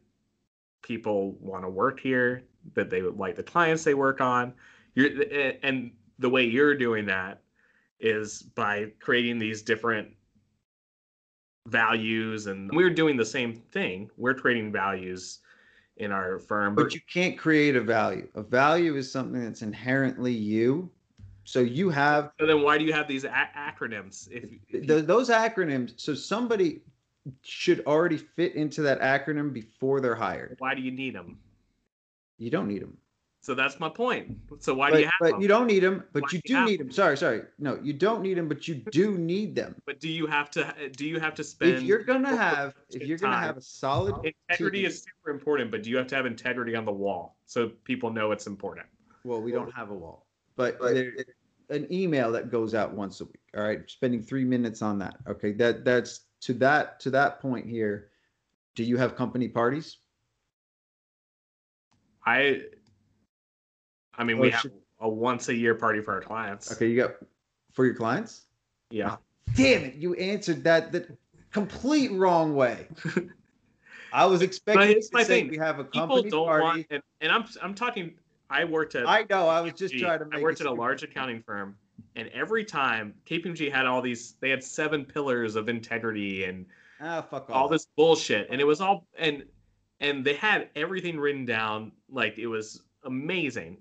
people 0.81 1.33
want 1.39 1.63
to 1.63 1.69
work 1.69 1.99
here, 1.99 2.43
that 2.73 2.89
they 2.89 3.01
would 3.01 3.17
like 3.17 3.35
the 3.35 3.43
clients 3.43 3.83
they 3.83 3.93
work 3.93 4.21
on. 4.21 4.53
You're, 4.95 5.09
and 5.61 5.91
the 6.17 6.29
way 6.29 6.45
you're 6.45 6.75
doing 6.75 7.05
that 7.05 7.41
is 7.99 8.41
by 8.41 8.91
creating 8.99 9.37
these 9.37 9.61
different 9.61 10.09
values, 11.67 12.47
and 12.47 12.71
we're 12.73 12.89
doing 12.89 13.17
the 13.17 13.25
same 13.25 13.53
thing. 13.71 14.09
We're 14.17 14.33
creating 14.33 14.71
values 14.71 15.39
in 15.97 16.11
our 16.11 16.39
firm, 16.39 16.75
But 16.75 16.93
you 16.93 17.01
can't 17.11 17.37
create 17.37 17.75
a 17.75 17.81
value. 17.81 18.27
A 18.35 18.43
value 18.43 18.95
is 18.95 19.11
something 19.11 19.43
that's 19.43 19.61
inherently 19.61 20.31
you. 20.31 20.89
So 21.43 21.59
you 21.59 21.89
have 21.89 22.31
so 22.39 22.45
then 22.45 22.61
why 22.61 22.77
do 22.77 22.83
you 22.83 22.93
have 22.93 23.07
these 23.07 23.23
a- 23.23 23.49
acronyms? 23.57 24.29
If, 24.31 24.43
if 24.69 24.89
you- 24.89 25.01
those 25.01 25.29
acronyms. 25.29 25.99
So 25.99 26.13
somebody 26.13 26.81
should 27.41 27.83
already 27.85 28.17
fit 28.17 28.55
into 28.55 28.81
that 28.83 29.01
acronym 29.01 29.53
before 29.53 29.99
they're 30.01 30.15
hired. 30.15 30.55
why 30.59 30.75
do 30.75 30.81
you 30.81 30.91
need 30.91 31.15
them? 31.15 31.39
You 32.37 32.49
don't 32.51 32.67
need 32.67 32.81
them. 32.83 32.97
So 33.47 33.55
that's 33.55 33.79
my 33.79 33.87
point. 33.87 34.37
So 34.59 34.73
why 34.73 34.89
but, 34.89 34.95
do 34.97 35.01
you 35.03 35.05
have 35.05 35.13
but 35.21 35.31
them? 35.31 35.41
you 35.41 35.47
don't 35.47 35.67
need 35.67 35.79
them 35.79 36.03
but 36.11 36.23
Why 36.23 36.27
you 36.33 36.41
do 36.43 36.53
you 36.53 36.59
do 36.59 36.65
need 36.65 36.79
them 36.81 36.91
sorry 36.91 37.15
sorry 37.15 37.43
no 37.57 37.79
you 37.81 37.93
don't 37.93 38.21
need 38.21 38.37
them 38.37 38.49
but 38.49 38.67
you 38.67 38.75
do 38.91 39.17
need 39.17 39.55
them 39.55 39.81
But 39.85 40.01
do 40.01 40.09
you 40.09 40.27
have 40.27 40.51
to? 40.51 40.75
Do 40.91 41.07
you 41.07 41.17
have 41.21 41.33
to 41.35 41.45
spend? 41.45 41.75
if 41.75 41.83
you're 41.83 42.03
gonna 42.03 42.35
have 42.35 42.75
if 42.89 43.03
you're 43.03 43.17
gonna 43.17 43.39
have 43.39 43.55
a 43.55 43.61
solid 43.61 44.15
integrity 44.49 44.79
team- 44.79 44.87
is 44.87 45.01
super 45.03 45.33
important, 45.33 45.71
but 45.71 45.81
do 45.81 45.89
you 45.89 45.95
have 45.95 46.07
to 46.07 46.15
have 46.15 46.25
integrity 46.25 46.75
on 46.75 46.83
the 46.83 46.91
wall 46.91 47.37
so 47.45 47.69
people 47.85 48.11
know 48.11 48.33
it's 48.33 48.47
important? 48.47 48.85
well 49.23 49.41
we 49.41 49.53
don't 49.53 49.73
have 49.73 49.91
a 49.91 49.93
wall 49.93 50.27
but 50.57 50.77
there, 50.81 51.13
an 51.69 51.87
email 51.89 52.33
that 52.33 52.51
goes 52.51 52.75
out 52.75 52.93
once 52.93 53.21
a 53.21 53.25
week 53.25 53.47
all 53.55 53.63
right 53.63 53.89
spending 53.89 54.21
three 54.21 54.43
minutes 54.43 54.81
on 54.81 54.99
that 54.99 55.15
okay 55.25 55.53
that 55.53 55.85
that's 55.85 56.25
to 56.41 56.53
that 56.53 56.99
to 56.99 57.09
that 57.09 57.39
point 57.39 57.65
here 57.65 58.09
do 58.75 58.83
you 58.83 58.97
have 58.97 59.15
company 59.15 59.47
parties 59.47 59.99
I, 62.25 62.63
I 64.17 64.23
mean, 64.23 64.37
Or 64.37 64.41
we 64.41 64.49
have 64.51 64.61
should- 64.61 64.73
a 64.99 65.07
once 65.07 65.47
a 65.49 65.55
year 65.55 65.75
party 65.75 66.01
for 66.01 66.13
our 66.15 66.21
clients. 66.21 66.71
okay 66.71 66.87
you 66.87 66.99
got 66.99 67.11
for 67.71 67.85
your 67.85 67.93
clients 67.93 68.47
Yeah. 68.89 69.17
damn 69.53 69.83
it 69.83 69.93
you 69.95 70.15
answered 70.15 70.63
that 70.63 70.91
the 70.91 71.15
complete 71.51 72.11
wrong 72.11 72.55
way 72.55 72.87
i 74.11 74.25
was 74.25 74.41
expecting 74.41 74.99
to 74.99 75.07
my 75.13 75.21
say 75.21 75.41
thing. 75.41 75.49
we 75.51 75.57
have 75.57 75.77
a 75.79 75.83
company 75.83 76.23
People 76.23 76.45
don't 76.45 76.47
party 76.47 76.63
want, 76.63 76.87
and, 76.89 77.03
and 77.21 77.31
I'm 77.31 77.45
I'm 77.61 77.75
talking. 77.75 78.15
I 78.49 78.63
worked 78.65 78.95
at. 78.95 79.07
i 79.07 79.23
know 79.29 79.47
i 79.47 79.61
was 79.61 79.73
just 79.73 79.93
KPMG. 79.93 79.99
trying 79.99 80.19
to 80.19 80.25
make 80.25 80.39
I 80.39 80.41
worked 80.41 80.61
at 80.61 80.67
a 80.67 80.71
large 80.71 81.03
accounting 81.03 81.41
firm, 81.43 81.77
and 82.15 82.27
every 82.29 82.63
time 82.65 83.13
KPMG 83.29 83.71
had 83.71 83.85
all 83.85 84.01
these, 84.01 84.33
they 84.39 84.49
had 84.49 84.63
seven 84.63 85.05
pillars 85.05 85.55
of 85.55 85.69
integrity 85.69 86.45
and 86.45 86.65
ah 87.01 87.21
fuck 87.21 87.49
all 87.51 87.65
off. 87.65 87.71
this 87.71 87.85
bullshit 87.95 88.47
and 88.49 88.59
it 88.59 88.63
was 88.65 88.81
all 88.81 89.05
and 89.19 89.43
and 89.99 90.25
they 90.25 90.33
had 90.33 90.69
everything 90.75 91.19
written 91.19 91.45
down 91.45 91.91
like 92.09 92.37
it 92.39 92.47
was 92.47 92.81
amazing 93.03 93.77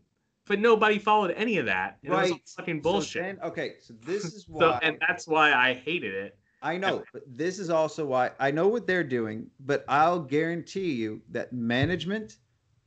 but 0.47 0.59
nobody 0.61 0.99
followed 0.99 1.33
any 1.33 1.59
of 1.59 1.67
that 1.67 1.99
and 2.03 2.13
it 2.13 2.17
was 2.17 2.31
all 2.31 2.37
Right. 2.37 2.49
fucking 2.57 2.79
So 2.79 2.83
bullshit 2.83 3.23
then- 3.23 3.39
okay, 3.43 3.75
so 3.81 3.95
this 4.05 4.25
is 4.35 4.49
why 4.49 4.61
so 4.61 4.79
and 4.83 4.97
that's 5.07 5.27
why 5.29 5.53
i 5.53 5.75
hated 5.75 6.15
it 6.15 6.39
I 6.63 6.79
know, 6.79 7.05
but 7.13 7.23
this 7.29 7.59
is 7.61 7.69
also 7.71 8.07
why 8.07 8.31
I 8.41 8.51
know 8.51 8.67
what 8.67 8.87
they're 8.87 9.05
doing, 9.05 9.49
but 9.61 9.85
I'll 9.89 10.19
guarantee 10.19 10.95
you 10.95 11.21
that 11.31 11.53
management 11.53 12.39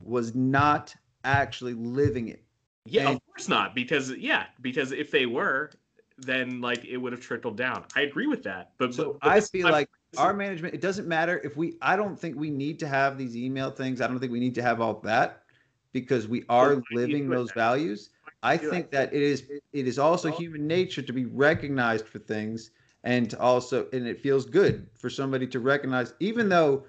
was 0.02 0.34
not 0.34 0.94
actually 1.24 1.74
living 1.74 2.28
it. 2.28 2.42
Yeah, 2.84 3.06
And- 3.10 3.16
of 3.16 3.26
course 3.26 3.48
not. 3.48 3.74
Because 3.74 4.10
yeah, 4.16 4.46
because 4.60 4.90
if 4.92 5.10
they 5.12 5.24
were, 5.24 5.70
then 6.18 6.60
like 6.60 6.84
it 6.84 6.96
would 6.98 7.12
have 7.12 7.22
trickled 7.22 7.56
down. 7.56 7.84
I 7.94 8.02
agree 8.02 8.26
with 8.26 8.42
that. 8.42 8.72
But, 8.76 8.92
So 8.92 9.16
but, 9.22 9.30
I 9.30 9.40
feel 9.40 9.70
like 9.70 9.88
our 10.18 10.34
management, 10.34 10.74
it 10.74 10.80
doesn't 10.82 11.06
matter 11.06 11.40
if 11.42 11.56
we, 11.56 11.76
I 11.80 11.94
don't 11.96 12.18
think 12.18 12.36
we 12.36 12.50
need 12.50 12.80
to 12.80 12.88
have 12.88 13.16
these 13.16 13.34
email 13.36 13.70
things. 13.70 14.00
I 14.00 14.08
don't 14.08 14.18
think 14.18 14.32
we 14.32 14.40
need 14.40 14.56
to 14.56 14.62
have 14.62 14.80
all 14.80 15.00
that 15.04 15.44
because 15.92 16.28
we 16.28 16.44
are 16.48 16.74
you 16.74 16.82
living 16.92 17.28
those 17.28 17.50
values. 17.52 18.10
I 18.42 18.56
think 18.56 18.90
that 18.90 19.12
it 19.12 19.22
is, 19.22 19.44
it 19.72 19.86
is 19.86 19.98
also 19.98 20.30
human 20.30 20.66
nature 20.66 21.02
to 21.02 21.12
be 21.12 21.26
recognized 21.26 22.06
for 22.06 22.18
things 22.18 22.70
and 23.04 23.28
to 23.30 23.38
also, 23.38 23.86
and 23.92 24.06
it 24.06 24.20
feels 24.20 24.46
good 24.46 24.86
for 24.94 25.10
somebody 25.10 25.46
to 25.48 25.60
recognize, 25.60 26.14
even 26.20 26.42
mm-hmm. 26.42 26.50
though 26.50 26.84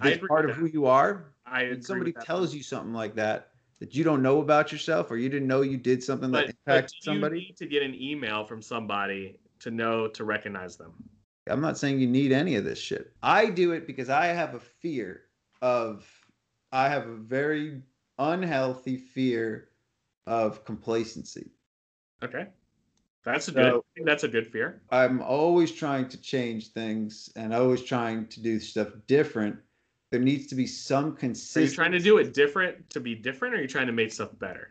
I 0.00 0.10
this 0.10 0.18
part 0.26 0.48
of 0.48 0.56
who 0.56 0.66
you 0.66 0.86
are, 0.86 1.32
I 1.46 1.64
when 1.64 1.82
somebody 1.82 2.12
tells 2.12 2.54
you 2.54 2.62
something 2.62 2.94
like 2.94 3.14
that, 3.16 3.50
that 3.80 3.94
you 3.94 4.04
don't 4.04 4.22
know 4.22 4.40
about 4.40 4.72
yourself 4.72 5.10
or 5.10 5.16
you 5.16 5.28
didn't 5.28 5.48
know 5.48 5.62
you 5.62 5.76
did 5.76 6.02
something 6.02 6.30
but, 6.30 6.46
that 6.46 6.56
but 6.64 6.74
impacted 6.74 6.96
you 7.02 7.12
somebody. 7.12 7.40
need 7.40 7.56
to 7.56 7.66
get 7.66 7.82
an 7.82 7.94
email 7.94 8.44
from 8.44 8.62
somebody 8.62 9.38
to 9.60 9.70
know 9.70 10.08
to 10.08 10.24
recognize 10.24 10.76
them. 10.76 10.92
I'm 11.48 11.60
not 11.60 11.76
saying 11.76 11.98
you 12.00 12.06
need 12.06 12.32
any 12.32 12.56
of 12.56 12.64
this 12.64 12.78
shit. 12.78 13.12
I 13.22 13.46
do 13.50 13.72
it 13.72 13.86
because 13.86 14.08
I 14.08 14.26
have 14.26 14.54
a 14.54 14.60
fear 14.60 15.22
of, 15.60 16.06
I 16.72 16.88
have 16.88 17.06
a 17.06 17.16
very 17.16 17.82
unhealthy 18.18 18.96
fear 18.96 19.68
of 20.26 20.64
complacency. 20.64 21.50
Okay, 22.22 22.46
that's 23.24 23.48
a 23.48 23.52
So- 23.52 23.54
good. 23.54 23.74
I 23.74 23.80
think 23.94 24.06
that's 24.06 24.24
a 24.24 24.28
good 24.28 24.46
fear. 24.46 24.80
I'm 24.90 25.20
always 25.20 25.72
trying 25.72 26.08
to 26.08 26.20
change 26.20 26.68
things 26.72 27.30
and 27.36 27.52
always 27.52 27.82
trying 27.82 28.26
to 28.28 28.42
do 28.42 28.58
stuff 28.58 28.88
different. 29.06 29.56
There 30.10 30.20
needs 30.20 30.46
to 30.48 30.54
be 30.54 30.66
some 30.66 31.16
consistency. 31.16 31.60
Are 31.66 31.70
you 31.70 31.74
trying 31.74 31.92
to 31.92 31.98
do 31.98 32.18
it 32.18 32.32
different 32.34 32.88
to 32.90 33.00
be 33.00 33.14
different, 33.14 33.54
or 33.54 33.58
are 33.58 33.62
you 33.62 33.68
trying 33.68 33.86
to 33.88 33.92
make 33.92 34.12
stuff 34.12 34.30
better? 34.38 34.70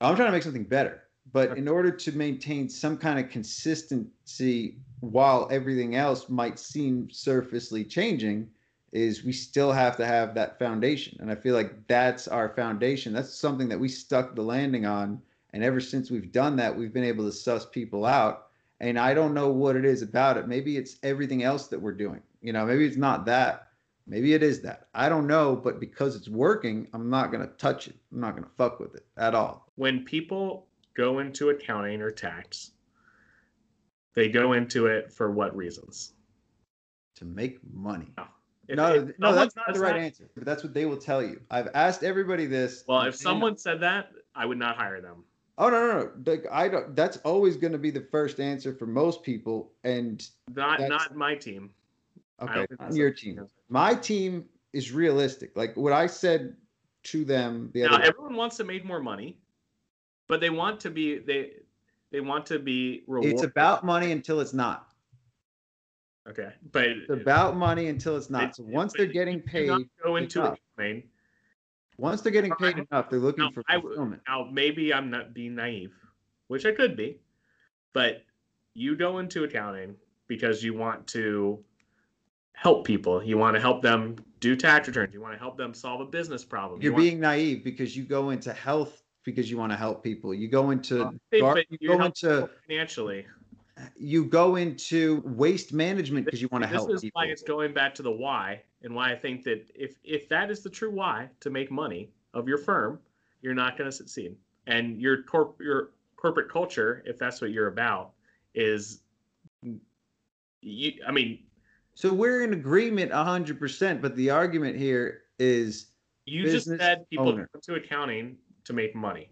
I'm 0.00 0.16
trying 0.16 0.28
to 0.28 0.32
make 0.32 0.42
something 0.42 0.64
better. 0.64 1.04
But 1.32 1.50
Okay. 1.50 1.60
in 1.60 1.68
order 1.68 1.92
to 1.92 2.12
maintain 2.12 2.68
some 2.68 2.98
kind 2.98 3.18
of 3.24 3.30
consistency 3.30 4.76
while 5.00 5.46
everything 5.52 5.94
else 5.94 6.28
might 6.28 6.58
seem 6.58 7.08
surfacely 7.10 7.84
changing, 7.84 8.50
is 8.92 9.24
we 9.24 9.32
still 9.32 9.72
have 9.72 9.96
to 9.96 10.06
have 10.06 10.34
that 10.34 10.58
foundation. 10.58 11.16
And 11.20 11.30
I 11.30 11.34
feel 11.34 11.54
like 11.54 11.86
that's 11.88 12.28
our 12.28 12.50
foundation. 12.50 13.12
That's 13.12 13.34
something 13.34 13.68
that 13.68 13.80
we 13.80 13.88
stuck 13.88 14.34
the 14.34 14.42
landing 14.42 14.86
on. 14.86 15.20
And 15.52 15.64
ever 15.64 15.80
since 15.80 16.10
we've 16.10 16.32
done 16.32 16.56
that, 16.56 16.76
we've 16.76 16.92
been 16.92 17.04
able 17.04 17.24
to 17.24 17.32
suss 17.32 17.66
people 17.66 18.04
out. 18.04 18.48
And 18.80 18.98
I 18.98 19.14
don't 19.14 19.34
know 19.34 19.48
what 19.50 19.76
it 19.76 19.84
is 19.84 20.02
about 20.02 20.36
it. 20.36 20.48
Maybe 20.48 20.76
it's 20.76 20.96
everything 21.02 21.42
else 21.42 21.68
that 21.68 21.80
we're 21.80 21.92
doing. 21.92 22.22
You 22.40 22.52
know, 22.52 22.66
maybe 22.66 22.84
it's 22.84 22.96
not 22.96 23.24
that. 23.26 23.68
Maybe 24.06 24.34
it 24.34 24.42
is 24.42 24.60
that. 24.62 24.88
I 24.94 25.08
don't 25.08 25.26
know. 25.26 25.54
But 25.56 25.80
because 25.80 26.16
it's 26.16 26.28
working, 26.28 26.88
I'm 26.92 27.08
not 27.08 27.30
going 27.30 27.46
to 27.46 27.54
touch 27.54 27.88
it. 27.88 27.96
I'm 28.12 28.20
not 28.20 28.32
going 28.32 28.44
to 28.44 28.54
fuck 28.56 28.80
with 28.80 28.94
it 28.94 29.06
at 29.16 29.34
all. 29.34 29.70
When 29.76 30.04
people 30.04 30.66
go 30.94 31.20
into 31.20 31.50
accounting 31.50 32.02
or 32.02 32.10
tax, 32.10 32.72
they 34.14 34.28
go 34.28 34.52
into 34.52 34.86
it 34.86 35.12
for 35.12 35.30
what 35.30 35.56
reasons? 35.56 36.12
to 37.22 37.28
make 37.28 37.58
money. 37.72 38.12
Oh. 38.18 38.26
If- 38.68 38.76
no, 38.76 38.94
if 38.94 39.18
no, 39.18 39.34
that's 39.34 39.56
not 39.56 39.72
the 39.74 39.80
right 39.80 39.94
that- 39.94 40.00
answer. 40.00 40.30
But 40.34 40.44
that's 40.44 40.62
what 40.62 40.72
they 40.72 40.86
will 40.86 40.96
tell 40.96 41.22
you. 41.22 41.40
I've 41.50 41.68
asked 41.74 42.02
everybody 42.04 42.46
this. 42.46 42.84
Well, 42.86 43.02
if 43.02 43.16
someone 43.16 43.56
said 43.56 43.80
that, 43.80 44.12
I 44.34 44.46
would 44.46 44.58
not 44.58 44.76
hire 44.76 45.00
them. 45.00 45.24
oh 45.58 45.68
no, 45.68 45.86
no, 45.86 46.02
no, 46.04 46.30
like, 46.32 46.46
I 46.50 46.68
don't. 46.68 46.94
That's 46.96 47.16
always 47.18 47.56
going 47.56 47.72
to 47.72 47.78
be 47.78 47.90
the 47.90 48.06
first 48.10 48.40
answer 48.40 48.72
for 48.74 48.86
most 48.86 49.22
people. 49.22 49.72
And 49.84 50.26
Not 50.54 50.80
not 50.80 51.16
my 51.16 51.34
team. 51.34 51.70
Okay, 52.40 52.54
don't 52.54 52.68
think 52.68 52.80
on 52.80 52.86
that's 52.86 52.96
your 52.96 53.10
team, 53.12 53.46
my 53.68 53.94
team 53.94 54.44
is 54.72 54.90
realistic. 54.92 55.56
Like 55.56 55.76
what 55.76 55.92
I 55.92 56.06
said 56.06 56.56
to 57.04 57.24
them 57.24 57.70
the 57.74 57.82
Now 57.82 57.88
other. 57.88 57.98
day. 57.98 58.08
everyone 58.08 58.36
wants 58.36 58.56
to 58.58 58.64
make 58.64 58.84
more 58.84 59.00
money, 59.00 59.36
but 60.28 60.40
they 60.40 60.50
want 60.50 60.80
to 60.80 60.90
be 60.90 61.18
they 61.18 61.52
they 62.10 62.20
want 62.20 62.46
to 62.46 62.58
be 62.58 63.02
rewarded. 63.06 63.32
It's 63.32 63.42
about 63.42 63.84
money 63.84 64.12
until 64.12 64.40
it's 64.40 64.54
not. 64.54 64.91
Okay, 66.28 66.52
but 66.72 66.86
It's 66.88 67.10
about 67.10 67.56
money 67.56 67.88
until 67.88 68.16
it's 68.16 68.30
not. 68.30 68.44
It- 68.50 68.56
So 68.56 68.64
once 68.64 68.92
they're 68.96 69.06
getting 69.06 69.40
paid, 69.40 69.70
go 70.02 70.16
into 70.16 70.40
enough. 70.40 70.58
accounting. 70.78 71.08
once 71.98 72.20
they're 72.22 72.32
getting 72.32 72.54
paid 72.56 72.76
I- 72.76 72.84
enough, 72.90 73.10
they're 73.10 73.18
looking 73.20 73.44
No, 73.44 73.50
for 73.50 73.62
I 73.68 73.80
fulfillment. 73.80 74.22
Now 74.26 74.48
maybe 74.50 74.92
I'm 74.92 75.10
not 75.10 75.34
being 75.34 75.54
naive, 75.54 75.92
which 76.48 76.64
I 76.66 76.72
could 76.72 76.96
be, 76.96 77.18
but 77.92 78.24
you 78.74 78.96
go 78.96 79.18
into 79.18 79.44
accounting 79.44 79.96
because 80.26 80.64
you 80.64 80.74
want 80.74 81.06
to 81.08 81.62
help 82.54 82.86
people. 82.86 83.22
You 83.22 83.36
want 83.38 83.54
to 83.54 83.60
help 83.60 83.82
them 83.82 84.16
do 84.40 84.56
tax 84.56 84.88
returns. 84.88 85.12
You 85.12 85.20
want 85.20 85.34
to 85.34 85.38
help 85.38 85.56
them 85.56 85.74
solve 85.74 86.00
a 86.00 86.06
business 86.06 86.44
problem. 86.44 86.80
You 86.80 86.86
You're 86.86 86.92
want- 86.94 87.02
being 87.04 87.20
naive 87.20 87.62
because 87.64 87.96
you 87.96 88.04
go 88.04 88.30
into 88.30 88.52
health 88.52 89.02
because 89.24 89.50
you 89.50 89.56
want 89.56 89.70
to 89.72 89.76
help 89.76 90.02
people. 90.02 90.32
You 90.34 90.48
go 90.48 90.70
into 90.70 91.12
Hey, 91.30 91.40
gar- 91.40 91.62
you 91.80 91.88
go 91.88 92.02
into 92.04 92.48
financially. 92.66 93.26
You 93.96 94.24
go 94.24 94.56
into 94.56 95.22
waste 95.24 95.72
management 95.72 96.24
because 96.24 96.42
you 96.42 96.48
want 96.52 96.62
to 96.62 96.68
help. 96.68 96.88
this 96.88 96.96
is 96.96 97.02
people. 97.02 97.20
why 97.20 97.26
it's 97.26 97.42
going 97.42 97.72
back 97.72 97.94
to 97.94 98.02
the 98.02 98.10
why 98.10 98.60
and 98.82 98.94
why 98.94 99.10
i 99.10 99.16
think 99.16 99.42
that 99.44 99.70
if 99.74 99.96
if 100.04 100.28
that 100.28 100.50
is 100.50 100.60
the 100.62 100.70
true 100.70 100.90
why 100.90 101.28
to 101.40 101.50
make 101.50 101.70
money 101.70 102.10
of 102.34 102.48
your 102.48 102.58
firm 102.58 102.98
you're 103.40 103.54
not 103.54 103.76
going 103.76 103.88
to 103.88 103.96
succeed 103.96 104.34
and 104.66 105.00
your 105.00 105.22
corp 105.22 105.60
your 105.60 105.90
corporate 106.16 106.50
culture 106.50 107.02
if 107.06 107.18
that's 107.18 107.40
what 107.40 107.50
you're 107.50 107.68
about 107.68 108.12
is 108.54 109.00
you 110.60 110.92
i 111.06 111.10
mean 111.10 111.38
So 111.94 112.12
we're 112.12 112.42
in 112.42 112.52
agreement 112.52 113.12
hundred 113.12 113.58
percent, 113.58 114.00
but 114.00 114.16
the 114.16 114.30
argument 114.30 114.76
here 114.78 115.22
is 115.38 115.88
you 116.24 116.44
just 116.44 116.66
said 116.66 117.04
people 117.10 117.28
owner. 117.28 117.48
go 117.52 117.60
to 117.60 117.74
accounting 117.74 118.36
to 118.64 118.72
make 118.72 118.94
money 118.94 119.28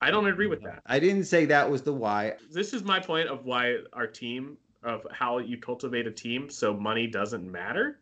i 0.00 0.10
don't 0.10 0.26
agree 0.26 0.46
with 0.46 0.62
that 0.62 0.82
I 0.86 0.98
didn't 0.98 1.24
say 1.24 1.44
that 1.46 1.70
was 1.70 1.82
the 1.82 1.92
why. 1.92 2.34
this 2.50 2.72
is 2.74 2.82
my 2.84 3.00
point 3.00 3.28
of 3.28 3.44
why 3.44 3.78
our 3.92 4.06
team 4.06 4.56
of 4.82 5.06
how 5.12 5.38
you 5.38 5.56
cultivate 5.56 6.06
a 6.06 6.10
team 6.10 6.50
so 6.50 6.74
money 6.74 7.06
doesn't 7.06 7.50
matter 7.50 8.00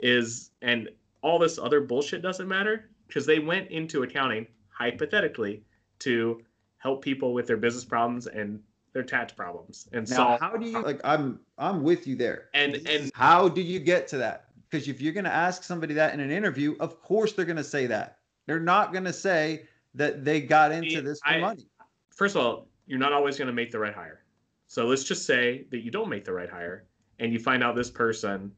is 0.00 0.50
and 0.62 0.88
all 1.22 1.38
this 1.38 1.58
other 1.58 1.80
bullshit 1.80 2.22
doesn't 2.22 2.48
matter 2.48 2.88
because 3.06 3.26
they 3.26 3.38
went 3.38 3.70
into 3.70 4.02
accounting 4.02 4.46
hypothetically 4.68 5.62
to 6.00 6.42
help 6.78 7.02
people 7.02 7.32
with 7.32 7.46
their 7.46 7.56
business 7.56 7.84
problems 7.84 8.26
and 8.26 8.60
their 8.92 9.02
tax 9.02 9.32
problems 9.32 9.88
and 9.92 10.08
Now, 10.10 10.16
solve 10.16 10.40
how 10.40 10.56
do 10.56 10.66
you 10.66 10.80
like? 10.82 11.00
I'm 11.04 11.40
I'm 11.58 11.82
with 11.82 12.06
you 12.06 12.16
there. 12.16 12.48
and 12.54 12.76
and 12.88 13.10
how 13.14 13.48
do 13.48 13.60
you 13.60 13.78
get 13.80 14.06
to 14.08 14.18
that? 14.18 14.46
Because 14.70 14.88
if 14.88 15.00
you're 15.00 15.12
going 15.12 15.24
to 15.24 15.32
ask 15.32 15.62
somebody 15.62 15.94
that 15.94 16.14
in 16.14 16.20
an 16.20 16.30
interview, 16.30 16.76
of 16.80 17.00
course 17.02 17.32
they're 17.32 17.44
going 17.44 17.56
to 17.56 17.64
say 17.64 17.86
that. 17.86 18.18
They're 18.46 18.60
not 18.60 18.92
going 18.92 19.04
to 19.04 19.12
say 19.12 19.66
that 19.94 20.24
they 20.24 20.40
got 20.40 20.72
into 20.72 21.00
this 21.02 21.20
for 21.20 21.28
I- 21.28 21.40
money. 21.40 21.66
first 22.14 22.36
of 22.36 22.42
all 22.44 22.68
you're 22.86 22.98
not 22.98 23.12
always 23.12 23.38
going 23.38 23.46
to 23.46 23.52
make 23.52 23.70
the 23.70 23.78
right 23.78 23.94
hire. 23.94 24.24
So 24.66 24.86
let's 24.86 25.04
just 25.04 25.24
say 25.24 25.64
that 25.70 25.78
you 25.78 25.90
don't 25.90 26.08
make 26.10 26.24
the 26.24 26.32
right 26.32 26.50
hire 26.50 26.84
and 27.18 27.32
you 27.32 27.38
find 27.38 27.62
out 27.62 27.74
this 27.76 27.90
person 27.90 28.52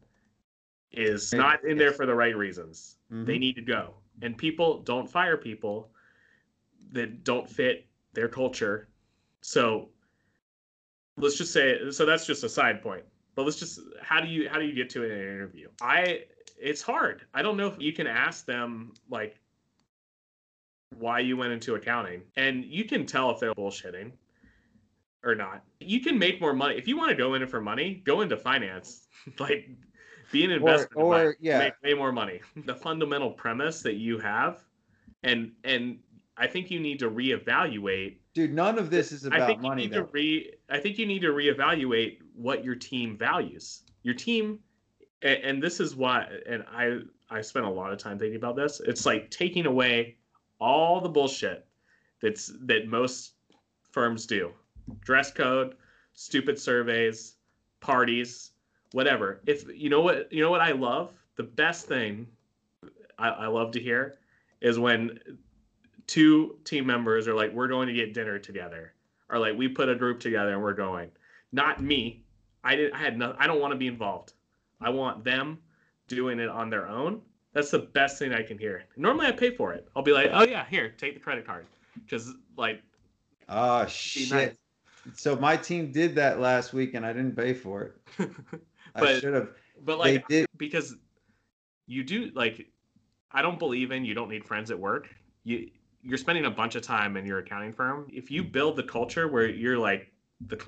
is 0.92 1.32
not 1.32 1.62
in 1.64 1.76
there 1.76 1.92
for 1.92 2.06
the 2.06 2.14
right 2.14 2.36
reasons. 2.36 2.96
They 3.10 3.36
Mhm. 3.36 3.38
need 3.40 3.56
to 3.56 3.62
go. 3.62 3.94
And 4.22 4.36
people 4.36 4.80
don't 4.82 5.08
fire 5.08 5.36
people 5.36 5.92
that 6.92 7.22
don't 7.22 7.48
fit 7.48 7.86
their 8.14 8.28
culture. 8.28 8.88
So 9.42 9.90
let's 11.16 11.36
just 11.36 11.52
say 11.52 11.90
so 11.90 12.04
that's 12.06 12.26
just 12.26 12.42
a 12.44 12.48
side 12.48 12.82
point. 12.82 13.04
But 13.34 13.44
let's 13.44 13.58
just 13.58 13.78
how 14.00 14.20
do 14.20 14.26
you 14.28 14.48
how 14.48 14.58
do 14.58 14.64
you 14.64 14.72
get 14.74 14.90
to 14.90 15.04
an 15.04 15.10
interview? 15.12 15.68
I 15.80 16.24
it's 16.58 16.82
hard. 16.82 17.26
I 17.34 17.42
don't 17.42 17.56
know 17.56 17.66
if 17.68 17.78
you 17.78 17.92
can 17.92 18.06
ask 18.06 18.46
them 18.46 18.94
like 19.10 19.38
why 20.98 21.18
you 21.20 21.36
went 21.36 21.52
into 21.52 21.74
accounting 21.74 22.22
and 22.36 22.64
you 22.64 22.84
can 22.84 23.06
tell 23.06 23.30
if 23.30 23.40
they're 23.40 23.54
bullshitting 23.54 24.12
or 25.24 25.34
not 25.34 25.62
you 25.80 26.00
can 26.00 26.18
make 26.18 26.40
more 26.40 26.52
money 26.52 26.76
if 26.76 26.86
you 26.86 26.96
want 26.96 27.10
to 27.10 27.16
go 27.16 27.34
in 27.34 27.42
it 27.42 27.50
for 27.50 27.60
money 27.60 28.02
go 28.04 28.20
into 28.20 28.36
finance 28.36 29.08
like 29.38 29.68
be 30.32 30.44
an 30.44 30.50
investor 30.50 30.88
in 30.96 31.02
or 31.02 31.14
finance, 31.14 31.36
yeah. 31.40 31.58
make 31.58 31.74
way 31.82 31.94
more 31.94 32.12
money 32.12 32.40
the 32.64 32.74
fundamental 32.74 33.30
premise 33.30 33.82
that 33.82 33.94
you 33.94 34.18
have 34.18 34.64
and 35.22 35.52
and 35.64 35.98
i 36.36 36.46
think 36.46 36.70
you 36.70 36.80
need 36.80 36.98
to 36.98 37.10
reevaluate 37.10 38.16
Dude, 38.36 38.52
none 38.52 38.78
of 38.78 38.90
this 38.90 39.12
is 39.12 39.24
about 39.24 39.40
I 39.40 39.46
think 39.46 39.62
money. 39.62 39.84
you 39.84 39.88
need 39.88 39.96
though. 39.96 40.02
to 40.02 40.10
re. 40.12 40.52
I 40.68 40.78
think 40.78 40.98
you 40.98 41.06
need 41.06 41.20
to 41.20 41.28
reevaluate 41.32 42.18
what 42.34 42.62
your 42.62 42.74
team 42.74 43.16
values. 43.16 43.80
Your 44.02 44.12
team, 44.12 44.58
and, 45.22 45.38
and 45.38 45.62
this 45.62 45.80
is 45.80 45.96
why. 45.96 46.28
And 46.46 46.62
I 46.70 46.98
I 47.30 47.40
spent 47.40 47.64
a 47.64 47.70
lot 47.70 47.94
of 47.94 47.98
time 47.98 48.18
thinking 48.18 48.36
about 48.36 48.54
this. 48.54 48.82
It's 48.84 49.06
like 49.06 49.30
taking 49.30 49.64
away 49.64 50.18
all 50.58 51.00
the 51.00 51.08
bullshit 51.08 51.66
that's 52.20 52.52
that 52.62 52.86
most 52.88 53.32
firms 53.92 54.26
do. 54.26 54.52
Dress 55.00 55.30
code, 55.32 55.76
stupid 56.12 56.58
surveys, 56.58 57.36
parties, 57.80 58.52
whatever. 58.92 59.40
If 59.46 59.64
you 59.74 59.90
know 59.90 60.00
what 60.00 60.32
you 60.32 60.42
know 60.42 60.50
what 60.50 60.60
I 60.60 60.72
love, 60.72 61.12
the 61.36 61.42
best 61.42 61.86
thing 61.86 62.26
I, 63.18 63.28
I 63.28 63.46
love 63.46 63.72
to 63.72 63.80
hear 63.80 64.18
is 64.60 64.78
when 64.78 65.18
two 66.06 66.58
team 66.64 66.86
members 66.86 67.28
are 67.28 67.34
like, 67.34 67.52
we're 67.52 67.68
going 67.68 67.88
to 67.88 67.94
get 67.94 68.14
dinner 68.14 68.38
together, 68.38 68.92
or 69.28 69.38
like 69.38 69.56
we 69.56 69.68
put 69.68 69.88
a 69.88 69.94
group 69.94 70.20
together 70.20 70.52
and 70.52 70.62
we're 70.62 70.72
going. 70.72 71.10
Not 71.52 71.82
me. 71.82 72.24
I 72.64 72.76
didn't. 72.76 72.94
I 72.94 72.98
had 72.98 73.18
no. 73.18 73.34
I 73.38 73.46
don't 73.46 73.60
want 73.60 73.72
to 73.72 73.78
be 73.78 73.86
involved. 73.86 74.32
I 74.80 74.90
want 74.90 75.24
them 75.24 75.58
doing 76.08 76.38
it 76.38 76.48
on 76.48 76.70
their 76.70 76.86
own. 76.88 77.22
That's 77.56 77.70
the 77.70 77.78
best 77.78 78.18
thing 78.18 78.34
I 78.34 78.42
can 78.42 78.58
hear. 78.58 78.84
Normally 78.98 79.28
I 79.28 79.32
pay 79.32 79.50
for 79.50 79.72
it. 79.72 79.88
I'll 79.96 80.02
be 80.02 80.12
like, 80.12 80.28
oh 80.30 80.44
yeah, 80.44 80.66
here, 80.68 80.90
take 80.98 81.14
the 81.14 81.20
credit 81.20 81.46
card. 81.46 81.64
Because 81.94 82.34
like 82.58 82.82
Oh 83.48 83.86
shit. 83.86 84.30
nice. 84.30 84.56
So 85.14 85.36
my 85.36 85.56
team 85.56 85.90
did 85.90 86.14
that 86.16 86.38
last 86.38 86.74
week 86.74 86.92
and 86.92 87.06
I 87.06 87.14
didn't 87.14 87.34
pay 87.34 87.54
for 87.54 87.94
it. 88.18 88.30
I 88.94 89.18
should 89.18 89.32
have. 89.32 89.48
but 89.86 89.98
like 89.98 90.26
because 90.58 90.96
you 91.86 92.04
do 92.04 92.30
like 92.34 92.66
I 93.32 93.40
don't 93.40 93.58
believe 93.58 93.90
in 93.90 94.04
you 94.04 94.12
don't 94.12 94.28
need 94.28 94.44
friends 94.44 94.70
at 94.70 94.78
work. 94.78 95.08
You 95.44 95.70
you're 96.02 96.18
spending 96.18 96.44
a 96.44 96.50
bunch 96.50 96.74
of 96.74 96.82
time 96.82 97.16
in 97.16 97.24
your 97.24 97.38
accounting 97.38 97.72
firm. 97.72 98.06
If 98.12 98.30
you 98.30 98.44
build 98.44 98.76
the 98.76 98.82
culture 98.82 99.28
where 99.28 99.48
you're 99.48 99.78
like 99.78 100.12
the 100.46 100.62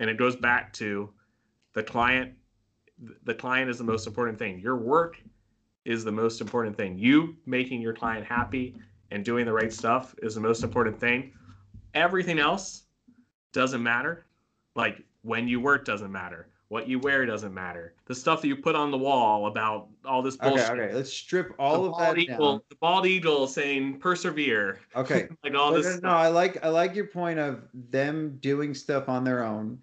and 0.00 0.10
it 0.10 0.16
goes 0.16 0.34
back 0.34 0.72
to 0.72 1.08
the 1.72 1.84
client 1.84 2.32
the 3.22 3.34
client 3.34 3.70
is 3.70 3.78
the 3.78 3.84
most 3.84 4.08
important 4.08 4.40
thing. 4.40 4.58
Your 4.58 4.74
work 4.74 5.22
is 5.84 6.04
the 6.04 6.12
most 6.12 6.40
important 6.40 6.76
thing. 6.76 6.98
You 6.98 7.36
making 7.46 7.80
your 7.80 7.92
client 7.92 8.24
happy 8.26 8.74
and 9.10 9.24
doing 9.24 9.44
the 9.44 9.52
right 9.52 9.72
stuff 9.72 10.14
is 10.22 10.34
the 10.34 10.40
most 10.40 10.62
important 10.62 10.98
thing. 10.98 11.32
Everything 11.94 12.38
else 12.38 12.84
doesn't 13.52 13.82
matter. 13.82 14.24
Like 14.74 15.02
when 15.22 15.48
you 15.48 15.60
work 15.60 15.84
doesn't 15.84 16.10
matter. 16.12 16.48
What 16.68 16.88
you 16.88 16.98
wear 17.00 17.26
doesn't 17.26 17.52
matter. 17.52 17.92
The 18.06 18.14
stuff 18.14 18.40
that 18.40 18.48
you 18.48 18.56
put 18.56 18.74
on 18.74 18.90
the 18.90 18.96
wall 18.96 19.46
about 19.46 19.88
all 20.06 20.22
this 20.22 20.38
bullshit. 20.38 20.70
okay. 20.70 20.80
okay. 20.84 20.94
Let's 20.94 21.12
strip 21.12 21.48
The 21.48 21.54
all 21.62 21.84
of 21.84 21.98
that 21.98 22.16
eagle, 22.16 22.52
down. 22.52 22.62
the 22.70 22.76
bald 22.76 23.04
eagle 23.04 23.46
saying 23.46 23.98
persevere, 23.98 24.80
Okay. 24.96 25.28
like 25.44 25.54
all 25.54 25.72
But 25.72 25.76
this. 25.82 25.84
no, 25.86 25.90
stuff. 25.90 26.02
no, 26.04 26.08
I 26.08 26.28
like 26.28 26.64
I 26.64 26.68
like 26.70 26.94
your 26.94 27.08
point 27.08 27.38
of 27.38 27.64
them 27.90 28.38
doing 28.40 28.72
stuff 28.72 29.10
on 29.10 29.22
their 29.22 29.44
own. 29.44 29.78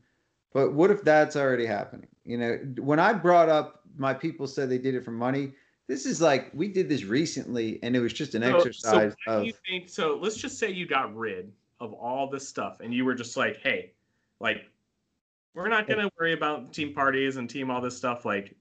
But 0.51 0.73
what 0.73 0.89
if 0.89 1.03
that's 1.03 1.35
already 1.35 1.67
happening? 1.67 2.07
You 2.25 2.39
know, 2.39 2.57
when 2.79 2.97
I 2.99 3.13
brought 3.13 3.49
up 3.49 3.81
my 3.95 4.13
people 4.15 4.47
said 4.47 4.67
they 4.67 4.79
did 4.79 4.95
it 4.95 5.05
for 5.05 5.11
money. 5.11 5.51
This 5.89 6.05
is 6.05 6.21
like 6.21 6.51
we 6.53 6.67
did 6.67 6.87
this 6.87 7.03
recently, 7.03 7.79
and 7.81 7.95
it 7.95 7.99
was 7.99 8.13
just 8.13 8.35
an 8.35 8.43
So- 8.43 8.57
exercise 8.57 9.15
so 9.25 9.41
of 9.41 9.51
think 9.67 9.89
so? 9.89 10.19
Let's 10.21 10.37
just 10.37 10.59
say 10.59 10.69
you 10.69 10.85
got 10.85 11.13
rid 11.15 11.51
of 11.79 11.93
all 11.93 12.29
this 12.29 12.47
stuff, 12.47 12.79
and 12.79 12.93
you 12.93 13.03
were 13.05 13.15
just 13.15 13.35
like, 13.35 13.57
"Hey, 13.57 13.93
like, 14.39 14.69
we're 15.55 15.67
not 15.67 15.87
gonna 15.87 16.07
worry 16.19 16.33
about 16.33 16.73
team 16.73 16.93
parties 16.93 17.37
and 17.37 17.49
team 17.49 17.71
all 17.71 17.81
this 17.81 17.97
stuff. 17.97 18.23
Like, 18.23 18.55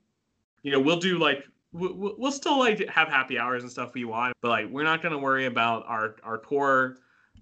you 0.63 0.73
know, 0.73 0.81
we'll 0.81 0.99
do 0.99 1.19
like 1.19 1.47
we- 1.73 1.93
we- 1.93 2.15
we'll 2.17 2.33
still 2.33 2.59
like 2.59 2.89
have 2.89 3.09
happy 3.09 3.39
hours 3.39 3.63
and 3.63 3.71
stuff 3.71 3.93
we 3.93 4.07
want, 4.07 4.35
but 4.41 4.49
like 4.49 4.71
we're 4.71 4.85
not 4.85 5.03
gonna 5.03 5.19
worry 5.19 5.45
about 5.45 5.85
our 5.87 6.17
our 6.23 6.39
core 6.39 6.97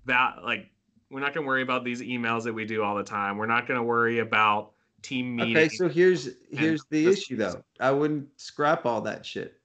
that 0.07 0.43
like 0.43 0.69
we're 1.11 1.21
not 1.21 1.33
gonna 1.33 1.47
worry 1.47 1.63
about 1.63 1.85
these 1.85 2.03
emails 2.03 2.43
that 2.43 2.53
we 2.53 2.65
do 2.65 2.83
all 2.83 2.97
the 2.97 3.05
time. 3.05 3.39
We're 3.39 3.47
not 3.47 3.69
gonna 3.69 3.85
worry 3.85 4.19
about 4.19 4.73
team 5.03 5.37
meetings. 5.37 5.57
Okay, 5.57 5.69
so 5.69 5.89
here's 5.89 6.31
here's 6.51 6.83
the 6.91 7.07
issue 7.07 7.37
though. 7.37 7.63
I 7.79 7.93
wouldn't 7.93 8.29
scrap 8.41 8.85
all 8.85 9.01
that 9.03 9.25
shit. 9.25 9.56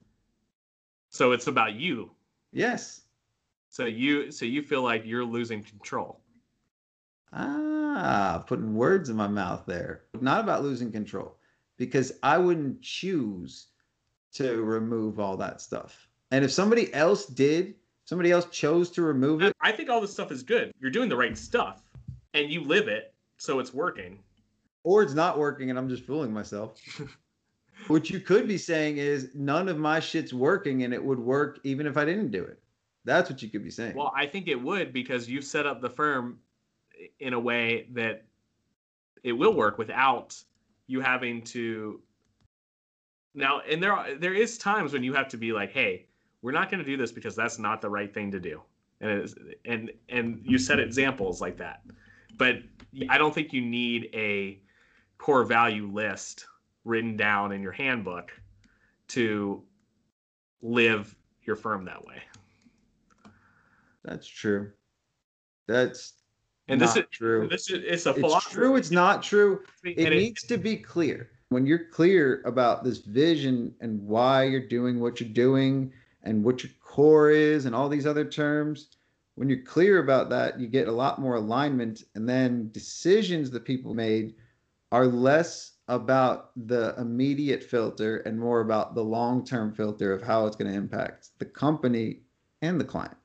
So 1.11 1.31
it's 1.33 1.45
about 1.47 1.75
you. 1.75 2.09
Yes. 2.51 3.01
So 3.69 3.85
you 3.85 4.31
so 4.31 4.45
you 4.45 4.63
feel 4.63 4.81
like 4.81 5.05
you're 5.05 5.23
losing 5.23 5.61
control. 5.63 6.19
Ah, 7.33 8.43
putting 8.47 8.73
words 8.75 9.09
in 9.09 9.15
my 9.15 9.27
mouth 9.27 9.63
there. 9.65 10.03
Not 10.19 10.43
about 10.43 10.63
losing 10.63 10.91
control, 10.91 11.37
because 11.77 12.11
I 12.23 12.37
wouldn't 12.37 12.81
choose 12.81 13.67
to 14.33 14.61
remove 14.63 15.19
all 15.19 15.37
that 15.37 15.61
stuff. 15.61 16.09
And 16.31 16.43
if 16.43 16.51
somebody 16.51 16.93
else 16.93 17.25
did, 17.25 17.75
somebody 18.05 18.31
else 18.31 18.45
chose 18.45 18.89
to 18.91 19.01
remove 19.01 19.41
it, 19.43 19.55
I 19.61 19.71
think 19.71 19.89
all 19.89 20.01
this 20.01 20.11
stuff 20.11 20.31
is 20.31 20.43
good. 20.43 20.71
You're 20.81 20.91
doing 20.91 21.09
the 21.09 21.15
right 21.15 21.37
stuff, 21.37 21.81
and 22.33 22.51
you 22.51 22.63
live 22.63 22.87
it, 22.89 23.13
so 23.37 23.59
it's 23.59 23.73
working. 23.73 24.19
or 24.83 25.03
it's 25.03 25.13
not 25.13 25.37
working 25.37 25.69
and 25.69 25.77
I'm 25.79 25.87
just 25.87 26.03
fooling 26.03 26.33
myself. 26.33 26.77
what 27.87 28.09
you 28.09 28.19
could 28.19 28.47
be 28.47 28.57
saying 28.57 28.97
is 28.97 29.29
none 29.33 29.69
of 29.69 29.77
my 29.77 29.99
shit's 29.99 30.33
working 30.33 30.83
and 30.83 30.93
it 30.93 31.03
would 31.03 31.19
work 31.19 31.59
even 31.63 31.85
if 31.85 31.97
I 31.97 32.05
didn't 32.05 32.31
do 32.31 32.43
it. 32.43 32.59
That's 33.03 33.29
what 33.29 33.41
you 33.41 33.49
could 33.49 33.63
be 33.63 33.71
saying. 33.71 33.95
Well, 33.95 34.13
I 34.15 34.25
think 34.25 34.47
it 34.47 34.61
would 34.61 34.93
because 34.93 35.27
you've 35.27 35.43
set 35.43 35.65
up 35.65 35.81
the 35.81 35.89
firm 35.89 36.39
in 37.19 37.33
a 37.33 37.39
way 37.39 37.87
that 37.93 38.25
it 39.23 39.31
will 39.33 39.53
work 39.53 39.77
without 39.77 40.35
you 40.87 41.01
having 41.01 41.41
to. 41.43 42.01
Now, 43.33 43.61
and 43.61 43.81
there 43.81 43.93
are, 43.93 44.13
there 44.15 44.33
is 44.33 44.57
times 44.57 44.93
when 44.93 45.03
you 45.03 45.13
have 45.13 45.27
to 45.29 45.37
be 45.37 45.51
like, 45.53 45.71
"Hey, 45.71 46.07
we're 46.41 46.51
not 46.51 46.69
going 46.69 46.83
to 46.83 46.89
do 46.89 46.97
this 46.97 47.11
because 47.11 47.35
that's 47.35 47.57
not 47.57 47.81
the 47.81 47.89
right 47.89 48.13
thing 48.13 48.29
to 48.31 48.39
do," 48.39 48.61
and 48.99 49.09
it 49.09 49.23
is, 49.23 49.35
and 49.65 49.91
and 50.09 50.41
you 50.43 50.57
set 50.57 50.79
examples 50.79 51.41
like 51.41 51.57
that. 51.57 51.81
But 52.37 52.57
I 53.09 53.17
don't 53.17 53.33
think 53.33 53.53
you 53.53 53.61
need 53.61 54.09
a 54.13 54.59
core 55.17 55.43
value 55.43 55.87
list 55.87 56.45
written 56.83 57.15
down 57.17 57.51
in 57.51 57.61
your 57.61 57.71
handbook 57.71 58.31
to 59.09 59.63
live 60.61 61.15
your 61.43 61.55
firm 61.55 61.85
that 61.85 62.03
way. 62.05 62.21
That's 64.03 64.27
true. 64.27 64.71
That's 65.67 66.13
And 66.67 66.79
not 66.79 66.95
this 66.95 67.03
is 67.03 67.09
true. 67.11 67.47
this 67.49 67.69
is 67.69 67.83
it's 67.85 68.05
a 68.05 68.11
it's 68.11 68.19
philosophy. 68.19 68.55
true, 68.55 68.75
it's 68.75 68.91
not 68.91 69.21
true. 69.23 69.63
and 69.83 69.97
It 69.97 70.13
it- 70.13 70.15
needs 70.15 70.43
to 70.43 70.57
be 70.57 70.77
clear. 70.77 71.29
When 71.49 71.65
you're 71.65 71.87
clear 71.89 72.41
about 72.45 72.83
this 72.83 72.99
vision 72.99 73.75
and 73.81 74.01
why 74.01 74.43
you're 74.45 74.67
doing 74.67 75.01
what 75.01 75.19
you're 75.19 75.29
doing 75.33 75.91
and 76.23 76.43
what 76.45 76.63
your 76.63 76.71
core 76.79 77.29
is 77.29 77.65
and 77.65 77.75
all 77.75 77.89
these 77.89 78.07
other 78.07 78.23
terms, 78.23 78.95
when 79.35 79.49
you're 79.49 79.63
clear 79.63 79.99
about 80.01 80.29
that, 80.29 80.59
you 80.59 80.67
get 80.67 80.87
a 80.87 80.91
lot 80.91 81.19
more 81.19 81.35
alignment. 81.35 82.03
And 82.15 82.27
then 82.27 82.71
decisions 82.71 83.51
that 83.51 83.65
people 83.65 83.93
made 83.93 84.35
are 84.93 85.05
less 85.05 85.70
about 85.91 86.51
the 86.67 86.95
immediate 86.97 87.61
filter 87.61 88.17
and 88.19 88.39
more 88.39 88.61
about 88.61 88.95
the 88.95 89.03
long 89.03 89.43
term 89.45 89.73
filter 89.75 90.13
of 90.13 90.23
how 90.23 90.47
it's 90.47 90.55
going 90.55 90.71
to 90.71 90.77
impact 90.77 91.29
the 91.37 91.45
company 91.45 92.21
and 92.61 92.79
the 92.79 92.85
client. 92.85 93.17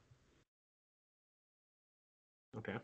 okay. 2.59 2.77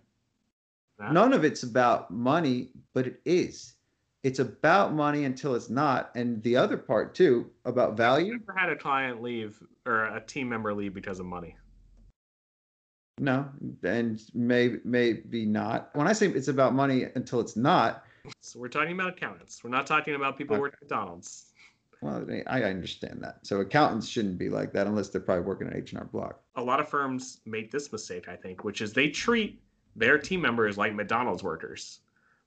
That- 0.99 1.13
None 1.13 1.33
of 1.33 1.45
it's 1.45 1.65
about 1.65 2.11
money, 2.11 2.71
but 2.95 3.07
it 3.09 3.21
is. 3.25 3.75
It's 4.23 4.39
about 4.39 4.93
money 4.95 5.25
until 5.25 5.57
it's 5.57 5.69
not. 5.69 6.13
And 6.15 6.41
the 6.45 6.55
other 6.57 6.77
part, 6.77 7.13
too, 7.15 7.51
about 7.65 7.97
value. 7.97 8.35
I've 8.35 8.47
never 8.47 8.59
had 8.59 8.71
a 8.71 8.77
client 8.77 9.21
leave 9.21 9.61
or 9.85 10.05
a 10.05 10.21
team 10.21 10.49
member 10.49 10.73
leave 10.73 10.95
because 10.95 11.19
of 11.19 11.27
money. 11.27 11.57
no, 13.19 13.49
and 13.83 14.23
may 14.35 14.77
maybe 14.85 15.45
not. 15.45 15.91
When 15.95 16.07
I 16.07 16.13
say 16.13 16.29
it's 16.29 16.49
about 16.49 16.73
money 16.75 17.05
until 17.15 17.41
it's 17.41 17.57
not, 17.57 18.05
So 18.53 18.61
we're 18.61 18.69
talking 18.69 18.93
about 18.93 19.09
accountants. 19.17 19.65
We're 19.65 19.71
not 19.71 19.87
talking 19.87 20.15
about 20.15 20.37
people 20.37 20.57
Okay. 20.57 20.61
working 20.61 20.77
at 20.77 20.83
McDonald's. 20.83 21.47
well, 22.03 22.27
I 22.49 22.65
understand 22.65 23.23
that. 23.23 23.47
So 23.47 23.61
accountants 23.61 24.07
shouldn't 24.07 24.37
be 24.37 24.51
like 24.51 24.75
that 24.75 24.87
unless 24.87 25.09
they're 25.09 25.23
probably 25.23 25.45
working 25.45 25.69
at 25.69 25.75
H 25.77 25.93
and 25.93 26.01
R 26.01 26.05
Block. 26.07 26.43
A 26.57 26.63
lot 26.63 26.79
of 26.79 26.87
firms 26.87 27.41
make 27.47 27.71
this 27.71 27.91
mistake, 27.91 28.29
I 28.29 28.37
think, 28.37 28.63
which 28.63 28.83
is 28.83 28.93
they 28.93 29.09
treat 29.09 29.63
their 29.97 30.19
team 30.19 30.43
members 30.43 30.77
like 30.77 30.95
McDonald's 30.95 31.43
workers. 31.43 32.01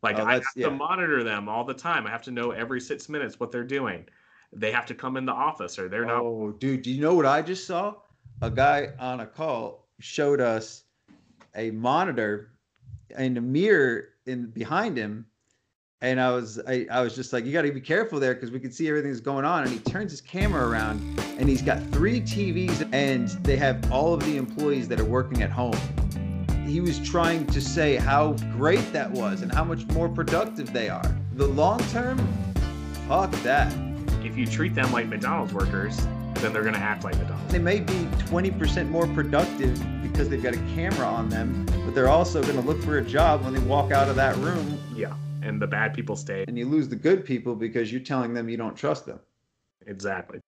Like 0.03 0.19
Oh, 0.19 0.25
I 0.25 0.33
have 0.33 0.43
that's- 0.43 0.53
to 0.65 0.69
monitor 0.69 1.23
them 1.23 1.49
all 1.49 1.63
the 1.63 1.73
time. 1.73 2.05
I 2.05 2.11
have 2.11 2.21
to 2.23 2.31
know 2.31 2.51
every 2.51 2.79
six 2.81 3.09
minutes 3.09 3.39
what 3.39 3.51
they're 3.51 3.63
doing. 3.63 4.05
They 4.53 4.71
have 4.71 4.85
to 4.87 4.93
come 4.93 5.17
in 5.17 5.25
the 5.25 5.31
office 5.33 5.79
or 5.79 5.89
they're 5.89 6.05
not. 6.05 6.21
Oh, 6.21 6.51
dude, 6.51 6.83
do 6.83 6.91
you 6.91 7.01
know 7.01 7.15
what 7.15 7.25
I 7.25 7.41
just 7.41 7.65
saw? 7.65 7.95
A 8.43 8.51
guy 8.51 8.89
on 8.99 9.21
a 9.21 9.25
call 9.25 9.87
showed 9.99 10.39
us 10.39 10.83
a 11.55 11.71
monitor 11.71 12.51
and 13.15 13.37
a 13.39 13.41
mirror 13.41 14.09
in 14.27 14.51
behind 14.51 14.97
him. 14.97 15.25
And 16.05 16.21
I 16.21 16.29
was 16.29 16.59
I, 16.67 16.85
I 16.91 17.01
was 17.01 17.15
just 17.15 17.33
like, 17.33 17.45
you 17.45 17.51
gotta 17.51 17.71
be 17.71 17.81
careful 17.81 18.19
there 18.19 18.35
because 18.35 18.51
we 18.51 18.59
can 18.59 18.71
see 18.71 18.87
everything 18.87 19.09
that's 19.09 19.21
going 19.21 19.43
on. 19.43 19.63
And 19.63 19.71
he 19.71 19.79
turns 19.79 20.11
his 20.11 20.21
camera 20.21 20.69
around 20.69 21.01
and 21.39 21.49
he's 21.49 21.63
got 21.63 21.81
three 21.91 22.21
TVs 22.21 22.87
and 22.93 23.27
they 23.43 23.57
have 23.57 23.91
all 23.91 24.13
of 24.13 24.23
the 24.23 24.37
employees 24.37 24.87
that 24.89 24.99
are 24.99 25.05
working 25.05 25.41
at 25.41 25.49
home. 25.49 25.75
He 26.67 26.79
was 26.79 26.99
trying 26.99 27.47
to 27.47 27.59
say 27.59 27.95
how 27.95 28.33
great 28.55 28.93
that 28.93 29.09
was 29.09 29.41
and 29.41 29.51
how 29.51 29.63
much 29.63 29.83
more 29.87 30.07
productive 30.07 30.71
they 30.71 30.89
are. 30.89 31.11
The 31.33 31.47
long 31.47 31.79
term, 31.85 32.19
fuck 33.07 33.31
that. 33.41 33.75
If 34.23 34.37
you 34.37 34.45
treat 34.45 34.75
them 34.75 34.91
like 34.91 35.07
McDonald's 35.07 35.53
workers, 35.53 35.97
then 36.35 36.53
they're 36.53 36.61
going 36.61 36.75
to 36.75 36.79
act 36.79 37.03
like 37.03 37.17
McDonald's. 37.17 37.51
They 37.51 37.57
may 37.57 37.79
be 37.79 37.93
20% 38.27 38.89
more 38.89 39.07
productive 39.07 39.83
because 40.03 40.29
they've 40.29 40.43
got 40.43 40.53
a 40.53 40.63
camera 40.75 41.07
on 41.07 41.29
them, 41.29 41.65
but 41.83 41.95
they're 41.95 42.09
also 42.09 42.43
going 42.43 42.61
to 42.61 42.61
look 42.61 42.79
for 42.83 42.99
a 42.99 43.03
job 43.03 43.43
when 43.43 43.53
they 43.53 43.59
walk 43.61 43.91
out 43.91 44.07
of 44.07 44.15
that 44.17 44.35
room. 44.37 44.77
Yeah. 44.95 45.15
And 45.45 45.61
the 45.61 45.67
bad 45.67 45.93
people 45.93 46.15
stay. 46.15 46.43
And 46.47 46.57
you 46.57 46.65
lose 46.65 46.89
the 46.89 46.95
good 46.95 47.23
people 47.23 47.55
because 47.55 47.91
you're 47.91 48.01
telling 48.01 48.33
them 48.33 48.49
you 48.49 48.57
don't 48.57 48.75
trust 48.75 49.05
them. 49.05 49.19
Exactly. 49.85 50.39